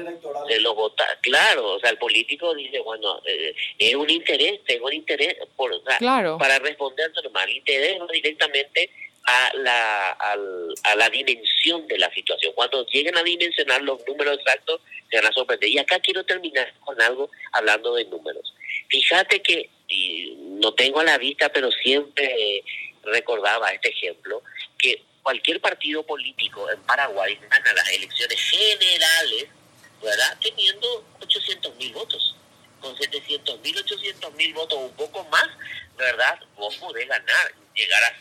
De 0.50 0.60
los 0.60 0.76
votantes, 0.76 1.20
claro. 1.22 1.76
O 1.76 1.80
sea, 1.80 1.90
el 1.92 1.98
político 1.98 2.54
dice, 2.54 2.80
bueno, 2.80 3.22
eh, 3.26 3.56
es 3.78 3.96
un 3.96 4.10
interés, 4.10 4.60
tengo 4.66 4.88
un 4.88 4.94
interés 4.94 5.38
por, 5.56 5.72
o 5.72 5.82
sea, 5.84 6.00
claro. 6.00 6.38
para 6.38 6.60
responder 6.60 7.10
normal. 7.24 7.50
Interés 7.50 7.98
directamente 8.12 8.90
a 9.24 9.52
la, 9.56 10.12
al, 10.12 10.74
a 10.84 10.96
la 10.98 11.10
dimensión 11.10 11.88
de 11.88 11.98
la 11.98 12.14
situación. 12.14 12.52
Cuando 12.56 12.86
lleguen 12.88 13.18
a 13.18 13.24
dimensionar 13.24 13.82
los 13.84 14.06
números 14.06 14.38
exactos, 14.40 14.82
se 15.10 15.16
van 15.16 15.28
a 15.28 15.32
sorprender. 15.32 15.70
Y 15.70 15.80
acá 15.80 16.02
quiero 16.02 16.26
terminar 16.26 16.74
con 16.82 17.02
algo 17.02 17.32
hablando 17.54 17.96
de 17.96 18.04
números. 18.04 18.54
Fíjate 18.90 19.42
que, 19.42 19.70
y 19.88 20.36
no 20.60 20.74
tengo 20.74 21.00
a 21.00 21.06
la 21.06 21.18
vista, 21.18 21.48
pero 21.54 21.72
siempre 21.72 22.66
recordaba 23.04 23.70
este 23.70 23.92
ejemplo, 23.92 24.42
que 24.78 25.02
cualquier 25.24 25.60
partido 25.62 26.04
político 26.04 26.70
en 26.70 26.80
Paraguay 26.84 27.40
gana 27.50 27.74
las 27.74 27.90
elecciones 27.90 28.40
generales, 28.40 29.48
¿verdad? 30.02 30.38
Teniendo 30.42 31.06
800 31.22 31.76
mil 31.78 31.94
votos. 31.94 32.36
Con 32.82 32.96
700 32.98 33.62
mil, 33.62 33.78
800 33.78 34.34
mil 34.34 34.54
votos, 34.54 34.78
un 34.78 34.94
poco 34.96 35.24
más, 35.30 35.48
¿verdad? 35.98 36.38
Vos 36.58 36.76
podés 36.76 37.08
ganar, 37.08 37.54
llegar 37.74 38.04
a 38.04 38.14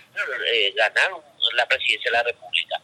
eh, 0.47 0.73
ganar 0.77 1.11
la 1.55 1.67
presidencia 1.67 2.11
de 2.13 2.17
la 2.17 2.23
República. 2.23 2.81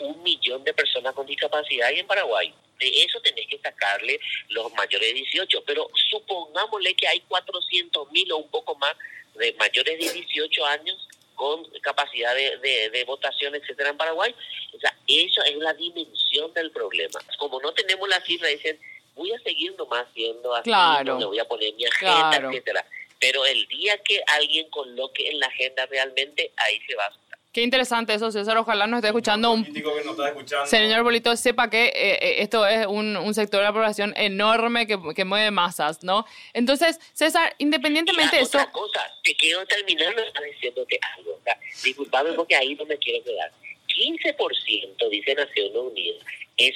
Un 0.00 0.20
millón 0.24 0.64
de 0.64 0.74
personas 0.74 1.14
con 1.14 1.24
discapacidad 1.24 1.88
hay 1.88 2.00
en 2.00 2.06
Paraguay. 2.08 2.52
De 2.80 2.88
eso 3.04 3.20
tenés 3.20 3.46
que 3.48 3.58
sacarle 3.58 4.20
los 4.48 4.70
mayores 4.74 5.08
de 5.08 5.14
18, 5.14 5.62
pero 5.64 5.88
supongámosle 6.10 6.94
que 6.94 7.06
hay 7.06 7.20
400 7.20 8.10
mil 8.10 8.30
o 8.32 8.38
un 8.38 8.50
poco 8.50 8.74
más 8.74 8.94
de 9.36 9.54
mayores 9.54 9.98
de 9.98 10.12
18 10.12 10.66
años 10.66 11.08
con 11.36 11.64
capacidad 11.82 12.34
de, 12.34 12.90
de, 12.90 13.04
votación, 13.04 13.54
etcétera, 13.54 13.90
en 13.90 13.96
Paraguay. 13.96 14.34
O 14.74 14.80
sea, 14.80 14.96
eso 15.06 15.42
es 15.44 15.56
la 15.56 15.72
dimensión 15.74 16.52
del 16.54 16.72
problema. 16.72 17.20
Como 17.38 17.60
no 17.60 17.72
tenemos 17.72 18.08
la 18.08 18.20
cifra, 18.22 18.48
dicen, 18.48 18.80
voy 19.14 19.32
a 19.32 19.38
seguir 19.40 19.74
nomás 19.78 20.06
siendo 20.14 20.54
así, 20.54 20.64
claro. 20.64 21.18
no 21.18 21.28
voy 21.28 21.38
a 21.38 21.44
poner 21.44 21.72
mi 21.74 21.84
agenda, 21.84 22.36
etcétera. 22.36 22.84
Pero 23.20 23.46
el 23.46 23.66
día 23.68 23.96
que 23.98 24.20
alguien 24.26 24.68
coloque 24.70 25.28
en 25.28 25.38
la 25.38 25.46
agenda 25.46 25.86
realmente, 25.86 26.52
ahí 26.56 26.80
se 26.86 26.94
va 26.96 27.04
a 27.04 27.25
Qué 27.56 27.62
interesante 27.62 28.12
eso, 28.12 28.30
César. 28.30 28.58
Ojalá 28.58 28.86
nos 28.86 28.98
esté 28.98 29.08
escuchando 29.08 29.50
un... 29.50 29.62
político 29.62 29.96
que 29.96 30.04
nos 30.04 30.12
está 30.12 30.28
escuchando. 30.28 30.66
Señor 30.66 31.02
Bolito, 31.02 31.34
sepa 31.38 31.70
que 31.70 31.86
eh, 31.86 32.18
eh, 32.20 32.34
esto 32.40 32.66
es 32.66 32.86
un, 32.86 33.16
un, 33.16 33.32
sector 33.32 33.60
de 33.60 33.64
la 33.64 33.72
población 33.72 34.12
enorme 34.14 34.86
que, 34.86 34.98
que, 35.14 35.24
mueve 35.24 35.50
masas, 35.50 36.02
¿no? 36.02 36.26
Entonces, 36.52 37.00
César, 37.14 37.54
independientemente 37.56 38.36
de 38.36 38.42
eso... 38.42 38.58
Otra 38.58 38.70
cosa, 38.70 39.00
te 39.24 39.34
quiero 39.36 39.64
terminar 39.64 40.14
diciéndote 40.52 41.00
algo. 41.16 41.30
O 41.30 41.40
sea, 41.42 41.58
disculpame 41.82 42.34
porque 42.34 42.56
ahí 42.56 42.74
no 42.74 42.84
me 42.84 42.98
quiero 42.98 43.24
quedar. 43.24 43.50
15%, 43.96 45.08
dice 45.08 45.34
Naciones 45.34 45.74
Unidas, 45.74 46.22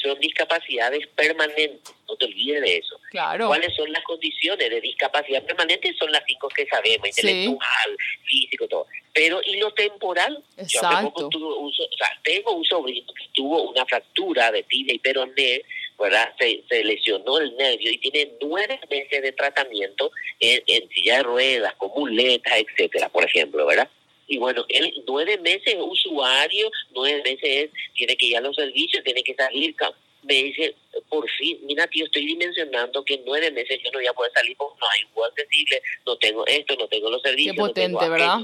son 0.02 0.18
discapacidades 0.20 1.06
permanentes. 1.08 1.94
No 2.08 2.16
te 2.16 2.26
olvides 2.26 2.60
de 2.62 2.76
eso. 2.78 3.00
Claro. 3.10 3.46
¿Cuáles 3.46 3.74
son 3.74 3.90
las 3.92 4.02
condiciones 4.04 4.68
de 4.70 4.80
discapacidad 4.80 5.42
permanente? 5.44 5.94
Son 5.98 6.10
las 6.12 6.22
cinco 6.26 6.48
que 6.48 6.66
sabemos, 6.66 7.08
intelectual, 7.08 7.96
físico, 8.24 8.68
todo. 8.68 8.86
Pero, 9.14 9.40
¿y 9.44 9.56
lo 9.56 9.72
temporal? 9.72 10.42
Exacto. 10.56 11.22
Yo 11.22 11.28
tuve 11.28 11.54
un, 11.56 11.68
o 11.68 11.96
sea, 11.96 12.20
tengo 12.22 12.52
un 12.52 12.64
sobrino 12.64 13.12
que 13.14 13.24
tuvo 13.32 13.70
una 13.70 13.86
fractura 13.86 14.52
de 14.52 14.62
tibia 14.64 14.94
y 14.94 14.98
peroné, 14.98 15.62
¿verdad? 15.98 16.34
Se, 16.38 16.62
se, 16.68 16.84
lesionó 16.84 17.38
el 17.38 17.56
nervio 17.56 17.90
y 17.90 17.98
tiene 17.98 18.32
nueve 18.40 18.80
meses 18.90 19.22
de 19.22 19.32
tratamiento 19.32 20.10
en, 20.38 20.62
en 20.66 20.88
silla 20.90 21.18
de 21.18 21.22
ruedas, 21.22 21.74
con 21.76 21.90
muletas, 21.90 22.52
etcétera, 22.58 23.08
por 23.08 23.24
ejemplo, 23.24 23.66
¿verdad? 23.66 23.88
Y 24.30 24.38
bueno, 24.38 24.64
él 24.68 24.94
nueve 25.08 25.38
meses 25.38 25.74
es 25.74 25.76
usuario, 25.76 26.70
nueve 26.92 27.20
meses 27.24 27.70
tiene 27.94 28.16
que 28.16 28.26
ir 28.26 28.36
a 28.36 28.40
los 28.40 28.54
servicios, 28.54 29.02
tiene 29.02 29.24
que 29.24 29.34
salir. 29.34 29.74
Me 30.22 30.34
dice, 30.34 30.76
por 31.08 31.28
fin, 31.30 31.58
mira 31.64 31.88
tío, 31.88 32.04
estoy 32.04 32.26
dimensionando 32.26 33.04
que 33.04 33.14
en 33.14 33.24
nueve 33.24 33.50
meses 33.50 33.80
yo 33.82 33.90
no 33.90 33.98
voy 33.98 34.06
a 34.06 34.12
poder 34.12 34.30
salir 34.32 34.56
porque 34.56 34.78
no 34.80 34.86
hay 34.88 35.00
un 35.12 35.24
accesible, 35.24 35.82
no 36.06 36.16
tengo 36.18 36.46
esto, 36.46 36.76
no 36.76 36.86
tengo 36.86 37.10
los 37.10 37.22
servicios. 37.22 37.56
Qué 37.56 37.60
potente, 37.60 38.08
¿verdad? 38.08 38.38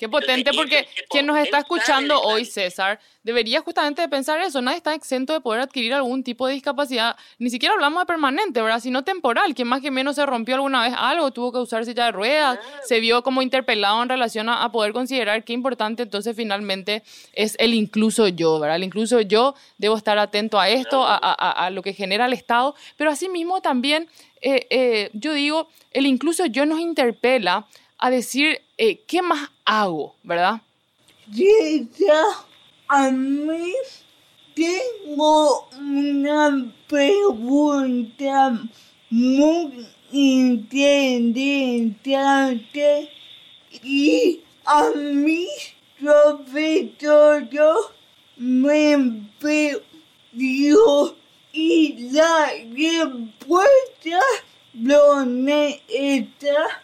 Qué 0.00 0.08
potente, 0.08 0.52
porque 0.56 0.88
quien 1.10 1.26
nos 1.26 1.36
está 1.36 1.58
escuchando 1.58 2.18
hoy, 2.22 2.46
César, 2.46 2.98
debería 3.22 3.60
justamente 3.60 4.08
pensar 4.08 4.40
eso. 4.40 4.62
Nadie 4.62 4.78
está 4.78 4.94
exento 4.94 5.34
de 5.34 5.42
poder 5.42 5.60
adquirir 5.60 5.92
algún 5.92 6.24
tipo 6.24 6.46
de 6.46 6.54
discapacidad. 6.54 7.16
Ni 7.38 7.50
siquiera 7.50 7.74
hablamos 7.74 8.00
de 8.00 8.06
permanente, 8.06 8.62
¿verdad? 8.62 8.80
Sino 8.80 9.04
temporal. 9.04 9.54
Quien 9.54 9.68
más 9.68 9.82
que 9.82 9.90
menos 9.90 10.16
se 10.16 10.24
rompió 10.24 10.54
alguna 10.54 10.84
vez 10.84 10.94
algo, 10.96 11.32
tuvo 11.32 11.52
que 11.52 11.58
usar 11.58 11.84
silla 11.84 12.06
de 12.06 12.12
ruedas, 12.12 12.58
se 12.82 12.98
vio 12.98 13.22
como 13.22 13.42
interpelado 13.42 14.02
en 14.02 14.08
relación 14.08 14.48
a, 14.48 14.72
poder 14.72 14.94
considerar 14.94 15.44
qué 15.44 15.52
importante 15.52 16.04
entonces 16.04 16.34
finalmente 16.34 17.02
es 17.34 17.54
el 17.58 17.74
incluso 17.74 18.26
yo, 18.28 18.58
¿verdad? 18.58 18.76
El 18.76 18.84
incluso 18.84 19.20
yo 19.20 19.54
debo 19.76 19.98
estar 19.98 20.16
atento 20.18 20.58
a 20.58 20.70
esto, 20.70 21.04
a, 21.06 21.68
lo 21.70 21.82
que 21.82 21.92
genera 21.92 22.24
el 22.24 22.32
Estado, 22.32 22.74
pero 22.96 23.10
asimismo 23.10 23.60
también, 23.60 24.08
eh, 24.40 24.66
eh, 24.70 25.10
yo 25.12 25.34
digo, 25.34 25.68
el 25.90 26.06
incluso 26.06 26.46
yo 26.46 26.64
nos 26.64 26.80
interpela 26.80 27.66
a 27.98 28.10
decir 28.10 28.62
eh, 28.82 29.04
qué 29.06 29.20
más 29.20 29.50
hago, 29.66 30.14
¿verdad? 30.22 30.62
Llega 31.30 32.22
a 32.88 33.10
mí 33.10 33.74
tengo 34.54 35.68
una 35.78 36.72
pregunta 36.88 38.58
muy 39.10 39.86
interesante 40.10 43.10
y 43.82 44.40
a 44.64 44.88
mí 44.94 45.46
sobre 46.02 46.84
todo 46.98 47.92
me 48.38 49.26
perdió 49.38 51.14
y 51.52 52.08
la 52.12 52.50
respuesta 52.74 54.20
donde 54.72 55.82
está 55.86 56.80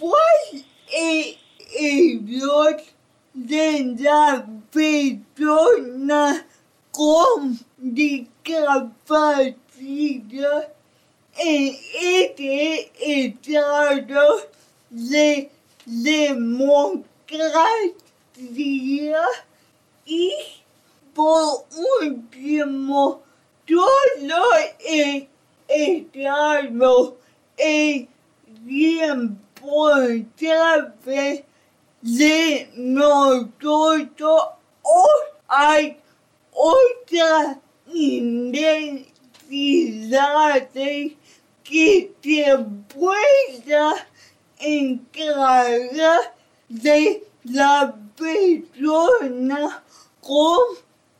¿Cuál 0.00 0.64
es 0.92 1.36
el 1.78 2.40
rol 2.40 2.76
de 3.34 3.96
la 3.98 4.46
persona 4.70 6.46
con 6.90 7.58
discapacidad 7.78 9.54
en 11.38 11.76
este 12.00 12.90
estado 12.98 14.48
de 14.90 15.50
democracia? 15.86 16.80
Y 20.06 20.32
por 21.14 21.66
último, 22.02 23.22
todo 23.66 23.88
el 24.88 25.28
estado 25.68 27.16
es 27.56 28.08
tiempo 28.66 29.49
vez 31.04 31.44
de 32.02 32.70
nosotros 32.74 34.08
hay 35.48 35.96
otras 36.52 37.56
identidades 37.92 39.08
que 41.64 42.12
se 42.22 42.58
pueda 42.94 44.06
encargar 44.58 46.34
de 46.68 47.24
la 47.44 47.94
persona 48.16 49.82
con 50.20 50.58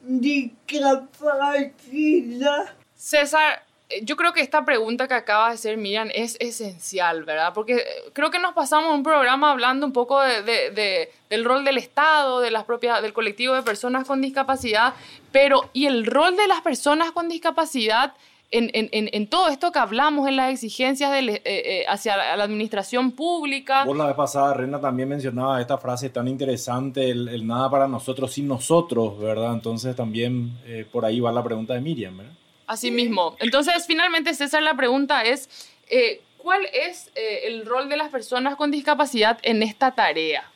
discapacidad. 0.01 2.75
César, 2.95 3.65
yo 4.03 4.17
creo 4.17 4.33
que 4.33 4.41
esta 4.41 4.65
pregunta 4.65 5.09
que 5.09 5.15
acaba 5.15 5.49
de 5.49 5.55
hacer 5.55 5.77
Miriam 5.77 6.09
es 6.15 6.37
esencial, 6.41 7.25
¿verdad? 7.25 7.53
Porque 7.55 7.77
eh, 7.77 7.85
creo 8.13 8.31
que 8.31 8.39
nos 8.39 8.55
pasamos 8.55 8.95
un 8.95 9.03
programa 9.03 9.51
hablando 9.51 9.87
un 9.87 9.93
poco 9.93 10.21
de, 10.21 11.11
del 11.29 11.45
rol 11.45 11.65
del 11.65 11.79
Estado, 11.79 12.41
de 12.41 12.51
las 12.51 12.65
propias, 12.65 13.03
del 13.03 13.13
colectivo 13.13 13.55
de 13.55 13.63
personas 13.63 14.07
con 14.07 14.21
discapacidad, 14.21 14.95
pero 15.33 15.71
¿y 15.73 15.87
el 15.87 16.07
rol 16.07 16.37
de 16.37 16.47
las 16.47 16.61
personas 16.61 17.13
con 17.13 17.29
discapacidad 17.29 18.15
en, 18.53 18.69
en, 18.75 18.89
en, 18.93 19.27
todo 19.29 19.49
esto 19.49 19.71
que 19.71 19.79
hablamos, 19.79 20.27
en 20.27 20.35
las 20.35 20.53
exigencias 20.53 21.13
de, 21.13 21.41
eh, 21.45 21.85
hacia 21.89 22.17
la 22.17 22.43
administración 22.43 23.13
pública. 23.13 23.85
Vos 23.85 23.97
la 23.97 24.07
vez 24.07 24.17
pasada, 24.17 24.55
Rena, 24.55 24.81
también 24.81 25.09
mencionaba 25.09 25.61
esta 25.61 25.79
frase 25.79 26.11
tan 26.11 26.27
interesante, 26.27 27.11
el, 27.11 27.47
nada 27.47 27.71
para 27.71 27.87
nosotros 27.87 28.33
sin 28.33 28.49
nosotros, 28.49 29.21
¿verdad? 29.21 29.53
Entonces 29.53 29.95
también 29.95 30.59
por 30.91 31.05
ahí 31.05 31.21
va 31.21 31.31
la 31.31 31.45
pregunta 31.45 31.75
de 31.75 31.81
Miriam, 31.81 32.17
¿verdad? 32.17 32.40
Así 32.71 32.93
mismo. 32.93 33.37
Entonces, 33.41 33.85
finalmente, 33.85 34.33
César, 34.33 34.63
la 34.63 34.77
pregunta 34.77 35.23
es, 35.23 35.49
eh, 35.89 36.21
¿cuál 36.37 36.65
es 36.73 37.11
eh, 37.17 37.41
el 37.47 37.67
rol 37.67 37.89
de 37.89 37.97
las 37.97 38.11
personas 38.11 38.55
con 38.55 38.71
discapacidad 38.71 39.41
en 39.43 39.65
esta 39.65 39.97
tarea? 39.97 40.49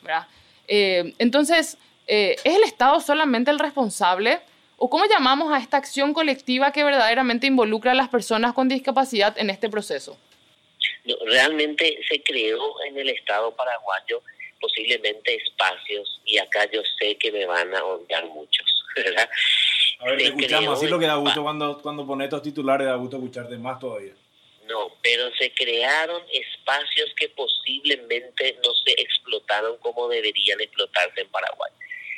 Eh, 0.69 1.13
entonces, 1.19 1.77
¿es 2.07 2.45
el 2.45 2.63
Estado 2.63 3.01
solamente 3.01 3.51
el 3.51 3.59
responsable? 3.59 4.39
¿O 4.77 4.89
cómo 4.89 5.03
llamamos 5.07 5.53
a 5.53 5.57
esta 5.57 5.75
acción 5.75 6.13
colectiva 6.13 6.71
que 6.71 6.85
verdaderamente 6.85 7.47
involucra 7.47 7.91
a 7.91 7.95
las 7.95 8.07
personas 8.07 8.53
con 8.53 8.69
discapacidad 8.69 9.37
en 9.37 9.49
este 9.49 9.69
proceso? 9.69 10.17
realmente 11.27 11.99
se 12.09 12.23
creó 12.23 12.81
en 12.87 12.97
el 12.97 13.09
Estado 13.09 13.53
paraguayo 13.55 14.23
posiblemente 14.61 15.35
espacios, 15.35 16.21
y 16.23 16.37
acá 16.37 16.65
yo 16.71 16.81
sé 16.97 17.15
que 17.15 17.31
me 17.31 17.45
van 17.45 17.75
a 17.75 17.83
odiar 17.83 18.25
muchos, 18.27 18.83
¿verdad? 18.95 19.29
A 20.05 20.09
ver, 20.11 20.19
te 20.19 20.25
escuchamos, 20.25 20.77
así 20.77 20.87
lo 20.87 20.99
que 20.99 21.07
da 21.07 21.15
gusto 21.15 21.41
cuando, 21.41 21.81
cuando 21.81 22.05
pones 22.05 22.25
estos 22.25 22.43
titulares, 22.43 22.85
da 22.85 22.95
gusto 22.95 23.17
escucharte 23.17 23.57
más 23.57 23.79
todavía. 23.79 24.13
No, 24.67 24.91
pero 25.01 25.31
se 25.35 25.51
crearon 25.51 26.21
espacios 26.31 27.11
que 27.17 27.29
posiblemente 27.29 28.55
no 28.63 28.73
se 28.85 28.91
explotaron 29.01 29.77
como 29.77 30.07
deberían 30.07 30.61
explotarse 30.61 31.21
en 31.21 31.29
Paraguay. 31.29 31.71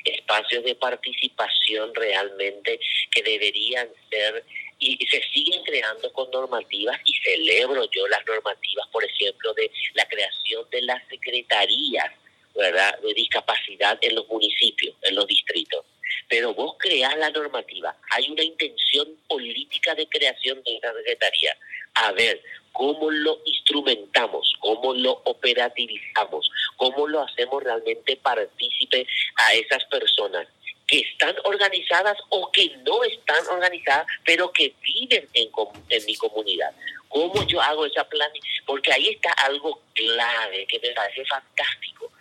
Espacios 0.03 0.65
de 0.65 0.75
participación 0.75 1.95
realmente 1.95 2.77
que 3.11 3.23
deberían 3.23 3.87
ser 4.09 4.43
y 4.79 4.97
se 5.07 5.21
siguen 5.33 5.63
creando 5.63 6.11
con 6.11 6.29
normativas 6.29 6.99
y 7.05 7.13
celebro 7.23 7.89
yo 7.91 8.07
las 8.07 8.25
normativas, 8.27 8.87
por 8.91 9.03
ejemplo, 9.03 9.53
de 9.53 9.71
la 9.93 10.05
creación 10.07 10.69
de 10.69 10.81
las 10.81 11.07
secretarías 11.07 12.11
¿verdad? 12.53 12.99
de 12.99 13.13
discapacidad 13.13 13.97
en 14.01 14.15
los 14.15 14.27
municipios, 14.27 14.95
en 15.03 15.15
los 15.15 15.25
distritos. 15.27 15.85
Pero 16.29 16.53
vos 16.53 16.75
creás 16.79 17.17
la 17.17 17.29
normativa, 17.29 17.95
hay 18.11 18.29
una 18.29 18.43
intención 18.43 19.07
política 19.27 19.95
de 19.95 20.07
creación 20.07 20.61
de 20.63 20.77
esa 20.77 20.93
secretaría. 20.93 21.55
A 21.95 22.11
ver, 22.11 22.41
¿cómo 22.71 23.09
lo 23.09 23.39
instrumentamos? 23.45 24.53
¿Cómo 24.59 24.93
lo 24.93 25.21
operativizamos? 25.23 26.49
¿Cómo 26.75 27.07
lo 27.07 27.21
hacemos 27.21 27.63
realmente 27.63 28.17
partícipe 28.17 29.07
a 29.35 29.53
esas 29.53 29.83
personas? 29.85 30.47
que 30.87 30.99
están 30.99 31.35
organizadas 31.43 32.17
o 32.29 32.49
que 32.49 32.69
no 32.85 33.03
están 33.03 33.45
organizadas, 33.47 34.07
pero 34.23 34.51
que 34.53 34.73
viven 34.81 35.27
en, 35.33 35.49
en 35.89 36.05
mi 36.05 36.15
comunidad. 36.15 36.73
¿Cómo 37.09 37.45
yo 37.45 37.61
hago 37.61 37.85
esa 37.85 38.07
plan? 38.07 38.31
Porque 38.65 38.91
ahí 38.91 39.09
está 39.09 39.31
algo 39.45 39.81
clave 39.93 40.65
que 40.67 40.79
me 40.79 40.91
parece 40.91 41.25
fantástico. 41.25 42.11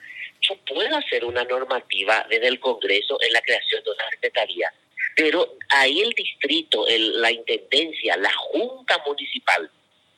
Yo 0.49 0.57
puedo 0.67 0.97
hacer 0.97 1.25
una 1.25 1.45
normativa 1.45 2.27
desde 2.29 2.49
el 2.49 2.61
Congreso 2.61 3.19
en 3.21 3.33
la 3.33 3.41
creación 3.41 3.83
de 3.83 3.91
una 3.91 4.11
secretaría, 4.11 4.73
pero 5.17 5.57
ahí 5.71 6.01
el 6.01 6.11
distrito, 6.11 6.87
el, 6.87 7.21
la 7.21 7.31
intendencia, 7.31 8.17
la 8.17 8.33
junta 8.33 9.03
municipal, 9.07 9.71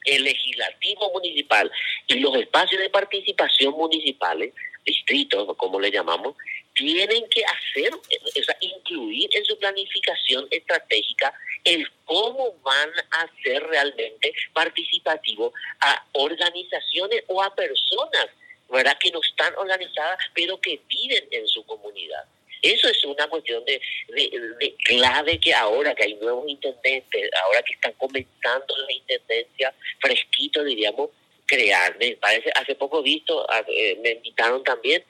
el 0.05 0.25
legislativo 0.25 1.11
municipal 1.13 1.71
y 2.07 2.15
los 2.21 2.35
espacios 2.37 2.81
de 2.81 2.91
participación 2.91 3.75
municipales, 3.75 4.53
distritos, 4.85 5.57
como 5.57 5.81
le 5.81 5.91
llamamos, 5.91 6.35
tienen 6.75 7.29
que 7.29 7.43
hacer, 7.45 7.93
o 7.93 8.43
sea, 8.43 8.57
incluir 8.61 9.29
en 9.33 9.45
su 9.45 9.59
planificación 9.59 10.47
estratégica 10.51 11.35
el 11.65 11.87
cómo 12.05 12.55
van 12.63 12.91
a 13.11 13.29
ser 13.43 13.63
realmente 13.65 14.33
participativos 14.53 15.53
a 15.81 16.05
organizaciones 16.13 17.25
o 17.27 17.43
a 17.43 17.55
personas, 17.55 18.29
¿verdad? 18.71 18.97
Que 18.99 19.11
no 19.11 19.21
están 19.21 19.55
organizadas, 19.57 20.19
pero 20.35 20.61
que 20.61 20.81
viven 20.89 21.27
en 21.31 21.47
su 21.47 21.65
comunidad. 21.65 22.25
Eso 22.61 22.89
es 22.89 23.05
una 23.05 23.29
cuestión 23.29 23.65
de, 23.65 23.81
de, 24.09 24.75
clave 24.85 25.39
que 25.39 25.55
ahora 25.55 25.95
que 25.95 26.05
hay 26.05 26.15
nuevos 26.15 26.49
intendentes, 26.49 27.31
ahora 27.45 27.63
que 27.63 27.75
están 27.75 27.93
comenzando 27.93 28.77
la 28.77 28.93
intendencia, 28.93 29.73
fresquito 30.01 30.65
diríamos, 30.65 31.11
crear. 31.47 31.97
Parece, 32.21 32.51
hace 32.57 32.75
poco 32.75 33.03
visto, 33.03 33.47
eh, 33.69 33.97
me 34.03 34.11
invitaron 34.11 34.65
también 34.65 35.05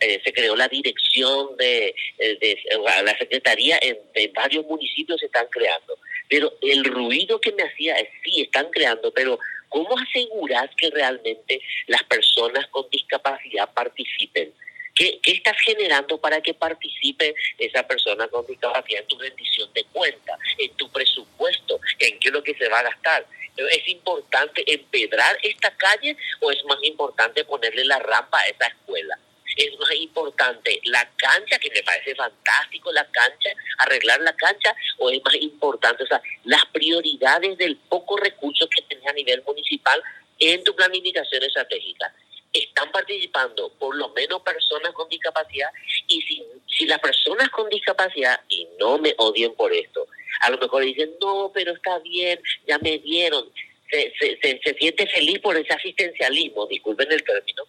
eh, 0.00 0.20
se 0.24 0.32
creó 0.32 0.54
la 0.54 0.68
dirección 0.68 1.56
de, 1.56 1.94
eh, 2.18 2.58
la 3.04 3.18
secretaría 3.18 3.78
en, 3.82 3.98
varios 4.32 4.64
municipios 4.66 5.20
se 5.20 5.26
están 5.26 5.46
creando. 5.50 5.98
Pero 6.28 6.52
el 6.62 6.84
ruido 6.84 7.40
que 7.40 7.52
me 7.52 7.64
hacía 7.64 7.96
es, 7.96 8.08
sí, 8.24 8.42
están 8.42 8.70
creando, 8.70 9.12
pero 9.12 9.38
¿cómo 9.72 9.98
asegurar 9.98 10.70
que 10.76 10.90
realmente 10.90 11.60
las 11.86 12.02
personas 12.04 12.66
con 12.68 12.88
discapacidad 12.90 13.72
participen? 13.72 14.52
¿Qué, 14.94 15.18
¿Qué, 15.22 15.32
estás 15.32 15.56
generando 15.64 16.20
para 16.20 16.42
que 16.42 16.52
participe 16.52 17.34
esa 17.58 17.86
persona 17.86 18.28
con 18.28 18.46
discapacidad 18.46 19.00
en 19.00 19.08
tu 19.08 19.18
rendición 19.18 19.72
de 19.72 19.84
cuenta, 19.84 20.38
en 20.58 20.70
tu 20.76 20.90
presupuesto, 20.90 21.80
en 21.98 22.18
qué 22.18 22.28
es 22.28 22.34
lo 22.34 22.42
que 22.42 22.54
se 22.54 22.68
va 22.68 22.80
a 22.80 22.82
gastar? 22.82 23.26
¿Es 23.56 23.88
importante 23.88 24.62
empedrar 24.70 25.38
esta 25.42 25.74
calle 25.76 26.16
o 26.40 26.50
es 26.50 26.62
más 26.64 26.78
importante 26.82 27.44
ponerle 27.44 27.84
la 27.84 27.98
rampa 27.98 28.40
a 28.40 28.46
esa 28.46 28.66
escuela? 28.66 29.18
Es 29.56 29.78
más 29.78 29.94
importante 29.96 30.80
la 30.84 31.08
cancha, 31.16 31.58
que 31.58 31.70
me 31.70 31.82
parece 31.82 32.14
fantástico 32.14 32.92
la 32.92 33.06
cancha, 33.10 33.50
arreglar 33.78 34.20
la 34.20 34.34
cancha, 34.34 34.74
o 34.98 35.10
es 35.10 35.22
más 35.24 35.34
importante, 35.36 36.04
o 36.04 36.06
sea, 36.06 36.20
las 36.44 36.64
prioridades 36.66 37.58
del 37.58 37.76
poco 37.76 38.16
recurso 38.16 38.68
que 38.68 38.82
tenés 38.82 39.06
a 39.06 39.12
nivel 39.12 39.42
municipal 39.46 40.02
en 40.38 40.64
tu 40.64 40.74
planificación 40.74 41.42
estratégica. 41.42 42.12
Están 42.52 42.90
participando 42.92 43.70
por 43.78 43.96
lo 43.96 44.10
menos 44.10 44.42
personas 44.42 44.92
con 44.92 45.08
discapacidad 45.08 45.70
y 46.06 46.20
si, 46.22 46.44
si 46.66 46.86
las 46.86 46.98
personas 46.98 47.48
con 47.50 47.68
discapacidad, 47.68 48.40
y 48.48 48.68
no 48.78 48.98
me 48.98 49.14
odien 49.18 49.54
por 49.54 49.72
esto, 49.72 50.06
a 50.40 50.50
lo 50.50 50.58
mejor 50.58 50.84
dicen, 50.84 51.12
no, 51.20 51.50
pero 51.54 51.72
está 51.72 51.98
bien, 52.00 52.40
ya 52.66 52.78
me 52.78 52.98
dieron, 52.98 53.50
se, 53.90 54.12
se, 54.18 54.60
se 54.62 54.74
siente 54.74 55.06
feliz 55.06 55.38
por 55.38 55.56
ese 55.56 55.72
asistencialismo, 55.72 56.66
disculpen 56.66 57.10
el 57.12 57.22
término, 57.22 57.64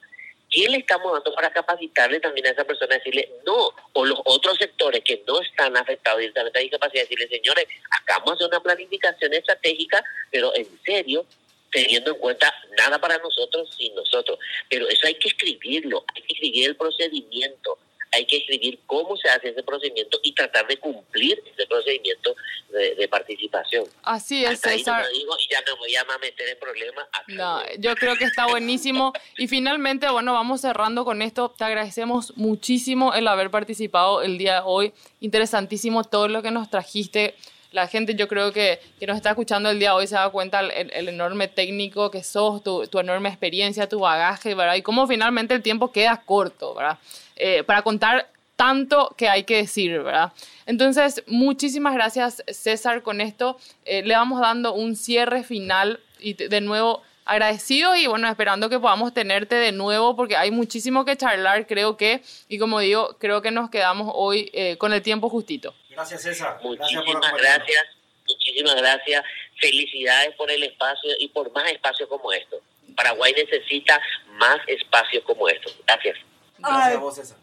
¿qué 0.54 0.70
le 0.70 0.78
estamos 0.78 1.12
dando 1.12 1.34
para 1.34 1.51
capacitarle 1.51 2.20
también 2.20 2.45
a 2.47 2.51
esa 2.51 2.64
persona? 2.64 2.95
Decirle 2.95 3.30
no, 3.45 3.72
o 3.93 4.06
los 4.06 4.20
otros 4.24 4.58
sectores 4.58 5.04
que 5.04 5.24
no 5.28 5.41
están 5.41 5.76
afectados 5.76 6.20
directamente 6.20 6.60
a 6.60 6.62
la 6.62 6.64
discapacidad, 6.64 7.04
decirle, 7.04 7.28
señores, 7.28 7.66
acá 7.89 8.20
vamos 8.20 8.34
a 8.34 8.36
hacer 8.36 8.47
una 8.47 8.60
planificación 8.62 9.34
estratégica, 9.34 10.04
pero 10.32 10.56
en 10.56 10.68
serio, 10.86 11.26
teniendo 11.72 12.12
en 12.12 12.18
cuenta 12.20 12.54
nada 12.78 13.01
para 13.01 13.18
nosotros 13.18 13.68
sin 13.76 13.95
nosotros. 13.95 14.38
Pero 14.70 14.88
eso 14.88 15.08
hay 15.08 15.16
que 15.16 15.28
escribirlo, 15.28 16.06
hay 16.16 16.22
que 16.22 16.34
escribir 16.34 16.70
el 16.70 16.76
procedimiento, 16.76 17.80
hay 18.14 18.26
que 18.26 18.38
escribir 18.38 18.80
cómo 18.86 19.18
se 19.18 19.30
hace 19.30 19.49
ese 19.49 19.64
procedimiento 19.64 20.20
y 20.24 20.34
tratar 20.34 20.68
de 20.68 20.78
cumplir 20.78 21.41
ese 21.51 21.66
procedimiento 21.68 22.36
de, 22.70 23.07
participación. 23.07 23.86
Así 24.01 24.43
es, 24.43 24.59
César. 24.59 25.05
y 25.14 25.26
ya 25.51 25.61
no 25.68 25.78
voy 25.78 25.95
a 25.95 26.03
meter 26.20 26.49
en 26.49 26.57
problemas. 26.59 27.07
No, 27.28 27.61
yo 27.78 27.95
creo 27.95 28.16
que 28.16 28.26
está 28.26 28.47
buenísimo. 28.47 29.14
y 29.38 29.47
finalmente, 29.47 30.09
bueno, 30.09 30.34
vamos 30.34 30.61
cerrando 30.61 31.05
con 31.05 31.22
esto. 31.22 31.53
Te 31.55 31.66
agradecemos 31.66 32.36
muchísimo 32.38 33.14
el 33.14 33.28
haber 33.28 33.51
participado 33.51 34.22
el 34.22 34.38
día 34.38 34.55
de 34.55 34.61
hoy. 34.66 34.93
Interesantísimo 35.20 36.03
todo 36.03 36.28
lo 36.28 36.41
que 36.41 36.51
nos 36.51 36.70
trajiste 36.70 37.36
la 37.74 37.88
gente 37.88 38.16
yo 38.16 38.28
creo 38.28 38.53
que, 38.53 38.80
que 38.99 39.07
nos 39.07 39.18
está 39.18 39.32
escuchando 39.32 39.70
el 39.70 39.80
día 39.80 39.89
de 39.89 39.95
hoy 39.95 40.07
se 40.07 40.16
da 40.16 40.30
cuenta 40.30 40.59
el, 40.59 40.91
el 40.93 41.09
enorme 41.09 41.47
técnico 41.47 42.11
que 42.11 42.24
sos, 42.24 42.64
tu, 42.64 42.86
tu, 42.88 42.99
enorme 42.99 43.30
experiencia, 43.30 43.89
tu 43.89 43.99
bagaje, 43.99 44.53
¿verdad? 44.53 44.76
Y 44.76 44.84
cómo 44.84 45.07
finalmente 45.07 45.55
el 45.55 45.64
tiempo 45.64 45.91
queda 45.91 46.22
corto, 46.24 46.76
¿verdad? 46.76 46.99
Eh, 47.36 47.63
para 47.63 47.81
contar 47.81 48.29
tanto 48.55 49.13
que 49.17 49.27
hay 49.27 49.43
que 49.43 49.57
decir, 49.57 49.91
¿verdad? 50.03 50.31
Entonces, 50.65 51.23
muchísimas 51.27 51.93
gracias 51.93 52.43
César 52.47 53.01
con 53.01 53.21
esto. 53.21 53.57
Eh, 53.86 54.03
le 54.03 54.15
vamos 54.15 54.39
dando 54.39 54.73
un 54.73 54.95
cierre 54.95 55.43
final 55.43 55.99
y 56.19 56.34
de 56.34 56.61
nuevo 56.61 57.01
agradecido 57.25 57.95
y 57.95 58.07
bueno, 58.07 58.27
esperando 58.29 58.69
que 58.69 58.79
podamos 58.79 59.13
tenerte 59.13 59.55
de 59.55 59.71
nuevo 59.71 60.15
porque 60.15 60.36
hay 60.36 60.51
muchísimo 60.51 61.05
que 61.05 61.15
charlar, 61.15 61.67
creo 61.67 61.97
que, 61.97 62.21
y 62.49 62.59
como 62.59 62.79
digo, 62.79 63.17
creo 63.19 63.41
que 63.41 63.51
nos 63.51 63.69
quedamos 63.69 64.11
hoy 64.13 64.49
eh, 64.53 64.77
con 64.77 64.93
el 64.93 65.01
tiempo 65.01 65.29
justito. 65.29 65.73
Gracias 65.89 66.21
César. 66.21 66.59
Muchísimas 66.61 67.34
gracias, 67.34 67.86
muchísimas 68.27 68.75
gracias. 68.75 69.23
Felicidades 69.59 70.36
por 70.36 70.51
el 70.51 70.63
espacio 70.63 71.11
y 71.19 71.27
por 71.29 71.51
más 71.53 71.71
espacios 71.71 72.09
como 72.09 72.31
esto. 72.34 72.59
Paraguay 72.95 73.34
necesita 73.34 73.99
más 74.34 74.57
espacios 74.67 75.23
como 75.23 75.47
estos. 75.47 75.75
Gracias. 75.88 76.17
Gracias 76.64 76.95
a 76.95 76.99
vos, 76.99 77.16
César. 77.16 77.38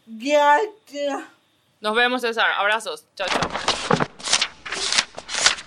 Nos 1.81 1.95
vemos, 1.95 2.21
César. 2.21 2.47
Abrazos. 2.59 3.05
Chao, 3.15 3.27
chao. 3.29 3.41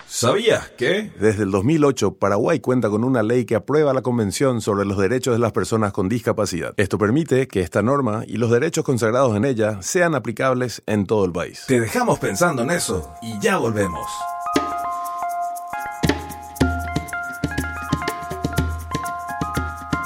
¿Sabías 0.06 0.70
que? 0.70 1.10
Desde 1.18 1.42
el 1.42 1.50
2008, 1.50 2.14
Paraguay 2.14 2.60
cuenta 2.60 2.88
con 2.88 3.02
una 3.02 3.24
ley 3.24 3.44
que 3.46 3.56
aprueba 3.56 3.92
la 3.92 4.02
Convención 4.02 4.60
sobre 4.60 4.84
los 4.84 4.96
Derechos 4.96 5.34
de 5.34 5.40
las 5.40 5.50
Personas 5.50 5.92
con 5.92 6.08
Discapacidad. 6.08 6.72
Esto 6.76 6.98
permite 6.98 7.48
que 7.48 7.60
esta 7.60 7.82
norma 7.82 8.22
y 8.24 8.36
los 8.36 8.50
derechos 8.50 8.84
consagrados 8.84 9.36
en 9.36 9.44
ella 9.44 9.82
sean 9.82 10.14
aplicables 10.14 10.82
en 10.86 11.06
todo 11.06 11.24
el 11.24 11.32
país. 11.32 11.64
Te 11.66 11.80
dejamos 11.80 12.20
pensando 12.20 12.62
en 12.62 12.70
eso 12.70 13.12
y 13.22 13.40
ya 13.40 13.56
volvemos. 13.58 14.08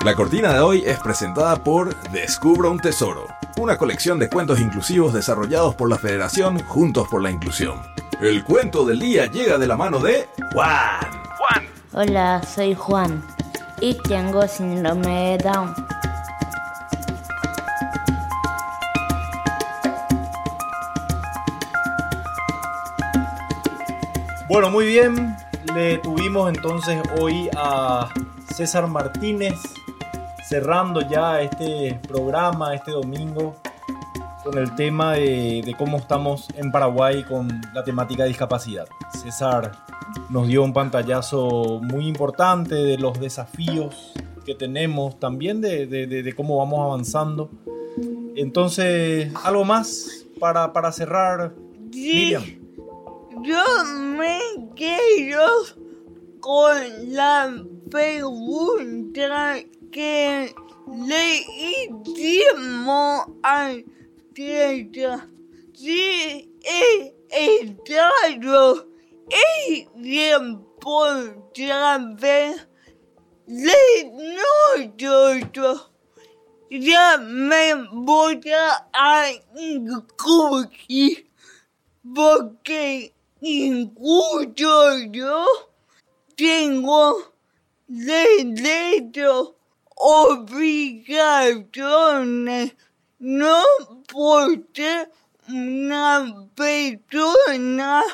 La 0.04 0.14
cortina 0.14 0.52
de 0.52 0.60
hoy 0.60 0.84
es 0.86 0.98
presentada 1.00 1.56
por 1.62 1.94
Descubra 2.12 2.70
un 2.70 2.78
Tesoro, 2.78 3.26
una 3.56 3.76
colección 3.76 4.18
de 4.20 4.28
cuentos 4.28 4.60
inclusivos 4.60 5.12
desarrollados 5.12 5.74
por 5.74 5.90
la 5.90 5.98
Federación 5.98 6.60
Juntos 6.60 7.08
por 7.08 7.20
la 7.20 7.32
Inclusión. 7.32 7.82
El 8.20 8.44
cuento 8.44 8.86
del 8.86 9.00
día 9.00 9.26
llega 9.26 9.58
de 9.58 9.66
la 9.66 9.76
mano 9.76 9.98
de 9.98 10.28
Juan. 10.52 11.00
Juan. 11.36 11.66
Hola, 11.92 12.42
soy 12.42 12.74
Juan 12.74 13.24
y 13.80 13.94
tengo 13.94 14.46
síndrome 14.46 15.36
de 15.36 15.38
Down. 15.38 15.74
Bueno, 24.48 24.70
muy 24.70 24.86
bien. 24.86 25.36
Le 25.74 25.98
tuvimos 25.98 26.48
entonces 26.48 27.02
hoy 27.20 27.50
a 27.56 28.08
César 28.54 28.86
Martínez, 28.86 29.54
cerrando 30.48 31.02
ya 31.02 31.42
este 31.42 32.00
programa 32.08 32.74
este 32.74 32.92
domingo 32.92 33.60
con 34.42 34.56
el 34.56 34.74
tema 34.76 35.12
de, 35.12 35.74
cómo 35.76 35.98
estamos 35.98 36.48
en 36.56 36.72
Paraguay 36.72 37.22
con 37.24 37.60
la 37.74 37.84
temática 37.84 38.22
de 38.22 38.30
discapacidad. 38.30 38.88
César 39.12 39.72
nos 40.30 40.48
dio 40.48 40.64
un 40.64 40.72
pantallazo 40.72 41.80
muy 41.82 42.06
importante 42.06 42.76
de 42.76 42.96
los 42.96 43.20
desafíos 43.20 44.14
que 44.46 44.54
tenemos, 44.54 45.20
también 45.20 45.60
de, 45.60 46.32
cómo 46.34 46.56
vamos 46.56 46.80
avanzando. 46.80 47.50
Entonces, 48.34 49.30
algo 49.44 49.66
más 49.66 50.24
para, 50.40 50.72
para 50.72 50.92
cerrar, 50.92 51.52
Miriam. 51.92 52.44
yo 53.42 53.84
me 54.16 54.38
quedo 54.74 55.46
con 56.40 56.78
la 57.12 57.52
pregunta 57.90 59.56
que 59.90 60.54
le 60.86 61.36
hicimos 61.36 63.26
al 63.42 63.84
teatro. 64.34 65.22
Si 65.74 66.50
el 66.62 67.14
Estado 67.30 68.88
es 69.28 69.86
tiempo 70.02 70.68
otra 70.84 71.98
vez 71.98 72.66
de 73.46 74.12
nosotros, 74.98 75.90
ya 76.70 77.18
me 77.18 77.74
voy 77.92 78.40
a 78.92 79.30
incluir 79.56 81.28
porque 82.14 83.14
incluso 83.40 84.98
yo 85.10 85.46
tengo 86.36 87.32
derecho, 87.86 89.57
obligaciones, 90.00 92.74
no 93.18 93.64
por 94.06 94.64
ser 94.72 95.10
una 95.48 96.46
persona 96.54 98.04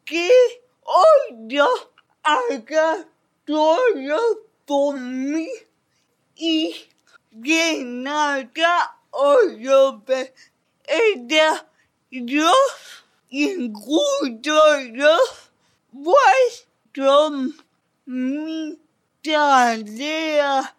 que 0.04 0.30
yo 1.46 1.66
haga 2.22 3.06
todo 3.44 4.40
por 4.64 4.98
mí 4.98 5.48
y 6.36 6.74
que 7.44 7.82
nada 7.84 8.98
oye 9.10 10.32
ella 10.86 11.66
yo 12.10 12.52
incluso 13.30 14.80
yo 14.92 15.16
vuestro 15.92 17.30
mi 18.06 18.78
tarea 19.22 20.76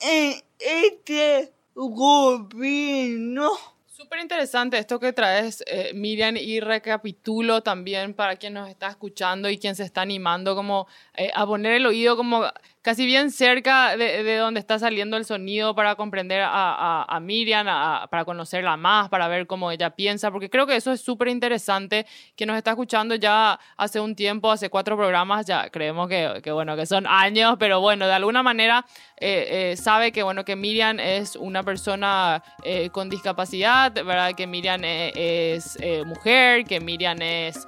en 0.00 0.42
este 0.58 1.52
gobierno. 1.74 3.75
Súper 4.06 4.20
interesante 4.20 4.78
esto 4.78 5.00
que 5.00 5.12
traes, 5.12 5.64
eh, 5.66 5.90
Miriam, 5.92 6.36
y 6.36 6.60
recapitulo 6.60 7.64
también 7.64 8.14
para 8.14 8.36
quien 8.36 8.54
nos 8.54 8.68
está 8.68 8.86
escuchando 8.86 9.50
y 9.50 9.58
quien 9.58 9.74
se 9.74 9.82
está 9.82 10.02
animando 10.02 10.54
como 10.54 10.86
eh, 11.14 11.32
a 11.34 11.44
poner 11.44 11.72
el 11.72 11.86
oído 11.86 12.16
como 12.16 12.44
casi 12.86 13.04
bien 13.04 13.32
cerca 13.32 13.96
de, 13.96 14.36
donde 14.36 14.60
está 14.60 14.78
saliendo 14.78 15.16
el 15.16 15.24
sonido 15.24 15.74
para 15.74 15.96
comprender 15.96 16.44
a, 16.46 17.18
Miriam, 17.20 17.66
para 18.08 18.24
conocerla 18.24 18.76
más, 18.76 19.08
para 19.08 19.26
ver 19.26 19.48
cómo 19.48 19.72
ella 19.72 19.90
piensa, 19.90 20.30
porque 20.30 20.48
creo 20.48 20.68
que 20.68 20.76
eso 20.76 20.92
es 20.92 21.00
súper 21.00 21.26
interesante, 21.26 22.06
que 22.36 22.46
nos 22.46 22.56
está 22.56 22.70
escuchando 22.70 23.16
ya 23.16 23.58
hace 23.76 23.98
un 23.98 24.14
tiempo, 24.14 24.52
hace 24.52 24.70
cuatro 24.70 24.96
programas, 24.96 25.46
ya 25.46 25.68
creemos 25.68 26.08
que, 26.08 26.52
bueno, 26.52 26.76
que 26.76 26.86
son 26.86 27.08
años, 27.08 27.56
pero 27.58 27.80
bueno, 27.80 28.06
de 28.06 28.12
alguna 28.12 28.44
manera 28.44 28.86
eh, 29.16 29.72
eh, 29.72 29.76
sabe 29.76 30.12
que, 30.12 30.22
bueno, 30.22 30.44
que 30.44 30.54
Miriam 30.54 31.00
es 31.00 31.34
una 31.34 31.64
persona 31.64 32.40
eh, 32.62 32.90
con 32.90 33.10
discapacidad, 33.10 33.94
¿verdad? 33.94 34.32
Que 34.36 34.46
Miriam 34.46 34.82
es 34.84 35.76
mujer, 36.06 36.64
que 36.64 36.78
Miriam 36.78 37.20
es, 37.20 37.66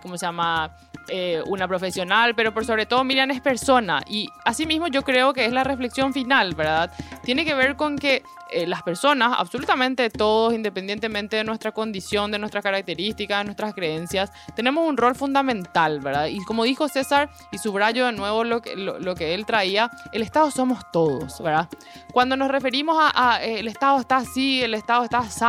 ¿cómo 0.00 0.16
se 0.16 0.24
llama? 0.24 0.72
Eh, 1.14 1.42
una 1.44 1.68
profesional, 1.68 2.34
pero 2.34 2.54
por 2.54 2.64
sobre 2.64 2.86
todo 2.86 3.04
Miriam 3.04 3.30
es 3.30 3.42
persona. 3.42 4.00
Y 4.08 4.30
asimismo 4.46 4.86
yo 4.86 5.02
creo 5.02 5.34
que 5.34 5.44
es 5.44 5.52
la 5.52 5.62
reflexión 5.62 6.14
final, 6.14 6.54
¿verdad? 6.54 6.90
Tiene 7.22 7.44
que 7.44 7.52
ver 7.52 7.76
con 7.76 7.98
que 7.98 8.22
eh, 8.54 8.66
las 8.66 8.82
personas, 8.82 9.34
absolutamente 9.38 10.08
todos, 10.10 10.54
independientemente 10.54 11.36
de 11.36 11.44
nuestra 11.44 11.72
condición, 11.72 12.30
de 12.30 12.38
nuestras 12.38 12.62
características, 12.62 13.40
de 13.40 13.44
nuestras 13.44 13.74
creencias, 13.74 14.30
tenemos 14.54 14.88
un 14.88 14.96
rol 14.96 15.14
fundamental, 15.14 16.00
¿verdad? 16.00 16.26
Y 16.26 16.38
como 16.44 16.64
dijo 16.64 16.88
César, 16.88 17.30
y 17.50 17.58
subrayo 17.58 18.06
de 18.06 18.12
nuevo 18.12 18.44
lo 18.44 18.62
que, 18.62 18.76
lo, 18.76 19.14
que 19.14 19.34
él 19.34 19.44
traía, 19.46 19.90
el 20.12 20.22
Estado 20.22 20.50
somos 20.50 20.80
todos, 20.92 21.42
¿verdad? 21.42 21.68
Cuando 22.12 22.36
nos 22.36 22.48
referimos 22.48 22.96
a, 22.98 23.42
eh, 23.42 23.60
el 23.60 23.68
Estado 23.68 24.00
está 24.00 24.16
así, 24.16 24.62
el 24.62 24.74
Estado 24.74 25.04
está 25.04 25.18
así, 25.18 25.42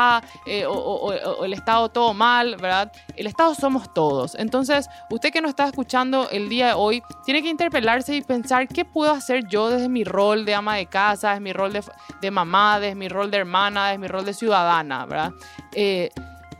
eh, 0.46 0.66
o, 0.68 1.14
el 1.44 1.54
Estado 1.54 1.90
todo 1.90 2.14
mal, 2.14 2.56
¿verdad? 2.56 2.92
El 3.16 3.28
Estado 3.28 3.54
somos 3.54 3.94
todos. 3.94 4.36
Entonces, 4.36 4.88
usted 5.10 5.32
que 5.32 5.42
nos 5.42 5.50
está 5.50 5.66
escuchando 5.66 6.30
el 6.30 6.50
día 6.50 6.68
de 6.68 6.74
hoy, 6.74 7.04
tiene 7.26 7.42
que 7.42 7.50
interpelarse 7.50 8.16
y 8.16 8.22
pensar 8.22 8.68
qué 8.68 8.86
puedo 8.86 9.12
hacer 9.12 9.48
yo 9.48 9.70
desde 9.70 9.90
mi 9.90 10.04
rol 10.04 10.46
de 10.46 10.56
ama 10.56 10.76
de 10.76 10.86
casa, 10.86 11.30
desde 11.30 11.42
mi 11.42 11.54
rol 11.54 11.74
de, 11.74 11.84
de 12.22 12.32
mamá, 12.32 12.80
desde 12.94 13.00
mi 13.00 13.10
rol 13.10 13.32
de 13.32 13.38
hermana, 13.38 13.94
es 13.94 14.00
mi 14.00 14.08
rol 14.08 14.26
de 14.26 14.34
ciudadana, 14.34 15.06
¿verdad? 15.06 15.34
Eh, 15.74 16.12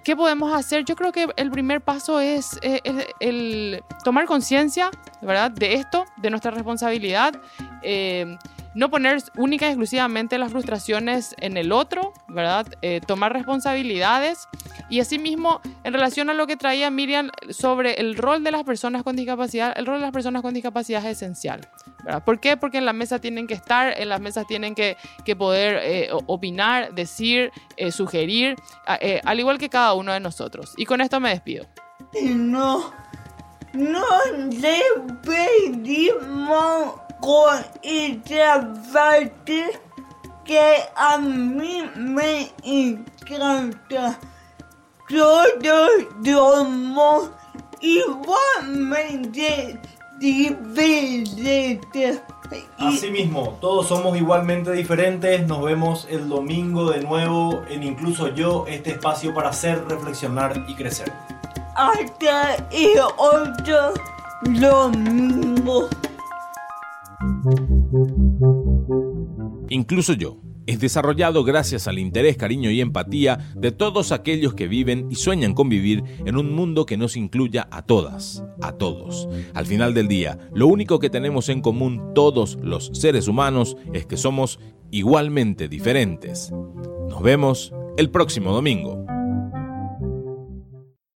¿Qué 0.04 0.16
podemos 0.16 0.54
hacer? 0.54 0.84
Yo 0.84 0.96
creo 0.96 1.12
que 1.12 1.30
el 1.38 1.50
primer 1.50 1.80
paso 1.80 2.20
es 2.20 2.60
eh, 2.62 2.82
el, 3.20 3.82
tomar 4.04 4.26
conciencia, 4.26 4.90
¿verdad? 5.22 5.52
De 5.52 5.76
esto, 5.76 6.06
de 6.18 6.30
nuestra 6.30 6.52
responsabilidad. 6.52 7.34
Eh, 7.84 8.38
no 8.76 8.90
poner 8.90 9.22
única 9.38 9.68
y 9.68 9.70
exclusivamente 9.70 10.38
las 10.38 10.52
frustraciones 10.52 11.36
en 11.40 11.58
el 11.58 11.72
otro, 11.72 12.14
¿verdad? 12.28 12.68
Eh, 12.82 13.02
tomar 13.06 13.34
responsabilidades 13.34 14.48
y 14.90 15.00
asimismo, 15.00 15.62
en 15.84 15.94
relación 15.94 16.30
a 16.30 16.34
lo 16.34 16.48
que 16.48 16.58
traía 16.58 16.90
Miriam 16.90 17.30
sobre 17.50 17.96
el 17.96 18.16
rol 18.16 18.44
de 18.44 18.52
las 18.52 18.64
personas 18.64 19.04
con 19.04 19.16
discapacidad, 19.16 19.74
el 19.76 19.86
rol 19.86 19.96
de 19.98 20.02
las 20.02 20.12
personas 20.12 20.42
con 20.42 20.54
discapacidad 20.54 21.06
es 21.06 21.18
esencial, 21.18 21.62
¿verdad? 22.04 22.24
¿Por 22.24 22.40
qué? 22.40 22.58
Porque 22.58 22.78
en 22.78 22.86
la 22.86 22.94
mesa 22.94 23.20
tienen 23.20 23.48
que 23.48 23.54
estar, 23.54 23.94
en 24.00 24.10
las 24.10 24.20
mesas 24.20 24.48
tienen 24.48 24.76
que, 24.76 24.98
que 25.26 25.36
poder 25.36 25.80
eh, 25.84 26.10
opinar, 26.26 26.94
decir, 26.94 27.52
eh, 27.78 27.92
sugerir, 27.92 28.56
al 28.86 29.40
igual 29.40 29.58
que 29.58 29.70
cada 29.70 29.94
uno 29.94 30.14
de 30.14 30.20
nosotros. 30.20 30.74
Y 30.78 30.86
con 30.86 31.02
esto 31.02 31.20
me 31.20 31.30
despido. 31.30 31.66
No, 32.22 32.94
no 33.74 34.06
le 34.52 34.82
pedimos 35.24 36.94
con 37.24 37.64
parte 38.92 39.80
que 40.44 40.76
a 40.94 41.18
mí 41.18 41.90
me 41.96 42.52
encanta. 42.62 44.20
Todos 45.08 45.48
somos 46.26 47.30
igualmente 47.80 49.80
diferentes. 50.20 52.22
Asimismo, 52.78 53.58
todos 53.62 53.88
somos 53.88 54.18
igualmente 54.18 54.74
diferentes. 54.74 55.48
Nos 55.48 55.64
vemos 55.64 56.06
el 56.10 56.28
domingo 56.28 56.92
de 56.92 57.04
nuevo 57.04 57.62
en 57.70 57.84
Incluso 57.84 58.36
Yo, 58.36 58.66
este 58.68 58.92
espacio 58.92 59.34
para 59.34 59.50
hacer, 59.50 59.82
reflexionar 59.88 60.62
y 60.68 60.76
crecer. 60.76 61.10
Hasta 61.76 62.56
el 62.70 63.00
otro 63.18 63.94
domingo. 64.44 65.88
Incluso 69.70 70.14
yo. 70.14 70.40
Es 70.66 70.80
desarrollado 70.80 71.44
gracias 71.44 71.90
al 71.90 72.00
interés, 72.00 72.38
cariño 72.38 72.72
y 72.72 72.80
empatía 72.80 73.54
de 73.58 73.74
todos 73.74 74.14
aquellos 74.14 74.54
que 74.54 74.70
viven 74.70 75.08
y 75.10 75.16
sueñan 75.16 75.54
con 75.54 75.68
vivir 75.68 76.04
en 76.26 76.38
un 76.38 76.54
mundo 76.54 76.86
que 76.86 76.96
nos 76.96 77.18
incluya 77.18 77.68
a 77.70 77.82
todas, 77.82 78.46
a 78.62 78.72
todos. 78.72 79.28
Al 79.54 79.66
final 79.66 79.94
del 79.94 80.08
día, 80.08 80.40
lo 80.54 80.68
único 80.68 81.00
que 81.00 81.10
tenemos 81.10 81.50
en 81.50 81.60
común 81.60 82.14
todos 82.16 82.58
los 82.62 82.92
seres 82.94 83.28
humanos 83.28 83.76
es 83.92 84.06
que 84.06 84.16
somos 84.16 84.58
igualmente 84.90 85.68
diferentes. 85.68 86.54
Nos 87.10 87.22
vemos 87.22 87.74
el 87.98 88.10
próximo 88.10 88.54
domingo. 88.54 89.06